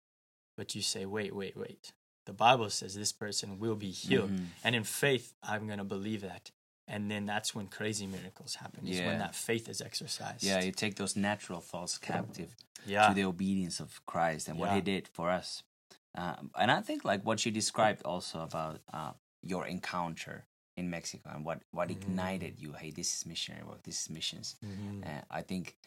but 0.57 0.73
you 0.73 0.81
say, 0.81 1.05
wait, 1.05 1.35
wait, 1.35 1.57
wait. 1.57 1.91
The 2.25 2.33
Bible 2.33 2.69
says 2.69 2.95
this 2.95 3.11
person 3.11 3.59
will 3.59 3.75
be 3.75 3.91
healed. 3.91 4.31
Mhm. 4.31 4.45
And 4.63 4.75
in 4.75 4.83
faith, 4.83 5.33
I'm 5.43 5.65
going 5.67 5.79
to 5.79 5.83
believe 5.83 6.21
that. 6.21 6.51
And 6.87 7.11
then 7.11 7.25
that's 7.25 7.53
when 7.53 7.67
crazy 7.67 8.07
miracles 8.07 8.55
happen, 8.55 8.87
is 8.87 8.99
when 8.99 9.19
that 9.19 9.35
faith 9.35 9.69
is 9.69 9.81
exercised. 9.81 10.43
Yeah, 10.43 10.61
you 10.61 10.71
take 10.71 10.95
those 10.95 11.15
natural 11.15 11.59
thoughts 11.59 11.97
captive 11.97 12.55
yeah. 12.85 13.09
to 13.09 13.13
the 13.13 13.25
obedience 13.25 13.79
of 13.79 14.03
Christ 14.05 14.47
and 14.47 14.57
what 14.57 14.71
He 14.71 14.81
did 14.81 15.07
for 15.07 15.29
us. 15.29 15.61
Um, 16.15 16.51
and 16.59 16.71
I 16.71 16.81
think 16.81 17.05
like 17.05 17.23
what 17.25 17.45
you 17.45 17.51
described 17.51 18.01
also 18.03 18.41
about 18.41 18.81
uh, 18.93 19.11
your 19.41 19.65
encounter 19.67 20.45
in 20.75 20.89
Mexico 20.89 21.29
and 21.33 21.45
what 21.45 21.61
what 21.71 21.89
Mhm. 21.89 21.97
ignited 21.97 22.59
you. 22.59 22.73
Hey, 22.73 22.91
this 22.91 23.13
is 23.15 23.25
missionary 23.25 23.63
work. 23.65 23.83
This 23.83 24.01
is 24.01 24.09
missions. 24.09 24.55
Mhm. 24.63 25.05
Uh, 25.05 25.21
I 25.29 25.41
think 25.41 25.77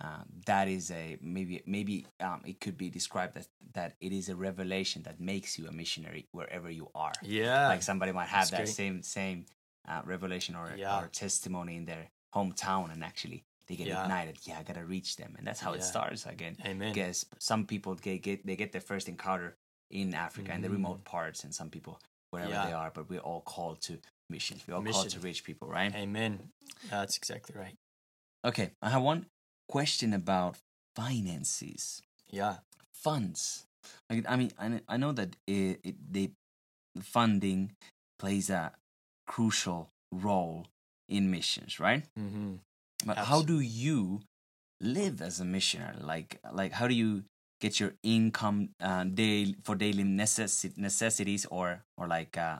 um, 0.00 0.24
that 0.46 0.68
is 0.68 0.90
a 0.90 1.18
maybe 1.20 1.62
maybe 1.66 2.06
um, 2.20 2.40
it 2.46 2.60
could 2.60 2.76
be 2.78 2.88
described 2.90 3.36
as 3.36 3.48
that 3.74 3.94
it 4.00 4.12
is 4.12 4.28
a 4.28 4.36
revelation 4.36 5.02
that 5.02 5.20
makes 5.20 5.58
you 5.58 5.66
a 5.68 5.72
missionary 5.72 6.26
wherever 6.32 6.70
you 6.70 6.90
are. 6.94 7.12
Yeah. 7.22 7.68
Like 7.68 7.82
somebody 7.82 8.12
might 8.12 8.28
have 8.28 8.50
That's 8.50 8.50
that 8.50 8.56
great. 8.64 8.68
same 8.74 9.02
same 9.02 9.46
uh, 9.86 10.00
revelation 10.04 10.54
or, 10.54 10.74
Yeah. 10.76 11.00
or 11.00 11.08
testimony 11.08 11.76
in 11.76 11.84
their 11.86 12.10
hometown, 12.34 12.92
and 12.92 13.02
actually 13.04 13.44
they 13.66 13.76
get 13.76 13.86
Yeah. 13.88 14.02
ignited. 14.02 14.38
Yeah, 14.46 14.58
I 14.60 14.62
gotta 14.62 14.84
reach 14.84 15.16
them, 15.16 15.34
and 15.36 15.46
that's 15.46 15.60
how 15.60 15.72
it 15.72 15.82
starts 15.82 16.24
again. 16.24 16.56
Amen. 16.64 16.92
Because 16.92 17.26
some 17.38 17.66
people 17.66 17.94
get, 17.96 18.22
get 18.22 18.46
they 18.46 18.56
get 18.56 18.72
their 18.72 18.80
first 18.80 19.08
encounter 19.08 19.56
in 19.92 20.14
Africa 20.14 20.52
in 20.52 20.62
the 20.62 20.70
remote 20.70 21.04
parts, 21.04 21.44
and 21.44 21.54
some 21.54 21.70
people 21.70 22.00
wherever 22.30 22.50
Yeah. 22.50 22.66
they 22.66 22.72
are. 22.72 22.90
But 22.92 23.08
we're 23.10 23.20
all 23.20 23.42
called 23.42 23.80
to 23.82 23.98
missions. 24.30 24.62
We're 24.66 24.74
all 24.74 24.82
called 24.82 25.10
to 25.10 25.20
reach 25.20 25.44
people, 25.44 25.68
right? 25.68 25.94
Amen. 25.94 26.50
That's 26.90 27.16
exactly 27.16 27.54
right. 27.58 27.76
Okay, 28.44 28.72
I 28.82 28.88
have 28.90 29.02
one 29.02 29.26
question 29.68 30.12
about 30.12 30.56
finances, 30.96 32.02
Yeah. 32.30 32.56
funds. 32.92 33.66
I 34.10 34.36
mean, 34.36 34.52
I, 34.58 34.80
I 34.88 34.96
know 34.96 35.12
that 35.12 35.36
it, 35.46 35.80
it, 35.84 36.12
they 36.12 36.30
funding 37.00 37.72
plays 38.18 38.50
a 38.50 38.72
crucial 39.26 39.90
role 40.12 40.66
in 41.08 41.30
missions, 41.30 41.78
right? 41.80 42.04
Mm-hmm. 42.18 42.54
But 43.04 43.18
how 43.18 43.42
do 43.42 43.60
you 43.60 44.20
live 44.80 45.20
as 45.20 45.40
a 45.40 45.44
missionary? 45.44 45.96
Like, 46.00 46.38
like 46.52 46.72
how 46.72 46.86
do 46.86 46.94
you 46.94 47.24
get 47.62 47.78
your 47.78 47.94
income 48.02 48.74
uh, 48.82 49.04
day 49.04 49.54
for 49.62 49.74
daily 49.76 50.02
necessi- 50.04 50.76
necessities, 50.76 51.46
or 51.46 51.84
or 51.96 52.08
like, 52.08 52.36
uh, 52.36 52.58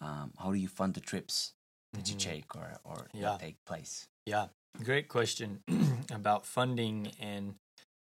um, 0.00 0.32
how 0.38 0.50
do 0.54 0.58
you 0.58 0.68
fund 0.68 0.94
the 0.94 1.00
trips 1.00 1.54
that 1.92 2.08
you 2.08 2.14
Mhm. 2.16 2.30
take 2.30 2.54
or 2.56 2.68
or 2.84 3.08
Yeah. 3.12 3.36
take 3.38 3.56
place? 3.66 4.06
Yeah, 4.26 4.46
great 4.82 5.08
question 5.08 5.62
about 6.20 6.46
funding 6.46 7.10
and 7.18 7.54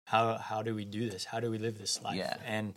how 0.07 0.37
how 0.37 0.63
do 0.63 0.73
we 0.73 0.85
do 0.85 1.09
this? 1.09 1.25
How 1.25 1.39
do 1.39 1.51
we 1.51 1.59
live 1.59 1.77
this 1.77 2.01
life? 2.01 2.17
Yeah. 2.17 2.37
And 2.57 2.73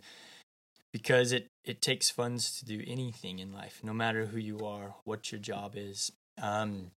because 0.93 1.31
it 1.31 1.47
it 1.63 1.81
takes 1.81 2.09
funds 2.11 2.59
to 2.59 2.65
do 2.65 2.83
anything 2.85 3.39
in 3.39 3.51
life, 3.51 3.83
no 3.83 3.93
matter 3.93 4.27
who 4.27 4.37
you 4.37 4.59
are, 4.65 4.95
what 5.03 5.31
your 5.31 5.41
job 5.41 5.73
is. 5.75 6.11
Um, 6.37 6.91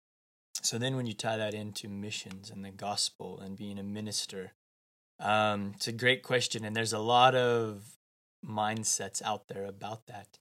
so 0.61 0.77
then 0.77 0.95
when 0.95 1.07
you 1.07 1.13
tie 1.13 1.37
that 1.37 1.53
into 1.53 1.87
missions 1.89 2.51
and 2.51 2.63
the 2.63 2.71
gospel 2.71 3.39
and 3.39 3.57
being 3.57 3.79
a 3.79 3.83
minister, 3.83 4.53
um, 5.21 5.73
it's 5.75 5.87
a 5.87 5.91
great 5.91 6.23
question, 6.23 6.65
and 6.65 6.75
there's 6.75 6.93
a 6.93 6.99
lot 6.99 7.35
of 7.35 7.97
mindsets 8.45 9.21
out 9.21 9.47
there 9.47 9.65
about 9.65 10.07
that. 10.07 10.39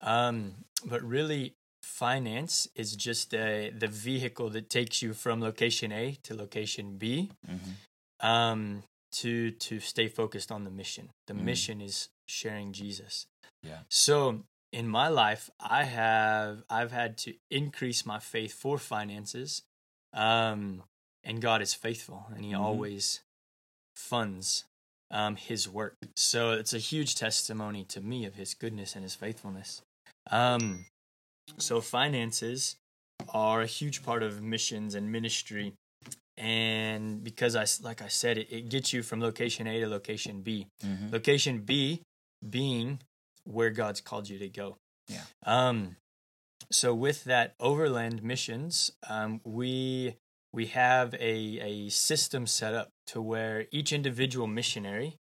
Um, 0.00 0.64
but 0.84 1.02
really, 1.02 1.54
finance 1.82 2.68
is 2.74 2.94
just 2.96 3.32
a, 3.34 3.70
the 3.70 3.88
vehicle 3.88 4.50
that 4.50 4.68
takes 4.70 5.02
you 5.02 5.12
from 5.14 5.40
location 5.40 5.92
A 5.92 6.18
to 6.24 6.34
location 6.34 6.98
B 6.98 7.30
Mm-hmm. 7.48 8.26
um, 8.28 8.82
to 9.12 9.50
to 9.52 9.80
stay 9.80 10.08
focused 10.08 10.50
on 10.52 10.64
the 10.64 10.70
mission. 10.70 11.10
The 11.26 11.34
Mm. 11.34 11.42
mission 11.44 11.80
is 11.80 12.08
sharing 12.26 12.72
Jesus. 12.72 13.26
Yeah. 13.62 13.80
So 13.88 14.44
in 14.72 14.86
my 14.88 15.08
life, 15.08 15.48
I 15.58 15.84
have 15.84 16.62
I've 16.68 16.92
had 16.92 17.16
to 17.18 17.34
increase 17.50 18.04
my 18.04 18.18
faith 18.18 18.52
for 18.52 18.78
finances, 18.78 19.62
um, 20.12 20.82
and 21.24 21.40
God 21.40 21.62
is 21.62 21.74
faithful, 21.74 22.26
and 22.34 22.44
He 22.44 22.52
Mhm. 22.52 22.60
always 22.60 23.20
funds 23.98 24.64
um, 25.10 25.36
His 25.36 25.68
work. 25.68 25.96
So 26.16 26.52
it's 26.52 26.72
a 26.72 26.78
huge 26.78 27.14
testimony 27.14 27.84
to 27.84 28.00
me 28.00 28.24
of 28.24 28.34
His 28.34 28.54
goodness 28.54 28.94
and 28.94 29.02
His 29.02 29.14
faithfulness. 29.14 29.82
Um, 30.30 30.86
so 31.56 31.80
finances 31.80 32.76
are 33.32 33.62
a 33.62 33.66
huge 33.66 34.04
part 34.04 34.22
of 34.22 34.42
missions 34.42 34.94
and 34.94 35.10
ministry 35.10 35.74
and 36.38 37.22
because 37.24 37.56
I, 37.56 37.66
like 37.84 38.00
I 38.00 38.08
said, 38.08 38.38
it, 38.38 38.46
it 38.50 38.68
gets 38.68 38.92
you 38.92 39.02
from 39.02 39.20
location 39.20 39.66
A 39.66 39.80
to 39.80 39.88
location 39.88 40.40
B. 40.40 40.68
Mm-hmm. 40.84 41.12
Location 41.12 41.58
B 41.60 42.02
being 42.48 43.00
where 43.44 43.70
God's 43.70 44.00
called 44.00 44.28
you 44.28 44.38
to 44.38 44.48
go. 44.48 44.76
Yeah. 45.08 45.22
Um. 45.44 45.96
So 46.70 46.94
with 46.94 47.24
that 47.24 47.54
overland 47.58 48.22
missions, 48.22 48.92
um, 49.08 49.40
we 49.44 50.14
we 50.52 50.66
have 50.66 51.14
a 51.14 51.58
a 51.60 51.88
system 51.88 52.46
set 52.46 52.72
up 52.72 52.90
to 53.08 53.20
where 53.20 53.66
each 53.70 53.92
individual 53.92 54.46
missionary 54.46 55.16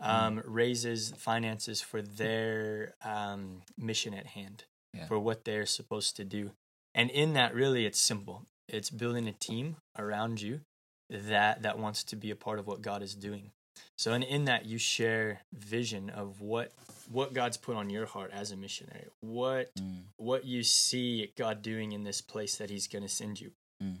um, 0.00 0.42
raises 0.44 1.12
finances 1.16 1.80
for 1.80 2.02
their 2.02 2.94
um, 3.04 3.62
mission 3.78 4.12
at 4.14 4.26
hand, 4.26 4.64
Yeah. 4.92 5.06
for 5.06 5.18
what 5.18 5.44
they're 5.44 5.64
supposed 5.66 6.16
to 6.16 6.24
do. 6.24 6.52
And 6.94 7.10
in 7.10 7.32
that, 7.34 7.54
really, 7.54 7.86
it's 7.86 7.98
simple. 8.00 8.42
It's 8.68 8.90
building 8.90 9.26
a 9.28 9.32
team 9.32 9.76
around 9.98 10.40
you 10.42 10.60
that 11.08 11.62
that 11.62 11.78
wants 11.78 12.02
to 12.04 12.16
be 12.16 12.30
a 12.30 12.36
part 12.36 12.58
of 12.58 12.66
what 12.66 12.82
God 12.82 13.02
is 13.02 13.14
doing. 13.14 13.52
So, 13.96 14.12
and 14.12 14.24
in 14.24 14.44
that, 14.46 14.66
you 14.66 14.78
share 14.78 15.42
vision 15.54 16.10
of 16.10 16.40
what 16.40 16.72
what 17.10 17.32
God's 17.32 17.56
put 17.56 17.76
on 17.76 17.88
your 17.90 18.06
heart 18.06 18.32
as 18.34 18.50
a 18.50 18.56
missionary. 18.56 19.06
What 19.20 19.70
Mm. 19.78 20.04
what 20.16 20.44
you 20.44 20.62
see 20.62 21.32
God 21.36 21.62
doing 21.62 21.92
in 21.92 22.02
this 22.04 22.20
place 22.20 22.56
that 22.56 22.70
He's 22.70 22.88
going 22.88 23.02
to 23.04 23.08
send 23.08 23.40
you. 23.40 23.52
Mm. 23.82 23.98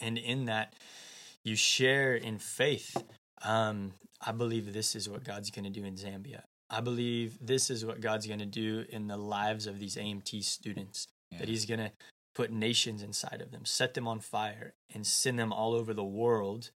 And 0.00 0.18
in 0.18 0.44
that, 0.46 0.74
you 1.44 1.56
share 1.56 2.14
in 2.14 2.38
faith. 2.38 2.96
Um, 3.42 3.92
I 4.20 4.32
believe 4.32 4.72
this 4.72 4.96
is 4.96 5.08
what 5.08 5.24
God's 5.24 5.50
going 5.50 5.64
to 5.64 5.70
do 5.70 5.84
in 5.84 5.94
Zambia. 5.94 6.42
I 6.70 6.80
believe 6.80 7.38
this 7.40 7.70
is 7.70 7.84
what 7.84 8.00
God's 8.00 8.26
going 8.26 8.38
to 8.40 8.46
do 8.46 8.84
in 8.88 9.06
the 9.06 9.18
lives 9.18 9.66
of 9.66 9.78
these 9.78 9.96
AMT 9.96 10.42
students. 10.42 11.06
Yeah. 11.30 11.40
That 11.40 11.48
He's 11.48 11.66
going 11.66 11.80
to 11.80 11.92
put 12.34 12.50
nations 12.50 13.02
inside 13.02 13.40
of 13.40 13.52
them, 13.52 13.64
set 13.64 13.94
them 13.94 14.08
on 14.08 14.20
fire, 14.20 14.74
and 14.92 15.06
send 15.06 15.38
them 15.38 15.52
all 15.52 15.74
over 15.74 15.94
the 15.94 16.04
world 16.04 16.70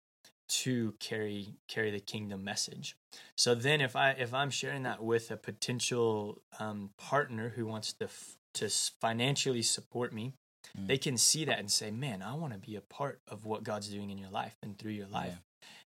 to 0.48 0.94
carry 1.00 1.56
carry 1.68 1.92
the 1.92 2.00
kingdom 2.00 2.44
message. 2.44 2.96
So 3.36 3.56
then, 3.56 3.82
if 3.82 3.96
I 3.96 4.12
if 4.12 4.34
I'm 4.34 4.50
sharing 4.50 4.84
that 4.84 5.04
with 5.04 5.32
a 5.32 5.38
potential 5.38 6.42
um, 6.60 6.92
partner 6.98 7.54
who 7.56 7.66
wants 7.66 7.94
to 7.94 8.06
f- 8.06 8.38
to 8.56 8.70
financially 8.70 9.62
support 9.62 10.14
me, 10.14 10.34
Mm. 10.78 10.88
they 10.88 10.98
can 10.98 11.18
see 11.18 11.46
that 11.46 11.60
and 11.60 11.72
say, 11.72 11.92
"Man, 11.92 12.22
I 12.22 12.34
want 12.34 12.54
to 12.54 12.60
be 12.60 12.76
a 12.76 12.82
part 12.82 13.22
of 13.28 13.46
what 13.46 13.64
God's 13.64 13.90
doing 13.90 14.10
in 14.10 14.18
your 14.18 14.30
life 14.32 14.56
and 14.62 14.78
through 14.78 14.94
your 14.94 15.08
life." 15.08 15.42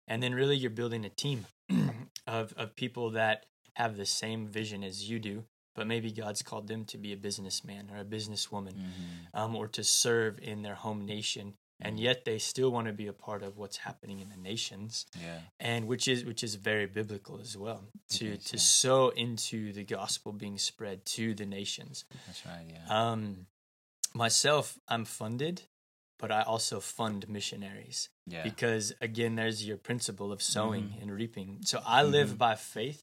And 0.08 0.22
then, 0.24 0.34
really, 0.34 0.58
you're 0.58 0.72
building 0.72 1.06
a 1.06 1.10
team 1.10 1.46
of 2.28 2.54
of 2.58 2.76
people 2.76 3.12
that 3.12 3.46
have 3.76 3.96
the 3.98 4.06
same 4.06 4.48
vision 4.48 4.84
as 4.84 5.10
you 5.10 5.20
do, 5.20 5.46
but 5.76 5.88
maybe 5.88 6.12
God's 6.12 6.42
called 6.42 6.68
them 6.68 6.86
to 6.86 6.98
be 6.98 7.14
a 7.14 7.18
businessman 7.18 7.90
or 7.92 7.98
a 7.98 8.06
businesswoman, 8.06 8.74
Mhm. 8.76 9.28
um, 9.34 9.56
or 9.56 9.68
to 9.70 9.84
serve 9.84 10.40
in 10.40 10.62
their 10.64 10.76
home 10.76 11.06
nation, 11.06 11.56
and 11.80 11.98
yet 12.00 12.26
they 12.26 12.40
still 12.40 12.72
want 12.72 12.88
to 12.88 12.94
be 12.94 13.08
a 13.08 13.14
part 13.14 13.42
of 13.42 13.58
what's 13.58 13.78
happening 13.78 14.20
in 14.20 14.30
the 14.30 14.36
nations 14.38 15.06
Yeah. 15.22 15.40
and 15.60 15.88
which 15.88 16.08
is 16.08 16.26
which 16.26 16.44
is 16.44 16.56
very 16.56 16.88
biblical 16.88 17.40
as 17.40 17.56
well 17.56 17.86
to 18.10 18.26
is, 18.34 18.44
to 18.46 18.58
yeah. 18.58 18.62
sow 18.62 19.10
into 19.10 19.72
the 19.72 19.86
gospel 19.86 20.34
being 20.34 20.58
spread 20.58 21.06
to 21.18 21.34
the 21.34 21.46
nations 21.46 22.04
That's 22.28 22.46
right. 22.46 22.66
Yeah. 22.68 22.86
um 22.90 23.48
myself 24.14 24.78
i'm 24.88 25.06
funded 25.06 25.64
but 26.18 26.32
i 26.32 26.42
also 26.42 26.80
fund 26.80 27.28
missionaries 27.30 28.10
yeah. 28.28 28.44
because 28.44 28.94
again 29.02 29.36
there's 29.36 29.66
your 29.66 29.78
principle 29.78 30.32
of 30.32 30.42
sowing 30.42 30.90
Mhm. 30.90 31.02
and 31.02 31.12
reaping 31.12 31.60
so 31.64 31.82
i 31.86 32.04
live 32.04 32.32
Mhm. 32.32 32.38
by 32.38 32.56
faith 32.56 33.02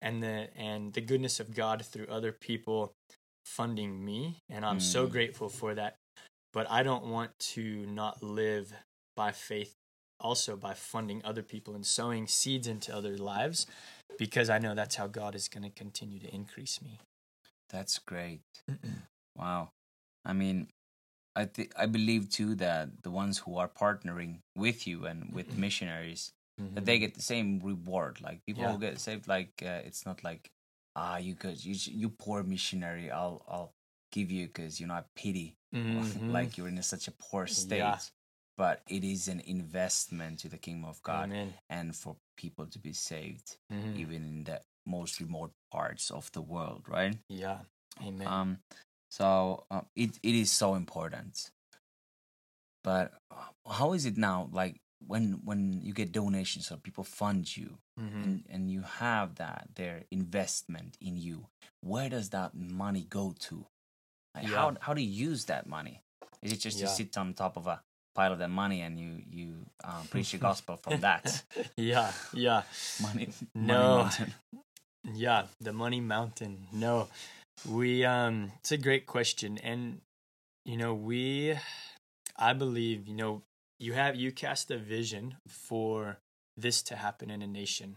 and 0.00 0.22
the 0.22 0.50
and 0.56 0.92
the 0.94 1.00
goodness 1.00 1.40
of 1.40 1.54
god 1.54 1.84
through 1.84 2.06
other 2.06 2.32
people 2.32 2.92
funding 3.44 4.04
me 4.04 4.38
and 4.48 4.64
i'm 4.64 4.80
so 4.80 5.06
Mm. 5.06 5.12
grateful 5.12 5.48
for 5.48 5.74
that 5.74 5.96
but 6.52 6.68
i 6.70 6.82
don't 6.82 7.04
want 7.06 7.38
to 7.38 7.86
not 7.86 8.22
live 8.22 8.72
by 9.14 9.32
faith 9.32 9.74
also 10.18 10.56
by 10.56 10.72
funding 10.74 11.22
other 11.24 11.42
people 11.42 11.74
and 11.74 11.86
sowing 11.86 12.26
seeds 12.26 12.66
into 12.66 12.94
other 12.94 13.16
lives 13.18 13.66
because 14.18 14.48
I 14.48 14.58
know 14.58 14.74
that's 14.74 14.94
how 14.96 15.08
God 15.08 15.34
is 15.34 15.46
going 15.46 15.62
to 15.64 15.68
continue 15.70 16.18
to 16.20 16.34
increase 16.34 16.80
me. 16.80 17.00
That's 17.68 17.98
great. 17.98 18.40
wow. 19.36 19.72
I 20.26 20.32
mean, 20.32 20.68
I 21.36 21.44
th- 21.46 21.70
I 21.76 21.86
believe 21.86 22.28
too 22.30 22.54
that 22.56 23.02
the 23.02 23.10
ones 23.10 23.38
who 23.38 23.56
are 23.58 23.68
partnering 23.68 24.40
with 24.56 24.86
you 24.86 25.06
and 25.06 25.32
with 25.32 25.56
missionaries 25.56 26.32
that 26.74 26.86
they 26.86 26.98
get 26.98 27.14
the 27.14 27.22
same 27.22 27.60
reward. 27.60 28.20
Like 28.22 28.40
people 28.46 28.62
Yeah. 28.64 28.72
who 28.72 28.78
get 28.80 28.98
saved, 28.98 29.28
like 29.28 29.52
uh, 29.62 29.82
it's 29.88 30.04
not 30.06 30.24
like 30.24 30.50
ah 30.96 31.18
you 31.18 31.34
good 31.34 31.62
you 31.64 31.74
you 32.02 32.08
poor 32.10 32.42
missionary. 32.42 33.10
I'll 33.10 33.44
I'll 33.48 33.72
give 34.12 34.30
you 34.30 34.46
because 34.46 34.80
you 34.80 34.86
know 34.86 34.94
I 34.94 35.04
pity 35.14 35.54
Mhm. 35.74 36.32
like 36.32 36.56
you're 36.56 36.68
in 36.68 36.78
a, 36.78 36.82
such 36.82 37.06
a 37.08 37.12
poor 37.12 37.46
state. 37.46 37.78
Yeah. 37.78 37.98
But 38.56 38.80
it 38.88 39.04
is 39.04 39.28
an 39.28 39.40
investment 39.40 40.38
to 40.40 40.48
the 40.48 40.56
kingdom 40.56 40.86
of 40.88 41.02
God 41.02 41.28
Amen. 41.28 41.52
and 41.68 41.94
for 41.94 42.16
people 42.38 42.64
to 42.66 42.78
be 42.78 42.94
saved, 42.94 43.58
Mhm. 43.70 43.96
even 43.98 44.24
in 44.24 44.44
the 44.44 44.62
most 44.86 45.20
remote 45.20 45.52
parts 45.70 46.10
of 46.10 46.32
the 46.32 46.40
world, 46.40 46.88
right? 46.88 47.18
Yeah. 47.28 47.60
Amen. 48.00 48.26
Um, 48.26 48.58
so 49.10 49.64
uh, 49.70 49.82
it 49.94 50.18
it 50.22 50.34
is 50.34 50.50
so 50.50 50.74
important. 50.74 51.50
But 52.84 53.12
uh, 53.30 53.70
how 53.70 53.92
is 53.94 54.06
it 54.06 54.16
now? 54.16 54.48
Like 54.52 54.80
when 55.06 55.40
when 55.44 55.80
you 55.82 55.92
get 55.92 56.12
donations 56.12 56.70
or 56.70 56.76
people 56.76 57.04
fund 57.04 57.56
you 57.56 57.78
Mhm. 57.98 58.24
and, 58.24 58.44
and 58.50 58.70
you 58.70 58.82
have 58.82 59.36
that 59.36 59.68
their 59.74 60.04
investment 60.10 60.96
in 61.00 61.16
you, 61.16 61.46
where 61.80 62.08
does 62.10 62.30
that 62.30 62.54
money 62.54 63.04
go 63.08 63.34
to? 63.48 63.66
Like 64.34 64.44
Yeah. 64.44 64.56
How 64.56 64.76
how 64.80 64.94
do 64.94 65.00
you 65.02 65.28
use 65.30 65.46
that 65.46 65.66
money? 65.66 66.02
Is 66.42 66.52
it 66.52 66.60
just 66.60 66.78
Yeah. 66.78 66.86
you 66.86 66.94
sit 66.94 67.16
on 67.16 67.34
top 67.34 67.56
of 67.56 67.66
a 67.66 67.82
pile 68.14 68.32
of 68.32 68.38
that 68.38 68.50
money 68.50 68.80
and 68.82 68.98
you 69.00 69.22
you 69.28 69.66
um, 69.84 70.06
preach 70.08 70.32
the 70.32 70.38
gospel 70.38 70.76
from 70.76 71.00
that 71.06 71.42
yeah. 71.76 72.12
Yeah. 72.32 72.62
money? 73.00 73.28
money 73.54 73.66
No. 73.72 73.96
mountain? 74.02 74.34
Yeah, 75.14 75.46
the 75.60 75.72
money 75.72 76.00
mountain. 76.00 76.66
No. 76.72 77.08
We 77.64 78.04
um 78.04 78.52
it's 78.58 78.72
a 78.72 78.76
great 78.76 79.06
question 79.06 79.58
and 79.58 80.00
you 80.64 80.76
know, 80.76 80.94
we 80.94 81.56
I 82.36 82.52
believe, 82.52 83.06
you 83.06 83.14
know, 83.14 83.42
you 83.78 83.94
have 83.94 84.16
you 84.16 84.32
cast 84.32 84.70
a 84.70 84.78
vision 84.78 85.36
for 85.48 86.18
this 86.56 86.82
to 86.82 86.96
happen 86.96 87.30
in 87.30 87.42
a 87.42 87.46
nation. 87.46 87.96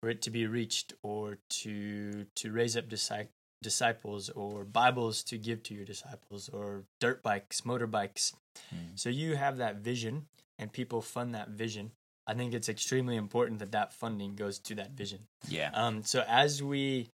For 0.00 0.10
it 0.10 0.22
to 0.22 0.30
be 0.30 0.46
reached 0.46 0.94
or 1.02 1.38
to 1.62 2.26
to 2.36 2.52
raise 2.52 2.76
up 2.76 2.88
disci- 2.88 3.28
disciples 3.62 4.28
or 4.30 4.64
Bibles 4.64 5.22
to 5.24 5.38
give 5.38 5.62
to 5.64 5.74
your 5.74 5.84
disciples 5.84 6.48
or 6.48 6.84
dirt 7.00 7.22
bikes, 7.22 7.62
motorbikes. 7.62 8.34
Mm. 8.74 8.96
So 8.98 9.08
you 9.08 9.36
have 9.36 9.56
that 9.58 9.76
vision 9.76 10.26
and 10.58 10.72
people 10.72 11.00
fund 11.00 11.34
that 11.34 11.50
vision. 11.50 11.92
I 12.26 12.34
think 12.34 12.54
it's 12.54 12.68
extremely 12.68 13.16
important 13.16 13.58
that 13.60 13.72
that 13.72 13.92
funding 13.92 14.34
goes 14.34 14.58
to 14.60 14.74
that 14.76 14.92
vision. 14.92 15.20
Yeah. 15.48 15.70
Um, 15.74 16.02
so 16.02 16.24
as 16.28 16.62
we, 16.62 17.08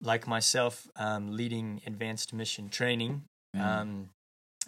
like 0.00 0.26
myself, 0.26 0.88
um, 0.96 1.32
leading 1.32 1.80
advanced 1.86 2.32
mission 2.32 2.68
training, 2.68 3.24
Mm. 3.54 3.60
um, 3.60 4.10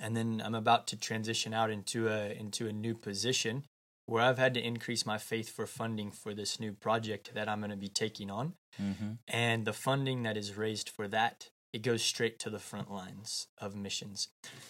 and 0.00 0.16
then 0.16 0.40
I'm 0.44 0.54
about 0.54 0.86
to 0.88 0.96
transition 0.96 1.52
out 1.52 1.70
into 1.70 2.08
a 2.08 2.30
into 2.32 2.68
a 2.68 2.72
new 2.72 2.94
position 2.94 3.64
where 4.06 4.22
I've 4.22 4.38
had 4.38 4.54
to 4.54 4.60
increase 4.60 5.04
my 5.04 5.18
faith 5.18 5.50
for 5.50 5.66
funding 5.66 6.10
for 6.12 6.32
this 6.32 6.58
new 6.58 6.72
project 6.72 7.34
that 7.34 7.48
I'm 7.48 7.60
going 7.60 7.70
to 7.70 7.76
be 7.76 7.88
taking 7.90 8.30
on, 8.30 8.54
hmm 8.76 9.14
and 9.26 9.64
the 9.66 9.72
funding 9.74 10.22
that 10.22 10.36
is 10.36 10.56
raised 10.56 10.88
for 10.88 11.08
that 11.08 11.50
it 11.74 11.82
goes 11.82 12.02
straight 12.02 12.38
to 12.38 12.48
the 12.50 12.58
front 12.58 12.90
lines 12.90 13.48
of 13.58 13.76
missions. 13.76 14.28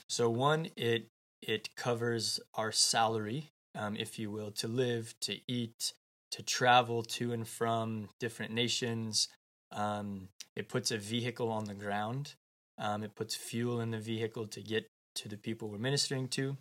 So 0.08 0.28
one, 0.28 0.70
it 0.76 1.08
it 1.40 1.76
covers 1.76 2.40
our 2.54 2.72
salary, 2.72 3.52
um, 3.76 3.94
if 3.96 4.18
you 4.18 4.32
will, 4.32 4.50
to 4.50 4.66
live, 4.66 5.14
to 5.20 5.38
eat, 5.46 5.92
to 6.32 6.42
travel 6.42 7.04
to 7.04 7.32
and 7.32 7.46
from 7.46 8.08
different 8.18 8.52
nations. 8.52 9.28
Um, 9.72 10.28
it 10.56 10.68
puts 10.68 10.90
a 10.90 10.98
vehicle 10.98 11.50
on 11.50 11.64
the 11.64 11.74
ground. 11.74 12.34
Um, 12.78 13.02
it 13.02 13.14
puts 13.14 13.34
fuel 13.34 13.80
in 13.80 13.90
the 13.90 13.98
vehicle 13.98 14.46
to 14.48 14.60
get 14.60 14.86
to 15.16 15.28
the 15.28 15.36
people 15.36 15.68
we're 15.68 15.78
ministering 15.78 16.28
to. 16.28 16.56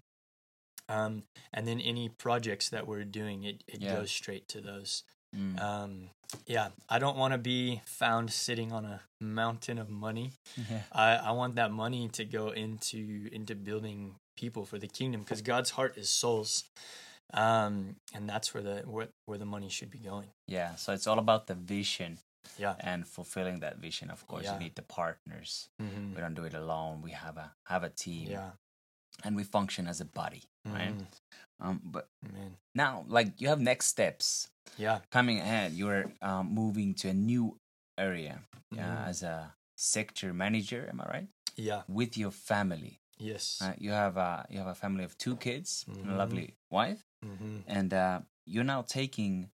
Um, 0.89 1.24
and 1.54 1.67
then 1.67 1.80
any 1.82 2.10
projects 2.10 2.70
that 2.70 2.88
we're 2.88 3.04
doing, 3.04 3.43
it, 3.43 3.63
it 3.67 3.82
Yeah. 3.82 3.96
goes 3.96 4.12
straight 4.12 4.48
to 4.50 4.62
those. 4.62 5.04
Mm. 5.36 5.60
Um, 5.62 6.10
yeah, 6.46 6.70
I 6.89 7.00
don't 7.00 7.17
want 7.17 7.34
to 7.34 7.38
be 7.38 7.82
found 7.86 8.32
sitting 8.32 8.72
on 8.72 8.86
a 8.86 9.02
mountain 9.20 9.78
of 9.78 9.89
money. 9.89 10.32
yeah. 10.70 10.84
I, 10.91 11.15
I 11.15 11.32
want 11.32 11.56
that 11.56 11.72
money 11.72 12.08
to 12.10 12.24
go 12.26 12.50
into 12.52 13.30
into 13.32 13.54
building 13.56 14.15
people 14.38 14.65
for 14.65 14.80
the 14.80 14.88
kingdom 14.88 15.22
because 15.22 15.41
God's 15.41 15.72
heart 15.72 15.98
is 15.98 16.10
souls, 16.10 16.63
um, 17.34 17.98
and 18.13 18.28
that's 18.30 18.54
where 18.54 18.63
the 18.63 18.76
where, 18.86 19.10
where 19.26 19.38
the 19.38 19.46
money 19.46 19.70
should 19.70 19.91
be 19.91 20.00
going. 20.00 20.30
Yeah, 20.48 20.76
so 20.76 20.93
it's 20.93 21.08
all 21.08 21.20
about 21.20 21.48
the 21.48 21.56
vision 21.56 22.20
Yeah. 22.57 22.75
and 22.79 23.07
fulfilling 23.07 23.60
that 23.62 23.77
vision. 23.77 24.10
Of 24.12 24.25
course, 24.27 24.43
Yeah. 24.45 24.53
you 24.53 24.60
need 24.60 24.75
the 24.75 24.81
partners. 24.83 25.69
hmm 25.79 26.13
We 26.15 26.21
don't 26.21 26.33
do 26.36 26.45
it 26.45 26.53
alone. 26.53 27.01
We 27.01 27.12
have 27.12 27.38
a 27.38 27.51
have 27.65 27.83
a 27.83 27.89
team, 27.89 28.29
Yeah. 28.31 28.51
and 29.23 29.36
we 29.36 29.43
function 29.43 29.88
as 29.88 30.01
a 30.01 30.05
body, 30.05 30.43
right? 30.65 30.93
Mhm. 30.95 31.07
Um, 31.60 31.81
but 31.83 32.10
Amen. 32.25 32.57
now, 32.75 33.05
like 33.07 33.41
you 33.41 33.47
have 33.49 33.60
next 33.62 33.88
steps 33.88 34.49
Yeah. 34.77 34.99
coming 35.10 35.39
ahead. 35.39 35.73
You're 35.73 36.12
um, 36.21 36.53
moving 36.53 36.93
to 37.01 37.10
a 37.10 37.13
new 37.13 37.60
area 37.97 38.43
uh, 38.71 38.75
Mhm. 38.75 39.07
as 39.07 39.23
a 39.23 39.55
sector 39.75 40.33
manager. 40.33 40.88
Am 40.89 41.01
I 41.01 41.05
right? 41.05 41.27
Yeah. 41.55 41.83
With 41.88 42.17
your 42.17 42.31
family, 42.31 43.01
Yes. 43.17 43.62
uh, 43.62 43.73
you 43.77 43.91
have 43.91 44.17
a 44.17 44.45
you 44.49 44.57
have 44.60 44.67
a 44.67 44.75
family 44.75 45.03
of 45.03 45.17
two 45.17 45.36
kids 45.38 45.86
and 45.88 45.97
a 46.10 46.13
Mhm. 46.13 46.17
lovely 46.17 46.55
wife, 46.69 47.01
hmm 47.23 47.62
and 47.67 47.93
uh, 47.93 48.21
you're 48.45 48.63
now 48.75 48.81
taking 48.83 49.49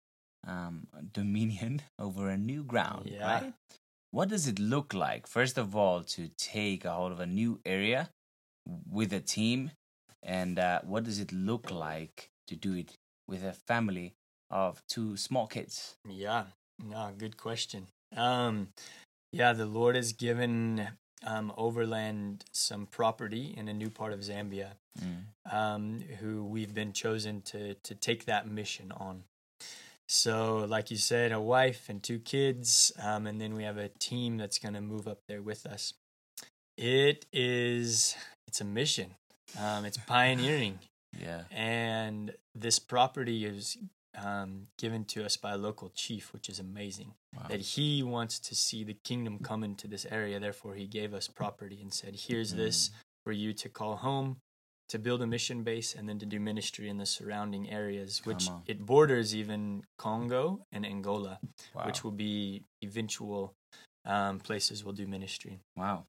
um, 0.48 0.88
dominion 1.14 1.82
over 2.00 2.30
a 2.30 2.38
new 2.38 2.64
ground, 2.64 3.10
Yeah. 3.12 3.26
right? 3.42 3.54
What 4.12 4.30
does 4.30 4.48
it 4.48 4.58
look 4.60 4.94
like, 4.94 5.28
first 5.28 5.58
of 5.58 5.76
all, 5.76 6.04
to 6.04 6.30
take 6.38 6.84
a 6.84 6.92
hold 6.92 7.12
of 7.12 7.20
a 7.20 7.28
new 7.28 7.60
area 7.66 8.10
with 8.90 9.14
a 9.14 9.20
team, 9.20 9.72
and 10.24 10.58
uh, 10.58 10.82
what 10.84 11.04
does 11.04 11.20
it 11.20 11.32
look 11.32 11.70
like 11.70 12.30
to 12.48 12.56
do 12.56 12.74
it 12.74 12.94
with 13.28 13.44
a 13.44 13.54
family 13.54 14.14
of 14.50 14.82
two 14.88 15.16
small 15.16 15.46
kids? 15.46 15.96
Yeah. 16.10 16.46
No, 16.84 17.12
good 17.18 17.38
question. 17.38 17.88
Um, 18.16 18.70
yeah, 19.32 19.54
the 19.54 19.68
Lord 19.68 19.96
has 19.96 20.12
given 20.14 20.88
um, 21.24 21.54
Overland 21.56 22.46
some 22.52 22.88
property 22.88 23.54
in 23.56 23.68
a 23.68 23.74
new 23.74 23.90
part 23.92 24.14
of 24.14 24.22
Zambia. 24.22 24.72
Mm. 25.00 25.54
um, 25.54 26.02
who 26.20 26.44
we've 26.44 26.74
been 26.74 26.92
chosen 26.92 27.42
to 27.44 27.76
to 27.76 27.96
take 27.96 28.26
that 28.26 28.48
mission 28.50 28.92
on. 28.92 29.24
So, 30.12 30.66
like 30.68 30.90
you 30.90 30.98
said, 30.98 31.32
a 31.32 31.40
wife 31.40 31.88
and 31.88 32.02
two 32.02 32.18
kids, 32.18 32.92
um, 33.00 33.28
and 33.28 33.40
then 33.40 33.54
we 33.54 33.64
have 33.64 33.78
a 33.78 33.90
team 33.90 34.38
that's 34.38 34.58
going 34.58 34.74
to 34.74 34.82
move 34.82 35.08
up 35.08 35.20
there 35.28 35.44
with 35.44 35.68
us. 35.68 35.94
It 36.78 37.28
is 37.32 38.16
it's 38.48 38.60
a 38.60 38.66
mission. 38.66 39.14
Um, 39.60 39.86
it's 39.86 39.98
pioneering, 39.98 40.80
Yeah. 41.20 41.44
and 41.52 42.34
this 42.56 42.80
property 42.80 43.46
is 43.46 43.78
um, 44.18 44.66
given 44.80 45.06
to 45.06 45.24
us 45.24 45.38
by 45.38 45.52
a 45.52 45.58
local 45.58 45.92
chief, 45.94 46.34
which 46.34 46.50
is 46.50 46.58
amazing. 46.58 47.14
Wow. 47.38 47.46
That 47.48 47.60
he 47.62 48.02
wants 48.02 48.40
to 48.40 48.56
see 48.56 48.84
the 48.84 48.96
kingdom 49.04 49.38
come 49.38 49.64
into 49.64 49.88
this 49.88 50.08
area. 50.10 50.40
Therefore, 50.40 50.74
he 50.74 50.88
gave 50.88 51.14
us 51.14 51.28
property 51.28 51.80
and 51.84 51.94
said, 51.94 52.16
"Here's 52.16 52.56
this 52.56 52.90
for 53.24 53.32
you 53.32 53.54
to 53.54 53.70
call 53.70 53.98
home." 53.98 54.38
To 54.90 55.00
build 55.00 55.22
a 55.22 55.28
mission 55.28 55.64
base 55.64 55.94
and 55.96 56.10
then 56.10 56.20
to 56.20 56.26
do 56.26 56.40
ministry 56.40 56.90
in 56.90 56.98
the 56.98 57.06
surrounding 57.06 57.70
areas, 57.70 58.22
which 58.26 58.50
it 58.66 58.80
borders 58.86 59.36
even 59.36 59.84
Congo 59.98 60.62
and 60.72 60.86
Angola, 60.86 61.40
Wow. 61.76 61.86
which 61.86 62.04
will 62.04 62.12
be 62.30 62.64
eventual 62.84 63.54
um, 64.06 64.40
places 64.40 64.84
we'll 64.84 64.96
do 64.96 65.06
ministry. 65.08 65.60
wow. 65.78 66.06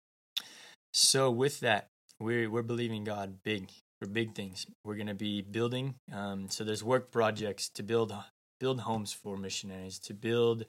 So 0.92 1.30
with 1.30 1.60
that, 1.60 1.86
we're 2.18 2.50
we're 2.50 2.62
believing 2.62 3.04
God 3.04 3.38
big 3.44 3.70
for 4.00 4.08
big 4.08 4.34
things. 4.34 4.66
We're 4.84 4.96
gonna 4.96 5.14
be 5.14 5.42
building. 5.42 5.94
Um, 6.12 6.48
so 6.48 6.64
there's 6.64 6.82
work 6.82 7.10
projects 7.10 7.68
to 7.74 7.82
build 7.82 8.12
build 8.58 8.80
homes 8.80 9.12
for 9.12 9.36
missionaries, 9.36 9.98
to 10.00 10.14
build 10.14 10.64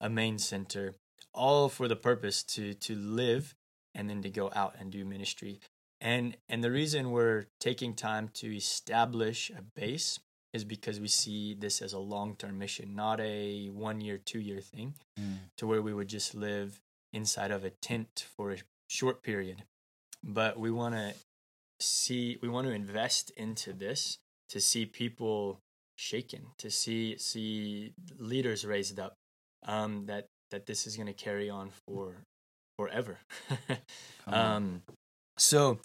a 0.00 0.08
main 0.10 0.38
center, 0.38 0.94
all 1.34 1.68
for 1.68 1.86
the 1.88 1.96
purpose 1.96 2.42
to 2.54 2.74
to 2.74 2.94
live 2.96 3.54
and 3.94 4.08
then 4.08 4.22
to 4.22 4.30
go 4.30 4.50
out 4.54 4.74
and 4.78 4.90
do 4.90 5.04
ministry. 5.04 5.60
And 6.02 6.36
and 6.48 6.62
the 6.64 6.70
reason 6.70 7.12
we're 7.12 7.46
taking 7.60 7.94
time 7.94 8.28
to 8.34 8.54
establish 8.54 9.50
a 9.50 9.62
base 9.62 10.18
is 10.52 10.64
because 10.64 11.00
we 11.00 11.08
see 11.08 11.54
this 11.54 11.80
as 11.80 11.92
a 11.94 11.98
long 11.98 12.34
term 12.36 12.58
mission, 12.58 12.94
not 12.94 13.20
a 13.20 13.68
one 13.68 14.00
year, 14.00 14.18
two 14.18 14.40
year 14.40 14.60
thing 14.60 14.94
Mm. 15.18 15.38
to 15.58 15.66
where 15.66 15.80
we 15.80 15.94
would 15.94 16.08
just 16.08 16.34
live 16.34 16.80
inside 17.12 17.50
of 17.52 17.64
a 17.64 17.70
tent 17.70 18.26
for 18.36 18.50
a 18.52 18.58
short 18.88 19.22
period. 19.22 19.62
But 20.24 20.58
we 20.58 20.70
want 20.70 20.94
to 20.96 21.14
see, 21.80 22.38
we 22.42 22.48
want 22.48 22.66
to 22.66 22.72
invest 22.72 23.30
into 23.36 23.72
this 23.72 24.18
to 24.48 24.60
see 24.60 24.84
people 24.86 25.60
shaken, 25.96 26.46
to 26.58 26.70
see 26.70 27.16
see 27.18 27.92
leaders 28.18 28.64
raised 28.64 28.98
up. 28.98 29.14
Um, 29.64 30.06
that 30.06 30.26
that 30.50 30.66
this 30.66 30.86
is 30.86 30.96
going 30.96 31.06
to 31.06 31.24
carry 31.24 31.48
on 31.48 31.70
for 31.86 32.24
forever. 32.76 33.20
Um, 34.26 34.82
so 35.42 35.80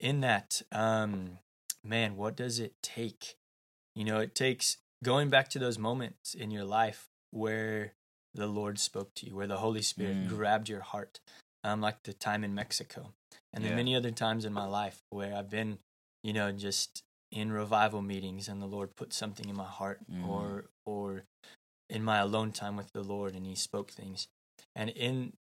in 0.00 0.20
that, 0.20 0.62
um, 0.72 1.38
man, 1.84 2.16
what 2.16 2.36
does 2.36 2.58
it 2.58 2.74
take 2.82 3.36
You 3.98 4.04
know, 4.04 4.20
it 4.20 4.34
takes 4.34 4.76
going 5.02 5.30
back 5.30 5.48
to 5.50 5.58
those 5.58 5.78
moments 5.78 6.34
in 6.34 6.50
your 6.50 6.64
life 6.64 7.08
where 7.30 7.94
the 8.34 8.46
Lord 8.46 8.78
spoke 8.78 9.14
to 9.14 9.26
you, 9.26 9.34
where 9.34 9.46
the 9.46 9.56
Holy 9.56 9.80
Spirit 9.80 10.16
Mm. 10.18 10.28
grabbed 10.28 10.68
your 10.68 10.82
heart, 10.82 11.20
um, 11.64 11.80
like 11.80 12.02
the 12.02 12.12
time 12.12 12.44
in 12.44 12.54
Mexico, 12.54 13.14
and 13.54 13.64
Yeah. 13.64 13.74
many 13.74 13.96
other 13.96 14.10
times 14.10 14.44
in 14.44 14.52
my 14.52 14.66
life 14.66 15.02
where 15.08 15.34
I've 15.34 15.48
been, 15.48 15.78
you 16.22 16.34
know, 16.34 16.52
just 16.52 17.02
in 17.30 17.50
revival 17.52 18.02
meetings 18.02 18.48
and 18.50 18.60
the 18.60 18.66
Lord 18.76 18.96
put 18.96 19.14
something 19.14 19.48
in 19.48 19.56
my 19.56 19.70
heart, 19.80 20.00
Mm. 20.10 20.28
or 20.28 20.70
or 20.84 21.24
in 21.88 22.04
my 22.04 22.18
alone 22.18 22.52
time 22.52 22.76
with 22.76 22.92
the 22.92 23.02
Lord, 23.02 23.34
and 23.34 23.46
He 23.46 23.54
spoke 23.54 23.90
things, 23.92 24.28
and 24.74 24.90
in 24.90 25.38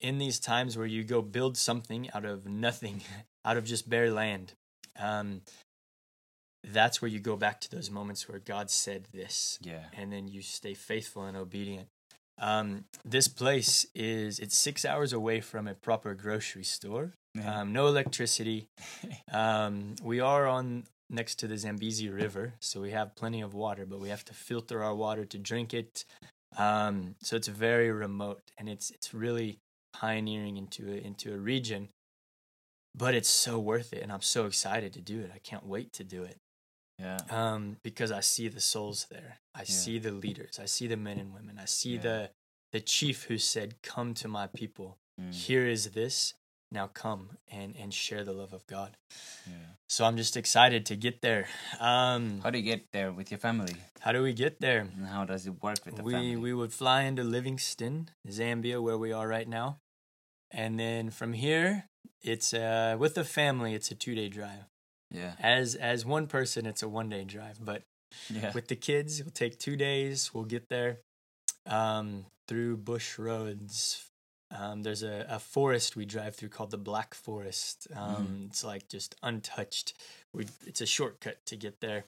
in 0.00 0.18
these 0.18 0.38
times 0.38 0.76
where 0.76 0.86
you 0.86 1.04
go 1.04 1.22
build 1.22 1.56
something 1.56 2.10
out 2.14 2.24
of 2.24 2.46
nothing, 2.46 3.02
out 3.44 3.56
of 3.56 3.64
just 3.64 3.88
bare 3.88 4.10
land, 4.10 4.52
um, 4.98 5.42
that's 6.64 7.00
where 7.00 7.08
you 7.10 7.18
go 7.20 7.36
back 7.36 7.60
to 7.62 7.70
those 7.70 7.90
moments 7.90 8.28
where 8.28 8.38
God 8.38 8.70
said 8.70 9.06
this, 9.12 9.58
Yeah. 9.62 9.84
and 9.96 10.12
then 10.12 10.28
you 10.28 10.42
stay 10.42 10.74
faithful 10.74 11.24
and 11.24 11.36
obedient. 11.36 11.88
Um, 12.38 12.84
this 13.04 13.28
place 13.28 13.86
is 13.94 14.38
it's 14.38 14.56
six 14.56 14.84
hours 14.84 15.12
away 15.12 15.40
from 15.40 15.66
a 15.68 15.74
proper 15.74 16.14
grocery 16.14 16.64
store. 16.64 17.12
Yeah. 17.34 17.60
Um, 17.60 17.72
no 17.72 17.86
electricity. 17.86 18.66
Um, 19.32 19.94
we 20.02 20.18
are 20.20 20.46
on 20.48 20.84
next 21.08 21.36
to 21.40 21.46
the 21.46 21.56
Zambezi 21.56 22.08
River, 22.08 22.54
so 22.60 22.80
we 22.80 22.90
have 22.90 23.14
plenty 23.14 23.40
of 23.42 23.54
water, 23.54 23.86
but 23.86 24.00
we 24.00 24.08
have 24.08 24.24
to 24.24 24.34
filter 24.34 24.82
our 24.82 24.94
water 24.94 25.24
to 25.24 25.38
drink 25.38 25.72
it. 25.72 26.04
Um, 26.56 27.14
so 27.22 27.36
it's 27.36 27.46
very 27.46 27.92
remote, 27.92 28.40
and 28.58 28.68
it's 28.68 28.90
it's 28.90 29.14
really 29.14 29.58
pioneering 30.00 30.56
into 30.56 30.90
a, 30.92 30.96
into 30.96 31.32
a 31.34 31.38
region. 31.38 31.88
But 32.96 33.14
it's 33.14 33.28
so 33.28 33.58
worth 33.58 33.92
it, 33.92 34.02
and 34.02 34.10
I'm 34.10 34.22
so 34.22 34.46
excited 34.46 34.92
to 34.94 35.00
do 35.00 35.20
it. 35.20 35.30
I 35.32 35.38
can't 35.38 35.64
wait 35.66 35.92
to 35.92 36.04
do 36.04 36.24
it 36.24 36.38
yeah. 36.98 37.18
um, 37.30 37.76
because 37.84 38.10
I 38.10 38.20
see 38.20 38.48
the 38.48 38.60
souls 38.60 39.06
there. 39.10 39.38
I 39.54 39.62
see 39.64 39.98
the 40.00 40.10
leaders. 40.10 40.58
I 40.60 40.66
see 40.66 40.88
the 40.88 40.96
men 40.96 41.18
and 41.18 41.32
women. 41.32 41.58
I 41.60 41.66
see 41.66 41.94
Yeah. 41.94 42.00
the 42.02 42.30
the 42.72 42.80
chief 42.80 43.24
who 43.24 43.38
said, 43.38 43.74
"Come 43.82 44.14
to 44.14 44.28
my 44.28 44.46
people. 44.48 44.96
Mm, 45.20 45.32
Here 45.34 45.66
is 45.66 45.90
this. 45.90 46.34
Now 46.72 46.86
come 46.88 47.38
and 47.48 47.76
and 47.76 47.92
share 47.94 48.24
the 48.24 48.32
love 48.32 48.52
of 48.52 48.66
God." 48.66 48.96
yeah. 49.46 49.74
So 49.88 50.04
I'm 50.04 50.16
just 50.16 50.36
excited 50.36 50.84
to 50.86 50.96
get 50.96 51.20
there. 51.20 51.48
Um, 51.80 52.40
How 52.42 52.50
do 52.50 52.58
you 52.58 52.64
get 52.64 52.92
there 52.92 53.12
with 53.12 53.30
your 53.30 53.38
family? 53.40 53.74
how 54.00 54.12
do 54.12 54.22
we 54.22 54.32
get 54.32 54.60
there? 54.60 54.80
And 54.80 55.06
how 55.06 55.24
does 55.26 55.46
it 55.46 55.62
work 55.62 55.84
with 55.84 55.94
the 55.96 56.02
We 56.02 56.12
family? 56.12 56.36
we 56.36 56.52
would 56.54 56.72
fly 56.72 57.02
into 57.02 57.22
Livingstone, 57.22 58.08
Zambia, 58.28 58.80
where 58.82 58.98
we 58.98 59.12
are 59.12 59.28
right 59.28 59.48
now, 59.48 59.78
and 60.50 60.78
then 60.78 61.10
from 61.10 61.32
here, 61.32 61.86
it's 62.22 62.52
uh 62.54 62.96
with 62.98 63.14
the 63.14 63.24
family. 63.24 63.74
It's 63.74 63.90
a 63.90 63.94
two 63.94 64.14
day 64.14 64.28
drive. 64.28 64.64
yeah. 65.10 65.32
As 65.40 65.74
as 65.74 66.04
one 66.04 66.26
person, 66.26 66.66
it's 66.66 66.82
a 66.82 66.88
one 66.88 67.08
day 67.08 67.24
drive, 67.24 67.58
but 67.64 67.82
Yeah. 68.28 68.52
with 68.54 68.66
the 68.68 68.76
kids. 68.76 69.20
It'll 69.20 69.32
take 69.32 69.58
two 69.58 69.76
days. 69.76 70.34
We'll 70.34 70.44
get 70.44 70.68
there 70.68 70.98
um, 71.66 72.26
through 72.48 72.78
bush 72.78 73.18
roads. 73.18 74.09
Um, 74.56 74.82
there's 74.82 75.02
a, 75.04 75.26
a 75.28 75.38
forest 75.38 75.94
we 75.94 76.04
drive 76.04 76.34
through 76.34 76.48
called 76.48 76.72
the 76.72 76.78
Black 76.78 77.14
Forest. 77.14 77.86
Um, 77.94 78.46
It's 78.50 78.64
like 78.64 78.88
just 78.88 79.14
untouched. 79.22 79.94
We, 80.32 80.46
it's 80.66 80.80
a 80.80 80.86
shortcut 80.86 81.38
to 81.46 81.56
get 81.56 81.80
there. 81.80 82.04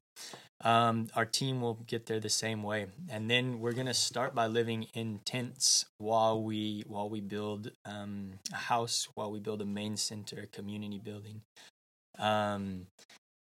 Um, 0.64 1.08
our 1.14 1.24
team 1.24 1.60
will 1.60 1.74
get 1.86 2.06
there 2.06 2.20
the 2.20 2.28
same 2.28 2.62
way, 2.62 2.86
and 3.08 3.28
then 3.30 3.58
we're 3.60 3.72
gonna 3.72 3.94
start 3.94 4.34
by 4.34 4.46
living 4.46 4.86
in 4.94 5.20
tents 5.24 5.86
while 5.98 6.40
we 6.42 6.84
while 6.86 7.08
we 7.08 7.20
build 7.20 7.72
um, 7.84 8.34
a 8.52 8.56
house, 8.56 9.08
while 9.14 9.30
we 9.32 9.40
build 9.40 9.60
a 9.60 9.66
main 9.66 9.96
center, 9.96 10.48
community 10.52 10.98
building. 10.98 11.42
Um, 12.18 12.86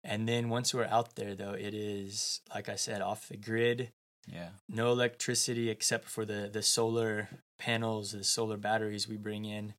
and 0.04 0.28
then 0.28 0.50
once 0.50 0.74
we're 0.74 0.86
out 0.86 1.16
there, 1.16 1.36
though, 1.36 1.54
it 1.54 1.74
is 1.74 2.42
like 2.54 2.68
I 2.70 2.76
said, 2.76 3.02
off 3.02 3.30
the 3.30 3.38
grid. 3.38 3.92
yeah. 4.28 4.50
No 4.68 4.92
electricity 4.92 5.70
except 5.70 6.10
for 6.10 6.26
the 6.26 6.50
the 6.52 6.62
solar 6.62 7.30
panels, 7.58 8.12
the 8.12 8.24
solar 8.24 8.58
batteries 8.58 9.08
we 9.08 9.18
bring 9.18 9.46
in. 9.46 9.74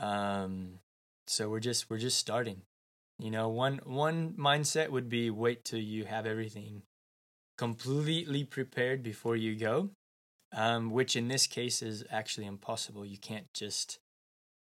Um, 0.00 0.78
so 1.26 1.48
we're 1.48 1.60
just 1.60 1.88
we're 1.90 1.98
just 1.98 2.18
starting. 2.18 2.62
You 3.18 3.30
know, 3.30 3.48
one 3.48 3.80
one 3.84 4.32
mindset 4.38 4.88
would 4.90 5.08
be 5.08 5.30
wait 5.30 5.64
till 5.64 5.78
you 5.80 6.04
have 6.04 6.26
everything 6.26 6.82
completely 7.58 8.44
prepared 8.44 9.02
before 9.02 9.36
you 9.36 9.54
go, 9.54 9.90
um, 10.52 10.90
which 10.90 11.14
in 11.16 11.28
this 11.28 11.46
case 11.46 11.82
is 11.82 12.04
actually 12.10 12.46
impossible. 12.46 13.04
You 13.06 13.18
can't 13.18 13.52
just 13.54 13.98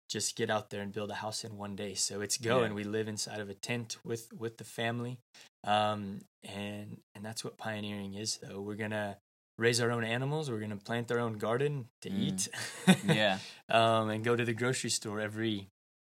just 0.09 0.35
get 0.35 0.49
out 0.49 0.69
there 0.69 0.81
and 0.81 0.91
build 0.91 1.09
a 1.09 1.15
house 1.15 1.43
in 1.43 1.57
one 1.57 1.75
day. 1.75 1.93
So 1.93 2.21
it's 2.21 2.37
go, 2.37 2.59
Yeah. 2.59 2.65
and 2.65 2.75
we 2.75 2.83
live 2.83 3.07
inside 3.07 3.39
of 3.39 3.49
a 3.49 3.53
tent 3.55 3.97
with 4.03 4.31
with 4.33 4.57
the 4.57 4.63
family, 4.63 5.17
um, 5.63 6.21
and 6.43 7.01
and 7.15 7.23
that's 7.25 7.43
what 7.43 7.57
pioneering 7.57 8.15
is. 8.15 8.37
Though 8.37 8.61
we're 8.61 8.75
gonna 8.75 9.17
raise 9.57 9.79
our 9.81 9.91
own 9.91 10.03
animals, 10.03 10.49
we're 10.49 10.59
gonna 10.59 10.77
plant 10.77 11.11
our 11.11 11.19
own 11.19 11.37
garden 11.37 11.89
to 12.01 12.09
Mm. 12.09 12.19
eat, 12.19 12.47
Yeah. 13.05 13.39
um, 13.69 14.09
and 14.09 14.23
go 14.23 14.35
to 14.35 14.45
the 14.45 14.53
grocery 14.53 14.89
store 14.89 15.19
every 15.19 15.69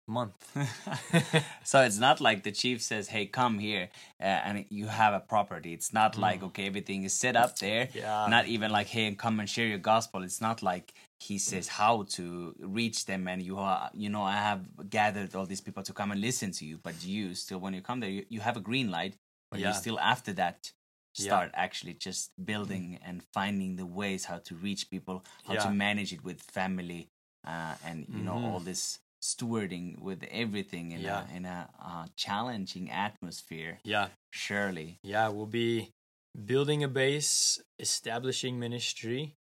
month. 0.08 0.34
so 1.64 1.82
it's 1.82 1.98
not 1.98 2.20
like 2.20 2.42
the 2.42 2.52
chief 2.52 2.82
says, 2.82 3.08
"Hey, 3.08 3.26
come 3.26 3.58
here," 3.58 3.88
uh, 4.20 4.24
and 4.24 4.64
you 4.68 4.86
have 4.88 5.14
a 5.14 5.20
property. 5.20 5.72
It's 5.72 5.92
not 5.92 6.16
like 6.18 6.40
Mm. 6.40 6.46
okay, 6.48 6.66
everything 6.66 7.04
is 7.04 7.14
set 7.14 7.36
up 7.36 7.58
there. 7.58 7.88
Yeah. 7.94 8.26
Not 8.28 8.46
even 8.46 8.70
like, 8.70 8.88
"Hey, 8.88 9.14
come 9.14 9.40
and 9.40 9.48
share 9.48 9.66
your 9.66 9.78
gospel." 9.78 10.22
It's 10.22 10.40
not 10.40 10.62
like 10.62 10.92
he 11.20 11.38
says 11.38 11.68
how 11.68 12.02
to 12.16 12.54
reach 12.58 13.06
them, 13.06 13.28
and 13.28 13.40
you 13.42 13.58
are, 13.58 13.90
you 13.94 14.08
know, 14.08 14.22
I 14.22 14.38
have 14.50 14.90
gathered 14.90 15.34
all 15.36 15.46
these 15.46 15.60
people 15.60 15.82
to 15.84 15.92
come 15.92 16.10
and 16.10 16.20
listen 16.20 16.50
to 16.52 16.64
you. 16.64 16.78
But 16.78 17.04
you 17.04 17.34
still, 17.34 17.58
when 17.60 17.74
you 17.74 17.80
come 17.82 18.00
there, 18.00 18.10
you, 18.10 18.24
you 18.28 18.40
have 18.40 18.56
a 18.56 18.60
green 18.60 18.90
light, 18.90 19.14
but 19.50 19.60
you 19.60 19.66
Yeah. 19.66 19.72
still 19.72 19.98
after 20.00 20.32
that 20.34 20.72
Yeah. 21.14 21.24
start 21.26 21.50
actually 21.54 21.94
just 21.94 22.30
building 22.42 22.98
and 23.04 23.22
finding 23.34 23.76
the 23.76 23.86
ways 23.86 24.24
how 24.24 24.38
to 24.38 24.54
reach 24.54 24.88
people, 24.90 25.24
how 25.46 25.54
to 25.56 25.70
manage 25.70 26.12
it 26.12 26.24
with 26.24 26.40
family, 26.40 27.08
uh, 27.46 27.74
and 27.84 28.06
you 28.08 28.22
know 28.24 28.34
Mhm. 28.36 28.44
all 28.44 28.60
this 28.60 28.98
stewarding 29.22 29.98
with 30.00 30.22
everything 30.30 30.90
in 30.92 31.02
Yeah. 31.02 31.28
a 31.30 31.36
in 31.36 31.44
a 31.44 31.70
uh, 31.78 32.06
challenging 32.16 32.90
atmosphere. 32.90 33.80
yeah. 33.84 34.08
Surely, 34.34 34.98
Yeah, 35.02 35.28
we'll 35.28 35.46
be 35.46 35.90
building 36.34 36.82
a 36.82 36.88
base, 36.88 37.60
establishing 37.78 38.58
ministry, 38.58 39.34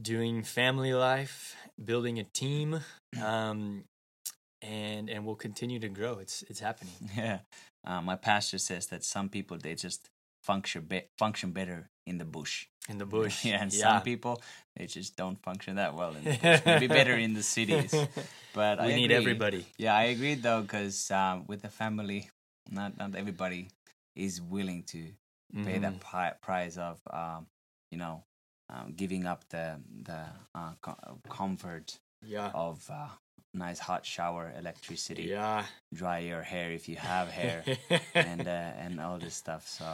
doing 0.00 0.42
family 0.42 0.92
life, 0.92 1.54
building 1.82 2.18
a 2.18 2.24
team, 2.24 2.80
um, 3.22 3.84
and 4.60 5.08
and 5.10 5.24
we'll 5.24 5.36
continue 5.36 5.78
to 5.80 5.88
grow. 5.88 6.18
It's 6.18 6.42
it's 6.42 6.60
happening. 6.60 6.94
yeah. 7.16 7.40
Uh, 7.84 8.00
my 8.00 8.16
pastor 8.16 8.58
says 8.58 8.86
that 8.88 9.04
some 9.04 9.28
people 9.28 9.56
they 9.58 9.74
just 9.74 10.08
function 10.42 10.82
be- 10.84 11.08
function 11.18 11.52
better 11.52 11.90
in 12.06 12.18
the 12.18 12.24
bush. 12.24 12.66
In 12.88 12.98
the 12.98 13.06
bush. 13.06 13.44
Yeah, 13.48 13.62
and 13.62 13.72
yeah. 13.72 13.80
some 13.80 14.02
people 14.02 14.42
they 14.76 14.86
just 14.86 15.16
don't 15.16 15.40
function 15.42 15.76
that 15.76 15.94
well 15.94 16.14
in 16.16 16.24
the 16.24 16.36
bush. 16.42 16.60
Maybe 16.66 16.86
better 16.88 17.14
in 17.14 17.34
the 17.34 17.42
cities. 17.56 17.94
But 18.52 18.80
I 18.80 18.86
we 18.86 18.94
need 18.94 19.10
agree. 19.10 19.16
everybody. 19.16 19.66
Yeah, 19.78 19.94
I 19.94 20.04
agree 20.14 20.34
though, 20.34 20.62
because 20.62 21.10
um, 21.10 21.44
with 21.46 21.62
the 21.62 21.68
family, 21.70 22.30
not 22.70 22.96
not 22.98 23.14
everybody 23.14 23.68
is 24.16 24.40
willing 24.40 24.82
to 24.92 24.98
pay 25.64 25.76
Mhm. 25.78 25.82
that 25.82 26.00
pri- 26.00 26.34
price 26.42 26.76
of 26.76 27.00
um, 27.10 27.46
you 27.90 27.98
know 27.98 28.24
um, 28.68 28.92
giving 28.96 29.26
up 29.26 29.44
the 29.50 29.80
the 30.02 30.20
uh, 30.54 30.72
co- 30.80 31.18
comfort 31.28 31.98
Yeah. 32.24 32.50
of 32.54 32.88
uh, 32.90 33.08
nice 33.54 33.78
hot 33.78 34.04
shower, 34.06 34.52
electricity, 34.58 35.24
Yeah. 35.24 35.64
dry 35.92 36.18
your 36.20 36.42
hair 36.42 36.72
if 36.72 36.88
you 36.88 36.96
have 36.96 37.28
hair, 37.30 37.64
and 38.14 38.46
uh, 38.48 38.82
and 38.84 39.00
all 39.00 39.18
this 39.18 39.34
stuff. 39.34 39.68
So 39.68 39.84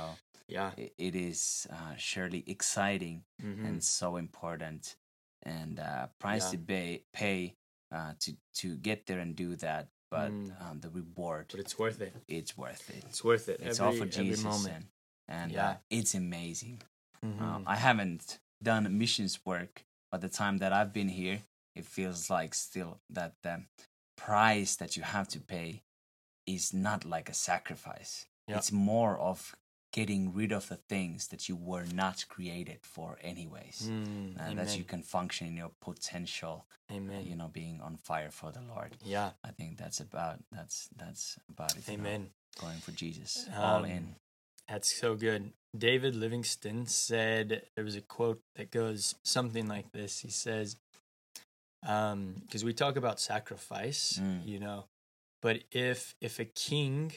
yeah. 0.49 0.73
it, 0.77 1.15
is 1.15 1.67
uh, 1.71 1.95
surely 1.97 2.43
exciting 2.47 3.25
Mhm. 3.43 3.65
and 3.69 3.85
so 3.85 4.17
important, 4.17 4.97
and 5.43 5.79
uh, 5.79 6.09
price 6.19 6.45
Yeah. 6.47 6.59
to 6.59 6.59
pay 6.67 7.05
pay 7.13 7.55
uh, 7.91 8.13
to 8.21 8.37
to 8.55 8.77
get 8.77 9.07
there 9.07 9.21
and 9.21 9.35
do 9.37 9.57
that. 9.57 9.89
But 10.11 10.31
Mm. 10.33 10.61
um, 10.63 10.81
the 10.81 10.91
reward, 10.91 11.47
But 11.51 11.61
it's 11.61 11.79
worth 11.79 12.01
it. 12.01 12.15
it's 12.29 12.57
worth 12.57 12.89
it. 12.91 13.05
It's 13.05 13.23
worth 13.23 13.49
it. 13.49 13.61
It's 13.61 13.79
every, 13.81 13.87
all 13.87 13.93
for 13.93 14.09
every 14.09 14.25
Jesus, 14.25 14.45
moment. 14.45 14.75
and, 15.29 15.43
and 15.43 15.53
Yeah. 15.53 15.69
uh, 15.71 15.77
it's 15.91 16.15
amazing. 16.15 16.83
Mhm. 17.23 17.41
Um, 17.41 17.65
I 17.67 17.77
haven't 17.77 18.39
done 18.63 18.97
missions 18.99 19.45
work, 19.45 19.85
but 20.11 20.21
the 20.23 20.29
time 20.31 20.59
that 20.59 20.73
I've 20.73 20.93
been 20.93 21.09
here, 21.11 21.43
it 21.75 21.85
feels 21.85 22.31
like 22.31 22.55
still 22.55 23.01
that 23.11 23.35
the 23.43 23.67
price 24.17 24.77
that 24.77 24.97
you 24.97 25.03
have 25.03 25.29
to 25.29 25.41
pay 25.41 25.83
is 26.47 26.73
not 26.73 27.05
like 27.05 27.29
a 27.31 27.35
sacrifice. 27.35 28.27
Yeah. 28.47 28.57
It's 28.59 28.73
more 28.73 29.19
of 29.19 29.55
getting 29.93 30.35
rid 30.35 30.53
of 30.53 30.69
the 30.69 30.77
things 30.77 31.29
that 31.29 31.49
you 31.49 31.57
were 31.57 31.85
not 31.95 32.25
created 32.29 32.81
for, 32.85 33.19
anyways. 33.23 33.89
Mm, 33.89 34.39
Uh, 34.39 34.55
that 34.55 34.77
you 34.77 34.85
can 34.85 35.03
function 35.03 35.47
in 35.47 35.57
your 35.57 35.71
potential, 35.81 36.67
Amen. 36.91 37.25
you 37.27 37.35
know, 37.35 37.49
being 37.49 37.81
on 37.81 37.97
fire 37.97 38.31
for 38.31 38.53
the 38.53 38.61
Lord. 38.61 38.97
yeah. 39.03 39.31
I 39.43 39.51
think 39.51 39.79
that's 39.79 40.01
about 40.01 40.39
that's 40.53 40.89
that's 40.97 41.39
about 41.49 41.77
it. 41.77 41.89
you 41.89 41.97
know, 41.97 42.03
Amen. 42.05 42.31
going 42.61 42.79
for 42.79 42.93
Jesus, 42.93 43.49
all 43.57 43.85
Um, 43.85 43.85
in. 43.87 44.17
That's 44.69 44.95
so 44.95 45.15
good. 45.17 45.53
David 45.77 46.15
Livingstone 46.15 46.87
said 46.87 47.63
there 47.75 47.85
was 47.85 47.97
a 47.97 48.03
quote 48.03 48.43
that 48.57 48.71
goes 48.71 49.15
something 49.23 49.67
like 49.67 49.93
this. 49.93 50.21
He 50.21 50.31
says, 50.31 50.77
um, 51.87 52.35
because 52.43 52.65
we 52.65 52.75
talk 52.75 52.97
about 52.97 53.21
sacrifice, 53.21 54.19
Mm. 54.21 54.47
you 54.47 54.59
know, 54.59 54.89
but 55.41 55.65
if 55.71 56.15
if 56.21 56.39
a 56.39 56.45
king 56.45 57.13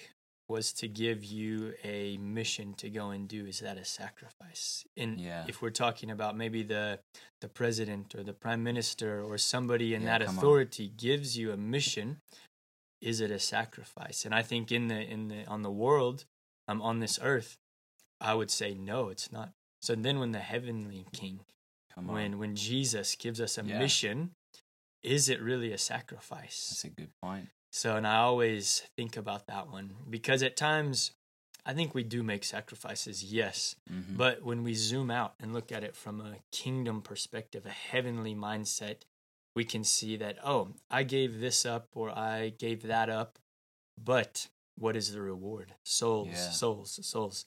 was 0.51 0.71
to 0.73 0.87
give 0.87 1.23
you 1.23 1.73
a 1.83 2.17
mission 2.17 2.73
to 2.75 2.89
go 2.89 3.09
and 3.09 3.27
do, 3.27 3.45
is 3.45 3.59
that 3.61 3.77
a 3.77 3.85
sacrifice? 3.85 4.85
And 4.95 5.19
Yeah. 5.19 5.45
if 5.47 5.61
we're 5.61 5.71
talking 5.85 6.11
about 6.11 6.35
maybe 6.37 6.61
the 6.63 6.99
the 7.39 7.49
president 7.49 8.13
or 8.13 8.23
the 8.23 8.33
prime 8.33 8.61
minister 8.61 9.23
or 9.23 9.37
somebody 9.37 9.95
in 9.95 10.01
Yeah, 10.03 10.17
that 10.19 10.25
come 10.25 10.37
on. 10.37 10.43
authority 10.43 10.87
gives 10.89 11.37
you 11.37 11.51
a 11.51 11.57
mission, 11.57 12.21
is 13.01 13.19
it 13.21 13.31
a 13.31 13.39
sacrifice? 13.39 14.25
And 14.25 14.35
I 14.35 14.43
think 14.43 14.71
in 14.71 14.87
the 14.87 15.01
in 15.01 15.27
the 15.29 15.45
on 15.45 15.61
the 15.63 15.71
world, 15.71 16.25
um, 16.67 16.81
on 16.81 16.99
this 16.99 17.17
earth, 17.21 17.57
I 18.19 18.33
would 18.35 18.51
say 18.51 18.75
no, 18.75 19.09
it's 19.09 19.31
not. 19.31 19.49
So 19.81 19.95
then, 19.95 20.19
when 20.19 20.31
the 20.31 20.39
heavenly 20.53 21.05
King, 21.11 21.39
when 21.95 22.37
when 22.37 22.55
Jesus 22.55 23.15
gives 23.15 23.39
us 23.41 23.57
a 23.57 23.63
Yeah. 23.63 23.79
mission, 23.79 24.35
is 25.01 25.29
it 25.29 25.41
really 25.41 25.71
a 25.71 25.77
sacrifice? 25.77 26.67
That's 26.69 26.85
a 26.85 26.89
good 26.89 27.13
point. 27.21 27.49
So, 27.71 27.95
and 27.95 28.05
I 28.05 28.17
always 28.17 28.83
think 28.97 29.15
about 29.17 29.47
that 29.47 29.69
one 29.69 29.93
because 30.09 30.43
at 30.43 30.57
times 30.57 31.11
I 31.65 31.73
think 31.73 31.93
we 31.93 32.03
do 32.03 32.23
make 32.23 32.43
sacrifices, 32.43 33.23
yes. 33.23 33.75
Mhm. 33.89 34.17
But 34.17 34.41
when 34.43 34.63
we 34.63 34.73
zoom 34.73 35.11
out 35.11 35.35
and 35.39 35.53
look 35.53 35.71
at 35.71 35.83
it 35.83 35.95
from 35.95 36.19
a 36.19 36.37
kingdom 36.51 37.01
perspective, 37.01 37.65
a 37.65 37.69
heavenly 37.69 38.33
mindset, 38.35 39.03
we 39.55 39.63
can 39.63 39.83
see 39.83 40.17
that, 40.17 40.37
oh, 40.43 40.73
I 40.89 41.03
gave 41.03 41.39
this 41.39 41.65
up 41.65 41.89
or 41.95 42.09
I 42.09 42.49
gave 42.49 42.83
that 42.83 43.09
up, 43.09 43.37
but 43.97 44.47
what 44.75 44.95
is 44.95 45.11
the 45.13 45.21
reward? 45.21 45.75
Souls, 45.83 46.29
Yeah. 46.29 46.49
souls, 46.51 46.99
souls. 47.05 47.45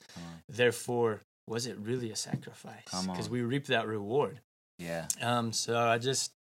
Therefore, 0.49 1.23
was 1.47 1.67
it 1.67 1.77
really 1.79 2.11
a 2.11 2.17
sacrifice? 2.17 2.85
Because 3.07 3.29
we 3.29 3.43
reap 3.43 3.67
that 3.67 3.87
reward. 3.87 4.41
Yeah. 4.79 5.09
Um, 5.21 5.53
so 5.53 5.77
I 5.77 5.99
just 5.99 6.33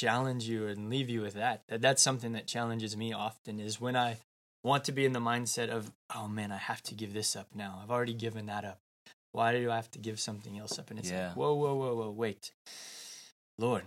challenge 0.00 0.44
you 0.48 0.66
and 0.68 0.88
leave 0.90 1.08
you 1.08 1.20
with 1.22 1.34
that. 1.34 1.62
That 1.68 1.80
that's 1.80 2.02
something 2.02 2.32
that 2.32 2.46
challenges 2.46 2.96
me 2.96 3.12
often 3.12 3.58
is 3.58 3.80
when 3.80 3.96
I 3.96 4.18
want 4.64 4.84
to 4.84 4.92
be 4.92 5.04
in 5.04 5.12
the 5.12 5.20
mindset 5.20 5.68
of, 5.70 5.90
oh 6.14 6.28
man, 6.28 6.52
I 6.52 6.56
have 6.56 6.82
to 6.84 6.94
give 6.94 7.12
this 7.14 7.34
up 7.36 7.48
now. 7.54 7.80
I've 7.82 7.90
already 7.90 8.14
given 8.14 8.46
that 8.46 8.64
up. 8.64 8.80
Why 9.32 9.52
do 9.52 9.70
I 9.70 9.76
have 9.76 9.90
to 9.92 9.98
give 9.98 10.18
something 10.18 10.58
else 10.58 10.78
up? 10.78 10.90
And 10.90 10.98
it's 10.98 11.10
Yeah. 11.10 11.28
like, 11.28 11.36
whoa, 11.36 11.54
whoa, 11.54 11.74
whoa, 11.74 11.94
whoa, 11.96 12.10
wait. 12.10 12.52
Lord, 13.58 13.84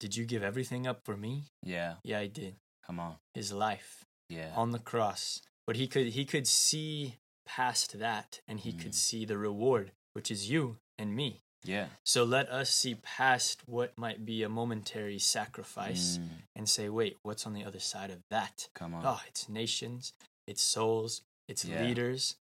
did 0.00 0.16
you 0.16 0.24
give 0.26 0.42
everything 0.42 0.86
up 0.86 1.00
for 1.04 1.16
me? 1.16 1.44
Yeah. 1.62 1.96
Yeah, 2.02 2.18
I 2.18 2.26
did. 2.26 2.56
Come 2.86 3.00
on. 3.00 3.16
His 3.34 3.52
life 3.52 4.04
Yeah. 4.28 4.52
on 4.54 4.72
the 4.72 4.78
cross. 4.78 5.40
But 5.66 5.76
he 5.76 5.86
could 5.88 6.08
he 6.08 6.24
could 6.24 6.46
see 6.46 7.16
past 7.46 7.98
that 7.98 8.40
and 8.46 8.60
he 8.60 8.72
Mm. 8.72 8.80
could 8.80 8.94
see 8.94 9.24
the 9.24 9.38
reward, 9.38 9.92
which 10.12 10.30
is 10.30 10.50
you 10.50 10.78
and 10.98 11.14
me. 11.16 11.42
Yeah. 11.64 11.86
So 12.04 12.24
let 12.24 12.48
us 12.50 12.70
see 12.70 12.94
past 12.96 13.62
what 13.66 13.96
might 13.96 14.24
be 14.24 14.42
a 14.42 14.48
momentary 14.48 15.18
sacrifice 15.18 16.18
Mm, 16.18 16.28
and 16.56 16.68
say, 16.68 16.88
wait, 16.88 17.16
what's 17.22 17.46
on 17.46 17.54
the 17.54 17.64
other 17.64 17.80
side 17.80 18.10
of 18.10 18.20
that? 18.30 18.68
come 18.74 18.94
on. 18.94 19.02
Oh, 19.04 19.20
it's 19.26 19.48
nations, 19.48 20.12
it's 20.46 20.62
souls, 20.62 21.22
it's 21.48 21.64
Yeah. 21.64 21.82
leaders. 21.82 22.36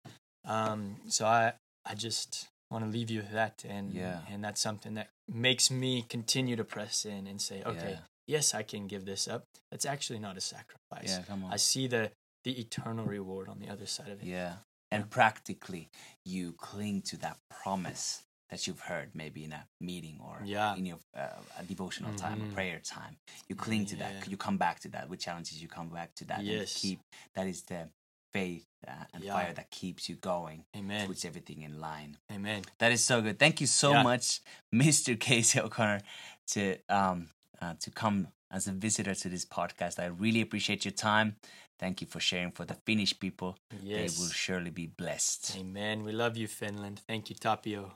Um, 0.45 0.97
so 1.07 1.25
I, 1.25 1.53
I 1.85 1.95
just 1.95 2.47
want 2.71 2.83
to 2.85 2.89
leave 2.89 3.09
you 3.11 3.19
with 3.21 3.31
that, 3.31 3.63
and 3.67 3.93
Yeah. 3.93 4.21
and 4.29 4.43
that's 4.43 4.61
something 4.61 4.95
that 4.95 5.09
makes 5.27 5.69
me 5.69 6.03
continue 6.03 6.55
to 6.55 6.63
press 6.63 7.05
in 7.05 7.27
and 7.27 7.41
say, 7.41 7.61
okay, 7.63 7.91
Yeah. 7.91 7.99
yes, 8.27 8.53
I 8.53 8.63
can 8.63 8.87
give 8.87 9.05
this 9.05 9.27
up. 9.27 9.43
That's 9.69 9.85
actually 9.85 10.19
not 10.19 10.37
a 10.37 10.41
sacrifice. 10.41 11.09
Yeah. 11.09 11.23
Come 11.23 11.43
on. 11.43 11.53
I 11.53 11.57
see 11.57 11.87
the 11.87 12.11
the 12.43 12.59
eternal 12.59 13.05
reward 13.05 13.47
on 13.49 13.59
the 13.59 13.69
other 13.69 13.85
side 13.85 14.09
of 14.09 14.19
it. 14.21 14.25
Yeah. 14.25 14.55
And 14.89 15.09
practically, 15.11 15.89
you 16.25 16.53
cling 16.53 17.03
to 17.03 17.17
that 17.17 17.37
promise 17.49 18.23
that 18.51 18.67
you've 18.67 18.81
heard 18.81 19.15
maybe 19.15 19.43
in 19.45 19.53
a 19.53 19.65
meeting 19.79 20.19
or 20.21 20.41
Yeah. 20.45 20.75
in 20.75 20.85
your 20.85 20.99
uh, 21.15 21.41
a 21.57 21.63
devotional 21.63 22.13
time, 22.13 22.41
a 22.41 22.45
Mhm. 22.45 22.53
prayer 22.53 22.79
time. 22.79 23.17
You 23.47 23.55
cling 23.55 23.85
to 23.87 23.95
Yeah. 23.95 24.11
that. 24.11 24.27
You 24.29 24.37
come 24.37 24.57
back 24.57 24.79
to 24.81 24.89
that. 24.89 25.09
With 25.09 25.19
challenges, 25.21 25.61
you 25.61 25.67
come 25.69 25.89
back 25.89 26.13
to 26.15 26.25
that. 26.25 26.39
And 26.39 26.47
Yes. 26.47 26.73
keep 26.81 26.99
that 27.33 27.47
is 27.47 27.63
the 27.63 27.89
faith 28.33 28.65
uh, 28.87 29.05
and 29.13 29.23
Yeah. 29.23 29.33
fire 29.33 29.53
that 29.53 29.69
keeps 29.71 30.07
you 30.09 30.15
going, 30.15 30.65
Amen. 30.75 31.07
puts 31.07 31.23
everything 31.25 31.61
in 31.61 31.79
line. 31.79 32.17
Amen. 32.31 32.63
That 32.79 32.91
is 32.91 33.03
so 33.03 33.21
good. 33.21 33.37
Thank 33.39 33.61
you 33.61 33.67
so 33.67 34.01
much, 34.03 34.41
Mr. 34.73 35.15
Casey 35.19 35.59
O'Connor, 35.59 36.01
to 36.47 36.61
um 36.89 37.29
uh, 37.61 37.75
to 37.79 37.91
come 37.91 38.27
as 38.49 38.67
a 38.67 38.71
visitor 38.71 39.13
to 39.15 39.29
this 39.29 39.45
podcast. 39.45 39.99
I 39.99 40.07
really 40.07 40.41
appreciate 40.41 40.83
your 40.83 40.93
time. 40.95 41.35
Thank 41.77 42.01
you 42.01 42.07
for 42.07 42.19
sharing 42.19 42.51
for 42.51 42.65
the 42.65 42.73
Finnish 42.85 43.13
people. 43.19 43.55
Yes. 43.81 43.97
They 43.97 44.09
will 44.19 44.31
surely 44.31 44.71
be 44.71 44.87
blessed. 44.87 45.55
Amen. 45.57 46.03
We 46.03 46.11
love 46.11 46.35
you, 46.37 46.47
Finland. 46.47 46.99
Thank 47.07 47.29
you, 47.29 47.35
Tapio. 47.35 47.91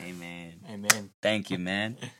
Amen. 0.00 0.54
Amen. 0.64 1.10
Thank 1.20 1.50
you, 1.50 1.58
man. 1.58 2.10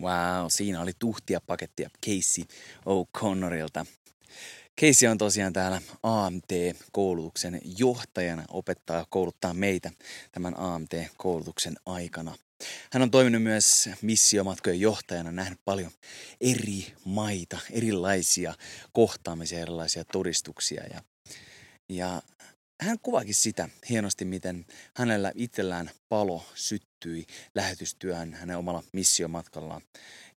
Wow, 0.00 0.46
siinä 0.48 0.80
oli 0.80 0.92
tuhtia 0.98 1.40
pakettia 1.46 1.90
Casey 2.06 2.44
O'Connorilta. 2.86 3.86
Casey 4.80 5.08
on 5.08 5.18
tosiaan 5.18 5.52
täällä 5.52 5.80
AMT-koulutuksen 6.02 7.60
johtajana, 7.78 8.44
opettaa 8.48 8.96
ja 8.96 9.06
kouluttaa 9.10 9.54
meitä 9.54 9.90
tämän 10.32 10.54
AMT-koulutuksen 10.58 11.74
aikana. 11.86 12.34
Hän 12.92 13.02
on 13.02 13.10
toiminut 13.10 13.42
myös 13.42 13.88
missiomatkojen 14.02 14.80
johtajana, 14.80 15.32
nähnyt 15.32 15.60
paljon 15.64 15.90
eri 16.40 16.94
maita, 17.04 17.58
erilaisia 17.70 18.54
kohtaamisia, 18.92 19.60
erilaisia 19.60 20.04
todistuksia. 20.04 20.82
Ja, 20.84 21.02
ja 21.88 22.22
hän 22.82 22.98
kuvaakin 22.98 23.34
sitä 23.34 23.68
hienosti, 23.88 24.24
miten 24.24 24.66
hänellä 24.94 25.32
itsellään 25.34 25.90
palo 26.08 26.44
syttyi 26.54 27.26
lähetystyöhön 27.54 28.34
hänen 28.34 28.58
omalla 28.58 28.82
missiomatkallaan. 28.92 29.82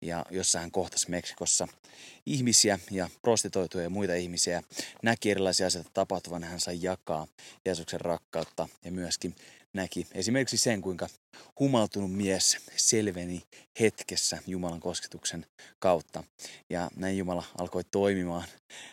Ja 0.02 0.26
jossa 0.32 0.60
hän 0.60 0.72
kohtasi 0.72 1.10
Meksikossa 1.10 1.68
ihmisiä 2.26 2.80
ja 2.92 3.10
prostitoituja 3.22 3.84
ja 3.84 3.90
muita 3.90 4.14
ihmisiä. 4.14 4.64
Näki 5.04 5.32
erilaisia 5.32 5.68
asioita 5.68 5.90
tapahtuvan, 5.94 6.44
hän 6.44 6.60
sai 6.60 6.80
jakaa 6.82 7.28
Jeesuksen 7.66 8.02
rakkautta 8.02 8.70
ja 8.86 8.92
myöskin 8.92 9.36
näki 9.74 10.08
esimerkiksi 10.12 10.58
sen, 10.58 10.82
kuinka 10.82 11.08
humaltunut 11.60 12.12
mies 12.12 12.58
selveni 12.76 13.42
hetkessä 13.80 14.38
Jumalan 14.48 14.80
kosketuksen 14.80 15.46
kautta. 15.80 16.24
Ja 16.70 16.90
näin 16.96 17.18
Jumala 17.18 17.44
alkoi 17.58 17.84
toimimaan 17.92 18.48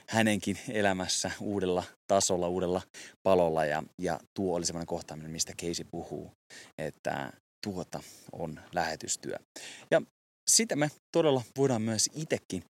hänenkin 0.08 0.58
elämässä 0.68 1.30
uudella 1.40 1.84
tasolla, 2.06 2.48
uudella 2.48 2.82
palolla. 3.22 3.64
Ja, 3.64 3.82
ja 3.98 4.20
tuo 4.34 4.56
oli 4.56 4.66
semmoinen 4.66 4.86
kohtaaminen, 4.86 5.30
mistä 5.30 5.52
Keisi 5.56 5.84
puhuu, 5.84 6.32
että 6.78 7.32
tuota 7.64 8.02
on 8.32 8.60
lähetystyö. 8.74 9.36
Ja 9.90 10.02
sitä 10.50 10.76
me 10.76 10.90
todella 11.12 11.42
voidaan 11.56 11.82
myös 11.82 12.10
itsekin 12.14 12.64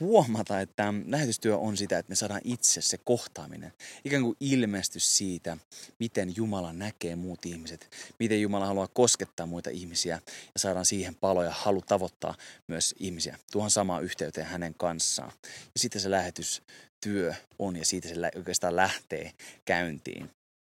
huomata, 0.00 0.60
että 0.60 0.94
lähetystyö 1.06 1.58
on 1.58 1.76
sitä, 1.76 1.98
että 1.98 2.10
me 2.10 2.14
saadaan 2.14 2.40
itse 2.44 2.80
se 2.80 2.98
kohtaaminen, 2.98 3.72
ikään 4.04 4.22
kuin 4.22 4.36
ilmestys 4.40 5.16
siitä, 5.16 5.56
miten 5.98 6.36
Jumala 6.36 6.72
näkee 6.72 7.16
muut 7.16 7.46
ihmiset, 7.46 7.90
miten 8.18 8.42
Jumala 8.42 8.66
haluaa 8.66 8.88
koskettaa 8.88 9.46
muita 9.46 9.70
ihmisiä 9.70 10.20
ja 10.54 10.60
saadaan 10.60 10.84
siihen 10.84 11.14
palo 11.14 11.42
ja 11.42 11.50
halu 11.50 11.82
tavoittaa 11.82 12.34
myös 12.66 12.94
ihmisiä 12.98 13.38
tuohon 13.52 13.70
samaan 13.70 14.04
yhteyteen 14.04 14.46
hänen 14.46 14.74
kanssaan. 14.74 15.32
Ja 15.44 15.80
sitten 15.80 16.00
se 16.00 16.10
lähetystyö 16.10 17.34
on 17.58 17.76
ja 17.76 17.84
siitä 17.84 18.08
se 18.08 18.14
oikeastaan 18.36 18.76
lähtee 18.76 19.32
käyntiin. 19.64 20.30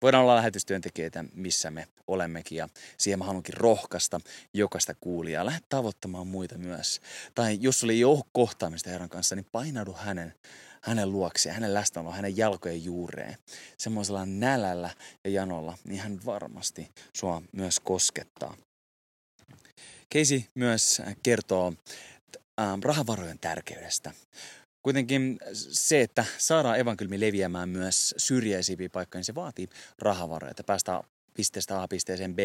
Voidaan 0.03 0.23
olla 0.23 0.37
lähetystyöntekijöitä, 0.37 1.25
missä 1.35 1.71
me 1.71 1.89
olemmekin 2.07 2.59
ja 2.59 2.69
siihen 2.99 3.19
mä 3.19 3.25
haluankin 3.25 3.57
rohkaista 3.57 4.21
jokaista 4.55 4.95
kuulijaa. 5.01 5.47
Lähde 5.47 5.61
tavoittamaan 5.69 6.27
muita 6.27 6.59
myös. 6.59 7.01
Tai 7.35 7.59
jos 7.61 7.81
sulla 7.81 7.93
ei 7.93 8.05
ole 8.05 8.23
kohtaamista 8.33 8.91
Herran 8.91 9.09
kanssa, 9.09 9.37
niin 9.37 9.47
painaudu 9.53 9.93
hänen, 9.93 10.35
hänen 10.83 11.13
luokseen, 11.13 11.55
hänen 11.55 11.75
läsnäoloon, 11.75 12.17
hänen 12.17 12.37
jalkojen 12.37 12.85
juureen. 12.85 13.37
Semmoisella 13.79 14.27
nälällä 14.27 14.91
ja 15.25 15.31
janolla, 15.31 15.79
niin 15.85 16.01
hän 16.01 16.21
varmasti 16.27 16.91
sua 17.17 17.43
myös 17.53 17.81
koskettaa. 17.81 18.57
Keisi 20.09 20.49
myös 20.55 21.03
kertoo 21.23 21.73
ähm, 22.61 22.81
rahavarojen 22.83 23.39
tärkeydestä. 23.39 24.13
Kuitenkin 24.83 25.39
se, 25.53 26.01
että 26.01 26.25
saadaan 26.39 26.79
evankeliumi 26.79 27.21
leviämään 27.21 27.69
myös 27.69 28.15
syrjäisiin 28.17 28.91
paikkoihin, 28.93 29.21
niin 29.21 29.25
se 29.25 29.35
vaatii 29.35 29.69
rahavaroja, 29.99 30.51
että 30.51 30.65
päästään 30.65 31.03
pisteestä 31.35 31.83
A 31.83 31.89
pisteeseen 31.89 32.35
B. 32.35 32.39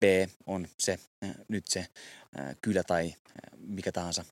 B 0.00 0.02
on 0.46 0.68
se 0.78 0.98
äh, 1.24 1.34
nyt 1.48 1.66
se 1.66 1.80
äh, 2.38 2.56
kylä 2.62 2.82
tai 2.84 3.06
äh, 3.06 3.58
mikä 3.58 3.92
tahansa 3.92 4.24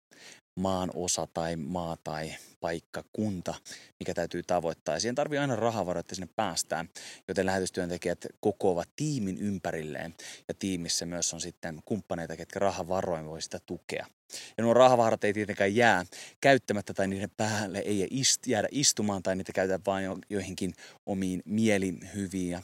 maan 0.57 0.91
osa 0.95 1.29
tai 1.35 1.57
maa 1.57 1.97
tai 2.05 2.35
paikka, 2.61 3.05
kunta, 3.13 3.55
mikä 4.01 4.15
täytyy 4.15 4.43
tavoittaa. 4.43 4.95
Ja 4.95 5.01
siihen 5.01 5.15
tarvii 5.15 5.39
aina 5.39 5.57
rahavaroja, 5.57 6.01
että 6.01 6.15
sinne 6.15 6.29
päästään, 6.37 6.89
joten 7.29 7.47
lähetystyöntekijät 7.47 8.27
kokoavat 8.41 8.89
tiimin 8.97 9.39
ympärilleen. 9.39 10.15
Ja 10.49 10.55
tiimissä 10.55 11.07
myös 11.07 11.35
on 11.35 11.41
sitten 11.41 11.83
kumppaneita, 11.85 12.37
ketkä 12.37 12.59
rahavaroin 12.59 13.27
voi 13.27 13.43
sitä 13.43 13.59
tukea. 13.67 14.07
Ja 14.59 14.65
nuo 14.65 14.75
rahavarat 14.75 15.25
ei 15.25 15.33
tietenkään 15.33 15.77
jää 15.77 16.05
käyttämättä 16.41 16.95
tai 16.95 17.09
niiden 17.09 17.31
päälle 17.37 17.79
ei 17.79 18.09
jäädä 18.47 18.69
istumaan 18.71 19.23
tai 19.23 19.37
niitä 19.37 19.53
käytetään 19.53 19.83
vain 19.87 20.05
jo, 20.05 20.19
joihinkin 20.31 20.75
omiin 21.07 21.43
mielihyviin 21.45 22.51
ja, 22.51 22.63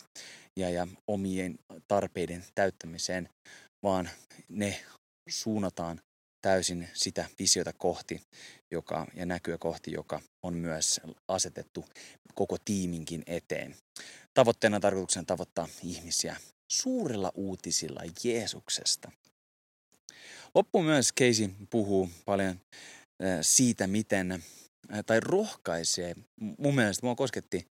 ja, 0.57 0.71
ja 0.71 0.87
omien 1.07 1.59
tarpeiden 1.89 2.45
täyttämiseen, 2.55 3.29
vaan 3.83 4.11
ne 4.49 4.81
suunnataan 5.29 6.01
täysin 6.43 6.89
sitä 6.95 7.29
visiota 7.39 7.73
kohti 7.73 8.23
joka, 8.71 9.07
ja 9.15 9.27
näkyä 9.27 9.59
kohti, 9.59 9.93
joka 9.93 10.21
on 10.43 10.55
myös 10.55 11.01
asetettu 11.29 11.85
koko 12.35 12.57
tiiminkin 12.65 13.23
eteen. 13.27 13.77
Tavoitteena 14.35 14.81
tarkoituksena 14.81 15.25
tavoittaa 15.25 15.69
ihmisiä 15.83 16.37
suurilla 16.73 17.33
uutisilla 17.35 18.01
Jeesuksesta. 18.25 19.13
Loppu 20.55 20.83
myös 20.83 21.13
Casey 21.19 21.51
puhuu 21.71 22.11
paljon 22.25 22.61
siitä, 23.43 23.87
miten, 23.87 24.45
tai 25.07 25.21
rohkaisee, 25.21 26.15
mun 26.59 26.75
mielestä 26.75 27.07
mua 27.07 27.15
kosketti 27.15 27.67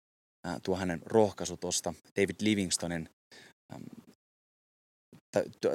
tuo 0.63 0.76
hänen 0.76 1.01
rohkaisu 1.05 1.57
tuosta 1.57 1.93
David 2.15 2.36
Livingstonin 2.39 3.09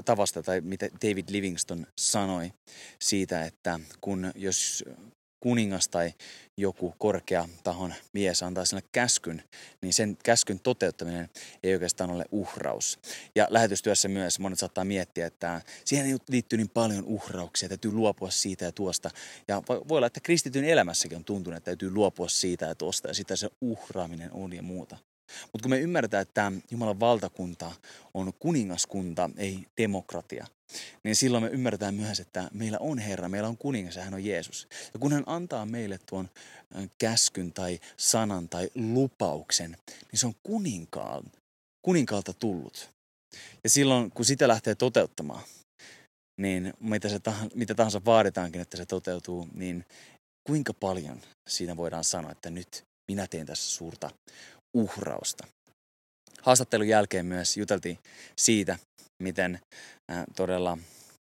tavasta 0.04 0.42
tai 0.42 0.60
mitä 0.60 0.88
David 1.02 1.24
Livingston 1.28 1.86
sanoi 1.98 2.52
siitä, 2.98 3.44
että 3.44 3.80
kun 4.00 4.32
jos 4.34 4.84
kuningas 5.40 5.88
tai 5.88 6.14
joku 6.56 6.94
korkea 6.98 7.48
tahon 7.64 7.94
mies 8.12 8.42
antaa 8.42 8.64
sinulle 8.64 8.88
käskyn, 8.92 9.42
niin 9.82 9.92
sen 9.92 10.16
käskyn 10.24 10.60
toteuttaminen 10.60 11.30
ei 11.62 11.74
oikeastaan 11.74 12.10
ole 12.10 12.24
uhraus. 12.30 12.98
Ja 13.34 13.46
lähetystyössä 13.50 14.08
myös 14.08 14.38
monet 14.38 14.58
saattaa 14.58 14.84
miettiä, 14.84 15.26
että 15.26 15.62
siihen 15.84 16.18
liittyy 16.28 16.56
niin 16.56 16.68
paljon 16.68 17.04
uhrauksia, 17.04 17.68
täytyy 17.68 17.92
luopua 17.92 18.30
siitä 18.30 18.64
ja 18.64 18.72
tuosta. 18.72 19.10
Ja 19.48 19.62
voi 19.68 19.96
olla, 19.96 20.06
että 20.06 20.20
kristityn 20.20 20.64
elämässäkin 20.64 21.16
on 21.16 21.24
tuntunut, 21.24 21.56
että 21.56 21.64
täytyy 21.64 21.90
luopua 21.90 22.28
siitä 22.28 22.66
ja 22.66 22.74
tuosta 22.74 23.08
ja 23.08 23.14
sitä 23.14 23.36
se 23.36 23.50
uhraaminen 23.60 24.32
on 24.32 24.52
ja 24.52 24.62
muuta. 24.62 24.96
Mutta 25.42 25.62
kun 25.62 25.70
me 25.70 25.80
ymmärretään, 25.80 26.22
että 26.22 26.52
Jumalan 26.70 27.00
valtakunta 27.00 27.72
on 28.14 28.32
kuningaskunta, 28.38 29.30
ei 29.36 29.66
demokratia, 29.78 30.46
niin 31.04 31.16
silloin 31.16 31.44
me 31.44 31.50
ymmärretään 31.50 31.94
myös, 31.94 32.20
että 32.20 32.48
meillä 32.52 32.78
on 32.80 32.98
Herra, 32.98 33.28
meillä 33.28 33.48
on 33.48 33.58
kuningas 33.58 33.96
ja 33.96 34.02
hän 34.02 34.14
on 34.14 34.24
Jeesus. 34.24 34.68
Ja 34.94 35.00
kun 35.00 35.12
hän 35.12 35.24
antaa 35.26 35.66
meille 35.66 35.98
tuon 36.06 36.30
käskyn 36.98 37.52
tai 37.52 37.80
sanan 37.96 38.48
tai 38.48 38.70
lupauksen, 38.74 39.76
niin 40.12 40.20
se 40.20 40.26
on 40.26 40.34
kuninkaan, 40.42 41.24
kuninkaalta 41.82 42.32
tullut. 42.32 42.90
Ja 43.64 43.70
silloin, 43.70 44.10
kun 44.10 44.24
sitä 44.24 44.48
lähtee 44.48 44.74
toteuttamaan, 44.74 45.42
niin 46.40 46.74
mitä, 46.80 47.08
se, 47.08 47.20
mitä 47.54 47.74
tahansa 47.74 48.04
vaaditaankin, 48.04 48.60
että 48.60 48.76
se 48.76 48.86
toteutuu, 48.86 49.48
niin 49.54 49.84
kuinka 50.46 50.74
paljon 50.74 51.20
siinä 51.48 51.76
voidaan 51.76 52.04
sanoa, 52.04 52.32
että 52.32 52.50
nyt 52.50 52.84
minä 53.08 53.26
teen 53.26 53.46
tässä 53.46 53.70
suurta 53.70 54.10
uhrausta. 54.76 55.46
Haastattelun 56.42 56.88
jälkeen 56.88 57.26
myös 57.26 57.56
juteltiin 57.56 57.98
siitä, 58.36 58.78
miten 59.22 59.60
todella, 60.36 60.78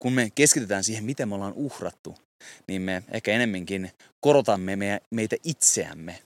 kun 0.02 0.12
me 0.12 0.30
keskitytään 0.34 0.84
siihen, 0.84 1.04
miten 1.04 1.28
me 1.28 1.34
ollaan 1.34 1.52
uhrattu, 1.52 2.18
niin 2.66 2.82
me 2.82 3.02
ehkä 3.12 3.32
enemmänkin 3.32 3.92
korotamme 4.20 5.00
meitä 5.10 5.36
itseämme 5.44 6.22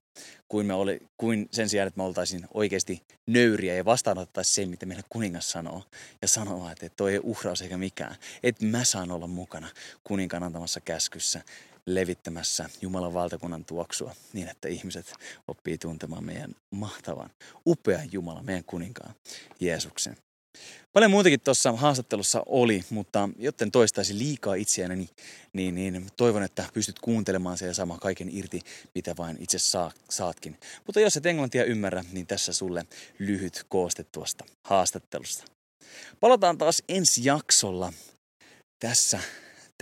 kuin, 0.49 0.67
me 0.67 0.75
oli, 0.75 1.03
kuin 1.17 1.49
sen 1.51 1.69
sijaan, 1.69 1.89
että 1.89 1.99
me 1.99 2.05
oltaisiin 2.05 2.47
oikeasti 2.55 3.03
nöyriä 3.31 3.75
ja 3.75 3.85
vastaanottaisiin 3.85 4.55
se, 4.55 4.67
mitä 4.67 4.87
meille 4.87 5.05
kuningas 5.09 5.51
sanoo. 5.51 5.85
Ja 6.23 6.29
sanoo, 6.29 6.71
että 6.71 6.89
toi 6.97 7.13
ei 7.13 7.21
uhraus 7.23 7.63
eikä 7.63 7.79
mikään. 7.79 8.17
Että 8.43 8.65
mä 8.65 8.85
saan 8.85 9.11
olla 9.11 9.27
mukana 9.27 9.69
kuninkaan 10.05 10.43
antamassa 10.43 10.81
käskyssä 10.81 11.43
levittämässä 11.87 12.71
Jumalan 12.81 13.15
valtakunnan 13.15 13.65
tuoksua 13.65 14.15
niin, 14.33 14.49
että 14.49 14.69
ihmiset 14.69 15.15
oppii 15.49 15.79
tuntemaan 15.79 16.25
meidän 16.25 16.55
mahtavan, 16.71 17.31
upean 17.67 18.09
Jumalan, 18.13 18.45
meidän 18.45 18.65
kuninkaan 18.65 19.15
Jeesuksen. 19.61 20.17
Paljon 20.93 21.11
muutakin 21.11 21.41
tuossa 21.41 21.73
haastattelussa 21.73 22.43
oli, 22.47 22.85
mutta 22.91 23.29
jotten 23.39 23.71
toistaisi 23.71 24.19
liikaa 24.19 24.55
itseäni, 24.55 25.09
niin, 25.53 25.75
niin 25.75 26.07
toivon, 26.17 26.43
että 26.43 26.65
pystyt 26.75 26.99
kuuntelemaan 26.99 27.59
sen 27.59 27.69
ja 27.69 27.75
saamaan 27.75 28.01
kaiken 28.01 28.29
irti, 28.37 28.61
mitä 28.95 29.15
vain 29.17 29.37
itse 29.41 29.59
saa, 29.59 29.93
saatkin. 30.11 30.59
Mutta 30.87 31.01
jos 31.01 31.17
et 31.17 31.27
englantia 31.27 31.65
ymmärrä, 31.65 32.05
niin 32.13 32.27
tässä 32.27 32.53
sulle 32.53 32.87
lyhyt 33.19 33.65
kooste 33.69 34.05
tuosta 34.05 34.45
haastattelusta. 34.63 35.45
Palataan 36.21 36.59
taas 36.59 36.83
ensi 36.89 37.25
jaksolla 37.25 37.93
tässä 38.79 39.21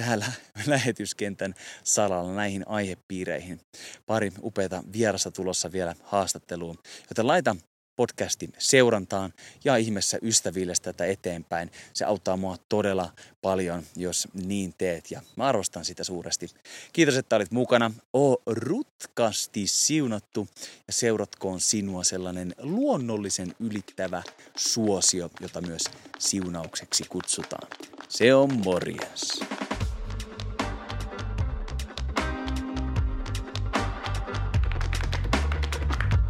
täällä 0.00 0.26
lähetyskentän 0.66 1.54
salalla 1.84 2.34
näihin 2.34 2.68
aihepiireihin. 2.68 3.60
Pari 4.06 4.32
upeata 4.42 4.82
vierasta 4.92 5.30
tulossa 5.30 5.72
vielä 5.72 5.94
haastatteluun, 6.02 6.78
joten 7.10 7.26
laita 7.26 7.56
podcastin 7.96 8.52
seurantaan 8.58 9.34
ja 9.64 9.76
ihmeessä 9.76 10.18
ystäville 10.22 10.72
tätä 10.82 11.06
eteenpäin. 11.06 11.70
Se 11.92 12.04
auttaa 12.04 12.36
mua 12.36 12.56
todella 12.68 13.12
paljon, 13.42 13.82
jos 13.96 14.28
niin 14.34 14.74
teet 14.78 15.10
ja 15.10 15.22
mä 15.36 15.44
arvostan 15.44 15.84
sitä 15.84 16.04
suuresti. 16.04 16.46
Kiitos, 16.92 17.16
että 17.16 17.36
olit 17.36 17.50
mukana. 17.50 17.90
O 18.16 18.36
rutkasti 18.46 19.66
siunattu 19.66 20.48
ja 20.86 20.92
seuratkoon 20.92 21.60
sinua 21.60 22.04
sellainen 22.04 22.54
luonnollisen 22.58 23.54
ylittävä 23.60 24.22
suosio, 24.56 25.30
jota 25.40 25.60
myös 25.60 25.84
siunaukseksi 26.18 27.04
kutsutaan. 27.08 27.68
Se 28.08 28.34
on 28.34 28.54
morjens. 28.64 29.40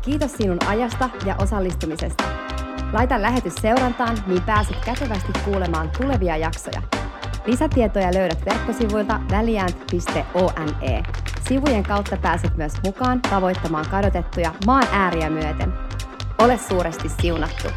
Kiitos 0.03 0.33
sinun 0.33 0.59
ajasta 0.67 1.11
ja 1.27 1.37
osallistumisesta. 1.43 2.25
Laita 2.93 3.23
lähetys 3.23 3.55
seurantaan, 3.55 4.19
niin 4.27 4.43
pääset 4.43 4.77
kätevästi 4.85 5.33
kuulemaan 5.45 5.91
tulevia 5.99 6.37
jaksoja. 6.37 6.83
Lisätietoja 7.47 8.15
löydät 8.15 8.45
verkkosivuilta 8.45 9.21
väliäänt.one. 9.31 11.03
Sivujen 11.49 11.83
kautta 11.83 12.17
pääset 12.17 12.57
myös 12.57 12.73
mukaan 12.85 13.21
tavoittamaan 13.21 13.87
kadotettuja 13.91 14.55
maan 14.67 14.87
ääriä 14.93 15.31
myöten. 15.31 15.73
Ole 16.39 16.59
suuresti 16.59 17.09
siunattu! 17.09 17.69